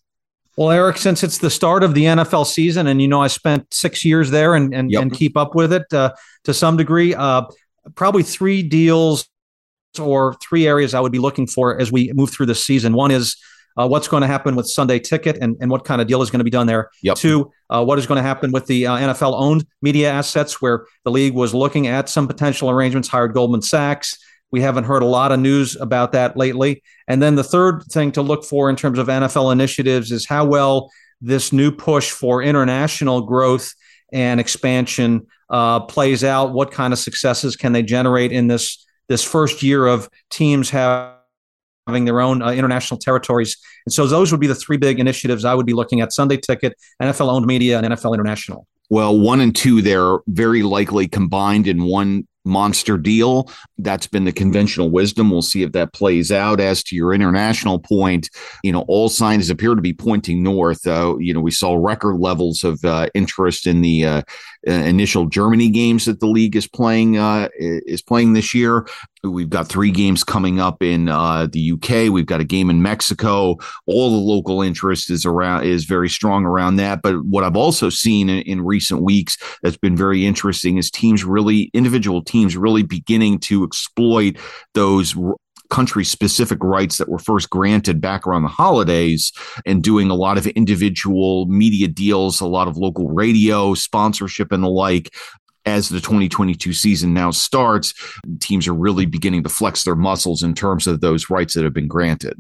Well, 0.57 0.71
Eric, 0.71 0.99
since 0.99 1.25
it's 1.25 1.39
the 1.39 1.51
start 1.51 1.83
of 1.83 1.95
the 1.95 2.05
NFL 2.05 2.47
season, 2.47 2.87
and 2.87 3.03
you 3.03 3.09
know 3.09 3.21
I 3.21 3.27
spent 3.27 3.75
six 3.75 4.05
years 4.05 4.31
there 4.31 4.55
and 4.55 4.73
and, 4.73 4.93
yep. 4.93 5.03
and 5.03 5.13
keep 5.13 5.37
up 5.37 5.57
with 5.57 5.73
it 5.73 5.93
uh, 5.93 6.13
to 6.45 6.55
some 6.55 6.77
degree, 6.77 7.17
uh, 7.17 7.47
probably 7.97 8.23
three 8.23 8.63
deals 8.63 9.29
or 9.99 10.35
three 10.35 10.69
areas 10.69 10.95
I 10.95 11.01
would 11.01 11.11
be 11.11 11.19
looking 11.19 11.49
for 11.49 11.81
as 11.81 11.91
we 11.91 12.13
move 12.13 12.31
through 12.31 12.47
the 12.47 12.55
season. 12.55 12.93
One 12.93 13.11
is 13.11 13.37
uh, 13.77 13.87
what's 13.87 14.09
going 14.09 14.21
to 14.23 14.27
happen 14.27 14.57
with 14.57 14.67
Sunday 14.67 14.99
Ticket 14.99 15.39
and, 15.41 15.57
and 15.61 15.71
what 15.71 15.85
kind 15.85 16.01
of 16.01 16.09
deal 16.09 16.23
is 16.23 16.31
going 16.31 16.41
to 16.41 16.45
be 16.45 16.51
done 16.51 16.67
there. 16.67 16.91
Yep. 17.03 17.17
Two, 17.17 17.53
uh, 17.69 17.85
what 17.85 17.99
is 17.99 18.07
going 18.07 18.17
to 18.17 18.23
happen 18.23 18.53
with 18.53 18.67
the 18.67 18.87
uh, 18.87 18.97
NFL 18.97 19.35
owned 19.39 19.67
media 19.83 20.11
assets, 20.11 20.61
where 20.61 20.87
the 21.05 21.11
league 21.11 21.35
was 21.35 21.55
looking 21.55 21.87
at 21.87 22.09
some 22.09 22.27
potential 22.27 22.71
arrangements, 22.71 23.09
hired 23.09 23.35
Goldman 23.35 23.63
Sachs. 23.63 24.19
We 24.51 24.61
haven't 24.61 24.85
heard 24.85 25.03
a 25.03 25.07
lot 25.07 25.33
of 25.33 25.39
news 25.39 25.77
about 25.77 26.13
that 26.13 26.37
lately. 26.37 26.83
And 27.07 27.23
then 27.23 27.37
the 27.37 27.45
third 27.45 27.85
thing 27.85 28.13
to 28.13 28.23
look 28.23 28.45
for 28.45 28.69
in 28.69 28.77
terms 28.77 28.99
of 28.99 29.07
NFL 29.07 29.53
initiatives 29.53 30.11
is 30.11 30.27
how 30.27 30.45
well 30.45 30.91
this 31.21 31.53
new 31.53 31.71
push 31.71 32.11
for 32.11 32.43
international 32.43 33.23
growth 33.23 33.73
and 34.13 34.41
expansion 34.41 35.27
uh, 35.51 35.81
plays 35.81 36.25
out. 36.25 36.53
What 36.53 36.73
kind 36.73 36.93
of 36.93 36.99
successes 36.99 37.57
can 37.57 37.73
they 37.73 37.83
generate 37.83 38.33
in 38.33 38.49
this 38.49 38.85
this 39.09 39.25
first 39.25 39.63
year 39.63 39.87
of 39.87 40.09
teams 40.31 40.71
have 40.71 41.20
having 41.91 42.05
their 42.05 42.21
own 42.21 42.43
uh, 42.43 42.51
international 42.51 42.99
territories. 42.99 43.57
And 43.87 43.93
so 43.93 44.07
those 44.07 44.31
would 44.31 44.41
be 44.41 44.47
the 44.47 44.55
three 44.55 44.77
big 44.77 45.01
initiatives 45.01 45.45
I 45.45 45.55
would 45.55 45.67
be 45.67 45.73
looking 45.73 46.01
at 46.01 46.13
Sunday 46.13 46.37
Ticket, 46.37 46.75
NFL 47.03 47.29
owned 47.29 47.47
media, 47.47 47.79
and 47.79 47.87
NFL 47.87 48.15
International. 48.15 48.67
Well, 48.89 49.19
one 49.19 49.41
and 49.41 49.55
two, 49.55 49.83
they're 49.83 50.19
very 50.27 50.63
likely 50.63 51.09
combined 51.09 51.67
in 51.67 51.85
one 51.85 52.27
monster 52.45 52.97
deal. 52.97 53.51
That's 53.79 54.07
been 54.07 54.25
the 54.25 54.33
conventional 54.33 54.91
wisdom. 54.91 55.31
We'll 55.31 55.43
see 55.43 55.63
if 55.63 55.73
that 55.73 55.93
plays 55.93 56.33
out. 56.33 56.61
As 56.61 56.83
to 56.85 56.97
your 56.97 57.13
international 57.13 57.79
point, 57.79 58.29
you 58.63 58.73
know, 58.73 58.85
all 58.89 59.09
signs 59.09 59.51
appear 59.51 59.75
to 59.75 59.83
be 59.83 59.93
pointing 59.93 60.43
north. 60.43 60.87
Uh, 60.87 61.17
you 61.19 61.35
know, 61.35 61.41
we 61.41 61.51
saw 61.51 61.75
record 61.75 62.19
levels 62.19 62.65
of 62.65 62.85
uh, 62.85 63.09
interest 63.15 63.67
in 63.67 63.83
the 63.83 64.05
uh, 64.05 64.23
uh 64.67 64.73
initial 64.73 65.27
Germany 65.27 65.71
games 65.71 66.05
that 66.05 66.21
the 66.21 66.27
league 66.27 66.57
is 66.57 66.67
playing 66.67 67.17
uh, 67.17 67.49
is 67.59 68.03
playing 68.03 68.33
this 68.33 68.55
year. 68.55 68.87
We've 69.23 69.51
got 69.51 69.69
three 69.69 69.91
games 69.91 70.25
coming 70.25 70.61
up 70.61 70.83
in 70.83 71.09
uh, 71.09 71.47
the 71.47 71.73
UK. 71.73 72.11
We've 72.11 72.27
got 72.27 72.41
a 72.41 72.45
game 72.45 72.71
in 72.71 72.81
Mexico. 72.81 73.57
All 73.87 74.11
the 74.11 74.17
local 74.17 74.63
interest 74.63 75.11
is 75.11 75.27
around 75.27 75.65
is 75.65 75.85
very 75.85 76.09
strong 76.09 76.45
around 76.47 76.77
that. 76.77 77.03
But 77.03 77.25
what 77.25 77.45
I've 77.45 77.57
also 77.57 77.91
seen 77.91 78.31
in, 78.31 78.41
in 78.43 78.65
recent 78.65 79.03
weeks 79.03 79.37
that's 79.63 79.77
been 79.77 79.97
very 79.97 80.25
interesting 80.25 80.79
is 80.79 80.91
teams 80.91 81.25
really 81.25 81.71
individual 81.75 82.23
teams 82.23 82.57
really 82.57 82.83
beginning 82.83 83.41
to 83.41 83.65
exploit 83.65 84.39
those 84.75 85.15
country 85.71 86.05
specific 86.05 86.63
rights 86.63 86.99
that 86.99 87.09
were 87.09 87.19
first 87.19 87.49
granted 87.49 88.01
back 88.01 88.27
around 88.27 88.43
the 88.43 88.49
holidays 88.49 89.33
and 89.65 89.83
doing 89.83 90.11
a 90.11 90.15
lot 90.15 90.37
of 90.37 90.47
individual 90.49 91.47
media 91.47 91.89
deals, 91.89 92.41
a 92.41 92.47
lot 92.47 92.69
of 92.69 92.77
local 92.77 93.09
radio 93.09 93.73
sponsorship 93.75 94.53
and 94.53 94.63
the 94.63 94.69
like. 94.69 95.15
As 95.67 95.89
the 95.91 96.01
2022 96.01 96.73
season 96.73 97.13
now 97.13 97.31
starts, 97.31 97.93
teams 98.41 98.67
are 98.67 98.75
really 98.75 99.05
beginning 99.05 99.43
to 99.43 99.49
flex 99.51 99.85
their 99.85 99.97
muscles 99.97 100.43
in 100.43 100.55
terms 100.55 100.87
of 100.87 101.01
those 101.01 101.29
rights 101.29 101.55
that 101.55 101.65
have 101.65 101.75
been 101.75 101.89
granted. 101.89 102.39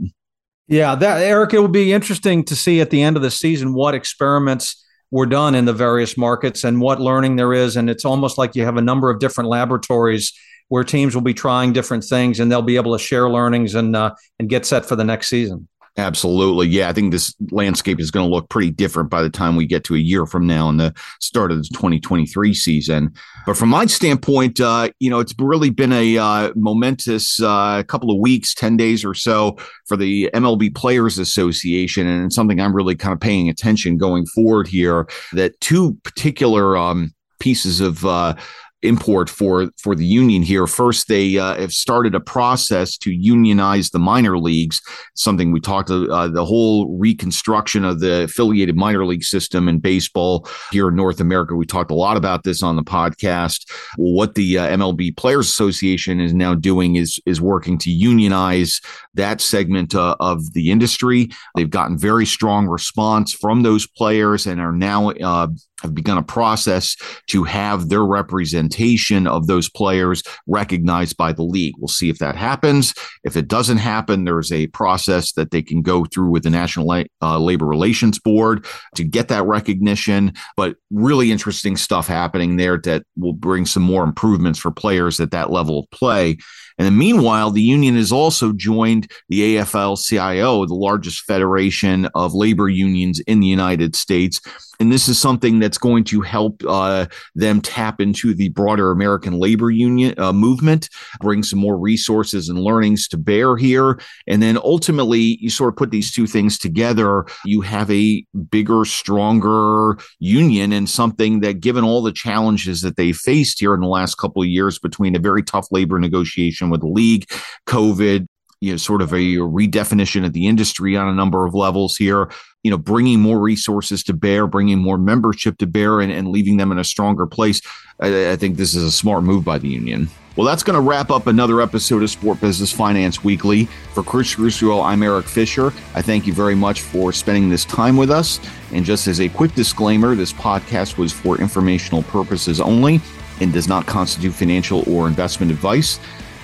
Yeah, 0.69 0.95
that 0.95 1.21
Eric, 1.21 1.53
it 1.53 1.59
will 1.59 1.69
be 1.69 1.93
interesting 1.93 2.45
to 2.45 2.57
see 2.57 2.81
at 2.81 2.91
the 2.91 3.03
end 3.03 3.17
of 3.17 3.23
the 3.23 3.31
season 3.31 3.75
what 3.75 3.95
experiments 3.95 4.87
were 5.11 5.27
done 5.27 5.55
in 5.55 5.65
the 5.65 5.73
various 5.73 6.17
markets 6.17 6.65
and 6.65 6.81
what 6.81 7.01
learning 7.01 7.37
there 7.37 7.53
is. 7.53 7.77
And 7.77 7.91
it's 7.91 8.05
almost 8.05 8.39
like 8.39 8.55
you 8.55 8.65
have 8.65 8.77
a 8.77 8.83
number 8.83 9.11
of 9.11 9.19
different 9.19 9.51
laboratories 9.51 10.33
where 10.69 10.85
teams 10.85 11.15
will 11.15 11.23
be 11.23 11.35
trying 11.35 11.73
different 11.73 12.05
things 12.05 12.39
and 12.39 12.51
they'll 12.51 12.63
be 12.63 12.77
able 12.77 12.97
to 12.97 13.03
share 13.03 13.29
learnings 13.29 13.75
and 13.75 13.97
uh, 13.97 14.15
and 14.39 14.49
get 14.49 14.65
set 14.65 14.87
for 14.87 14.95
the 14.97 15.05
next 15.05 15.29
season. 15.29 15.69
Absolutely. 15.97 16.69
Yeah, 16.69 16.89
I 16.89 16.93
think 16.93 17.11
this 17.11 17.35
landscape 17.51 18.01
is 18.01 18.11
going 18.11 18.27
to 18.27 18.33
look 18.33 18.49
pretty 18.49 18.71
different 18.71 19.11
by 19.11 19.23
the 19.23 19.31
time 19.31 19.57
we 19.57 19.67
get 19.67 19.83
to 19.85 19.97
a 19.97 19.99
year 19.99 20.25
from 20.25 20.47
now 20.47 20.69
and 20.69 20.79
the 20.79 20.95
start 21.21 21.51
of 21.51 21.59
the 21.59 21.69
2023 21.75 22.55
season. 22.55 23.13
But 23.45 23.57
from 23.57 23.71
my 23.71 23.87
standpoint, 23.87 24.61
uh, 24.61 24.91
you 25.01 25.11
know, 25.11 25.19
it's 25.19 25.35
really 25.39 25.71
been 25.71 25.93
a 25.93 26.17
uh, 26.17 26.53
momentous 26.55 27.43
uh, 27.43 27.83
couple 27.83 28.11
of 28.11 28.19
weeks, 28.21 28.55
10 28.55 28.77
days 28.77 29.05
or 29.05 29.15
so 29.15 29.57
for 29.87 29.97
the 29.97 30.31
MLB 30.33 30.75
Players 30.75 31.19
Association. 31.19 32.07
And 32.07 32.33
something 32.33 32.61
I'm 32.61 32.75
really 32.75 32.95
kind 32.95 33.13
of 33.13 33.21
paying 33.21 33.49
attention 33.49 33.99
going 33.99 34.27
forward 34.27 34.69
here 34.69 35.09
that 35.33 35.61
two 35.61 35.95
particular 36.05 36.77
um, 36.77 37.13
pieces 37.41 37.81
of 37.81 38.07
uh, 38.07 38.35
import 38.83 39.29
for 39.29 39.71
for 39.79 39.95
the 39.95 40.05
union 40.05 40.43
here. 40.43 40.67
First, 40.67 41.09
they 41.09 41.39
uh, 41.39 41.61
have 41.61 41.73
started 41.73 42.15
a 42.15 42.21
process 42.21 42.97
to 42.99 43.13
unionize 43.13 43.91
the 43.91 43.99
minor 43.99 44.39
leagues. 44.39 44.81
Something 45.15 45.53
we 45.53 45.61
talked 45.61 45.91
uh, 45.91 46.29
the 46.29 46.45
whole 46.45 46.97
reconstruction 46.99 47.85
of 47.85 48.01
the 48.01 48.25
affiliated 48.25 48.77
minor 48.77 49.05
league 49.05 49.25
system 49.25 49.69
in 49.69 49.79
baseball 49.79 50.49
here 50.73 50.89
in 50.89 50.97
North 50.97 51.21
America. 51.21 51.55
We 51.55 51.67
talked 51.67 51.91
a 51.91 51.95
lot 51.95 52.17
about 52.17 52.45
this 52.45 52.63
on 52.63 52.77
the 52.77 52.83
podcast. 52.83 53.71
What 53.97 54.35
the 54.35 54.59
uh, 54.59 54.69
MLB 54.77 55.17
Players 55.17 55.49
Association 55.49 56.21
is 56.21 56.33
now 56.33 56.55
doing 56.55 56.97
is 56.97 57.21
is 57.27 57.41
working 57.41 57.79
to 57.79 57.91
unionize 57.91 58.81
that 59.15 59.41
segment 59.41 59.95
uh, 59.95 60.17
of 60.21 60.53
the 60.53 60.71
industry. 60.71 61.29
They've 61.55 61.69
gotten 61.69 61.99
very 61.99 62.27
strong 62.27 62.67
response 62.67 63.33
from 63.33 63.63
those 63.63 63.87
players 63.87 64.47
and 64.47 64.61
are 64.61 64.73
now 64.73 65.11
uh, 65.11 65.49
have 65.83 65.95
begun 65.95 66.19
a 66.19 66.23
process 66.23 66.97
to 67.29 67.45
have 67.45 67.89
their 67.89 68.05
representation 68.05 69.27
of 69.27 69.47
those 69.47 69.69
players 69.69 70.23
recognized 70.47 71.17
by 71.17 71.33
the 71.33 71.43
league. 71.43 71.75
We'll 71.79 71.89
see 71.89 72.11
if 72.11 72.19
that 72.19 72.37
happens. 72.37 72.95
If 73.25 73.37
it 73.37 73.49
doesn't 73.49 73.79
happen, 73.79 74.25
there's 74.25 74.53
a 74.53 74.67
process 74.69 75.33
that 75.33 75.51
they 75.51 75.63
can 75.63 75.83
go 75.83 76.05
through 76.05 76.31
with 76.31 76.43
the 76.43 76.51
National 76.51 77.05
uh, 77.23 77.39
Labor 77.39 77.67
Relations 77.67 78.19
Board 78.19 78.67
to 78.95 79.05
get 79.05 79.29
that 79.29 79.45
recognition. 79.45 80.33
But 80.57 80.77
really 80.91 81.31
interesting 81.33 81.77
stuff 81.77 82.07
happening 82.07 82.57
there 82.57 82.79
that 82.85 83.05
will 83.17 83.33
bring 83.33 83.67
some 83.67 83.83
more 83.83 84.05
improvements 84.05 84.59
for 84.59 84.71
players 84.71 85.21
at 85.21 85.31
that 85.31 85.51
level 85.51 85.81
of 85.81 85.91
play. 85.91 86.37
And 86.81 86.87
then 86.87 86.97
meanwhile, 86.97 87.51
the 87.51 87.61
union 87.61 87.97
has 87.97 88.11
also 88.11 88.55
joined 88.55 89.11
the 89.29 89.57
AFL 89.57 90.03
CIO, 90.03 90.65
the 90.65 90.75
largest 90.75 91.25
federation 91.25 92.07
of 92.15 92.33
labor 92.33 92.71
unions 92.71 93.21
in 93.21 93.41
the 93.41 93.47
United 93.47 93.95
States. 93.95 94.41
And 94.81 94.91
this 94.91 95.07
is 95.07 95.19
something 95.19 95.59
that 95.59 95.70
that's 95.71 95.79
going 95.79 96.03
to 96.03 96.21
help 96.21 96.61
uh, 96.67 97.07
them 97.37 97.61
tap 97.61 98.01
into 98.01 98.35
the 98.35 98.49
broader 98.49 98.91
American 98.91 99.39
labor 99.39 99.71
union 99.71 100.13
uh, 100.19 100.33
movement, 100.33 100.89
bring 101.21 101.45
some 101.45 101.61
more 101.61 101.79
resources 101.79 102.49
and 102.49 102.59
learnings 102.59 103.07
to 103.07 103.17
bear 103.17 103.57
here. 103.57 104.01
And 104.27 104.43
then 104.43 104.59
ultimately, 104.59 105.39
you 105.41 105.49
sort 105.49 105.73
of 105.73 105.77
put 105.77 105.93
these 105.93 106.11
two 106.11 106.27
things 106.27 106.59
together, 106.59 107.25
you 107.45 107.61
have 107.61 107.89
a 107.89 108.25
bigger, 108.51 108.85
stronger 108.85 109.97
union 110.19 110.73
and 110.73 110.91
something 110.91 111.39
that, 111.39 111.61
given 111.61 111.85
all 111.85 112.03
the 112.03 112.11
challenges 112.11 112.83
that 112.83 112.97
they 112.97 113.13
faced 113.13 113.61
here 113.61 113.73
in 113.73 113.81
the 113.81 113.87
last 113.87 114.17
couple 114.17 114.43
of 114.43 114.49
years 114.49 114.81
between 114.81 115.15
a 115.15 115.21
very 115.21 115.45
tough 115.45 115.69
labor 115.71 116.01
negotiation 116.01 116.69
with 116.69 116.81
the 116.81 116.89
league, 116.89 117.27
COVID, 117.69 118.27
you 118.61 118.73
know, 118.73 118.77
sort 118.77 119.01
of 119.03 119.13
a 119.13 119.37
redefinition 119.37 120.25
of 120.25 120.33
the 120.33 120.47
industry 120.47 120.97
on 120.97 121.09
a 121.09 121.15
number 121.15 121.47
of 121.47 121.55
levels 121.55 121.97
here, 121.97 122.31
you 122.63 122.71
know, 122.71 122.77
bringing 122.77 123.21
more 123.21 123.41
resources 123.41 124.03
to 124.05 124.13
bear, 124.13 124.47
bringing 124.47 124.79
more 124.79 124.99
membership 124.99 125.57
to 125.59 125.67
bear, 125.67 126.01
and, 126.01 126.13
and 126.13 126.29
leaving 126.29 126.59
them 126.59 126.71
in 126.71 126.79
a 126.79 126.85
stronger 126.85 127.27
place. 127.27 127.61
I, 128.01 128.33
I 128.33 128.37
think 128.37 128.57
this 128.57 128.75
is 128.75 128.85
a 128.85 128.93
smart 128.93 129.25
move 129.25 129.45
by 129.45 129.59
the 129.59 129.69
union. 129.69 130.11
Well, 130.37 130.47
that's 130.47 130.63
going 130.63 130.75
to 130.75 130.81
wrap 130.81 131.11
up 131.11 131.27
another 131.27 131.61
episode 131.61 132.03
of 132.03 132.11
Sport 132.11 132.41
Business 132.41 132.71
Finance 132.71 133.25
Weekly. 133.25 133.65
For 133.95 134.03
Chris 134.03 134.39
Russo, 134.39 134.81
I'm 134.81 135.03
Eric 135.03 135.27
Fisher. 135.27 135.69
I 135.95 136.03
thank 136.03 136.27
you 136.27 136.33
very 136.33 136.55
much 136.55 136.83
for 136.83 137.13
spending 137.13 137.49
this 137.49 137.65
time 137.65 137.97
with 137.97 138.11
us. 138.11 138.41
And 138.73 138.85
just 138.85 139.09
as 139.09 139.21
a 139.21 139.29
quick 139.29 139.55
disclaimer, 139.55 140.15
this 140.15 140.33
podcast 140.33 140.99
was 140.99 141.13
for 141.13 141.41
informational 141.41 142.03
purposes 142.05 142.61
only 142.61 143.01
and 143.41 143.53
does 143.53 143.69
not 143.69 143.87
constitute 143.87 144.33
financial 144.33 144.89
or 144.91 145.09
investment 145.09 145.51
advice. 145.51 145.99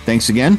Thanks 0.04 0.30
again, 0.30 0.58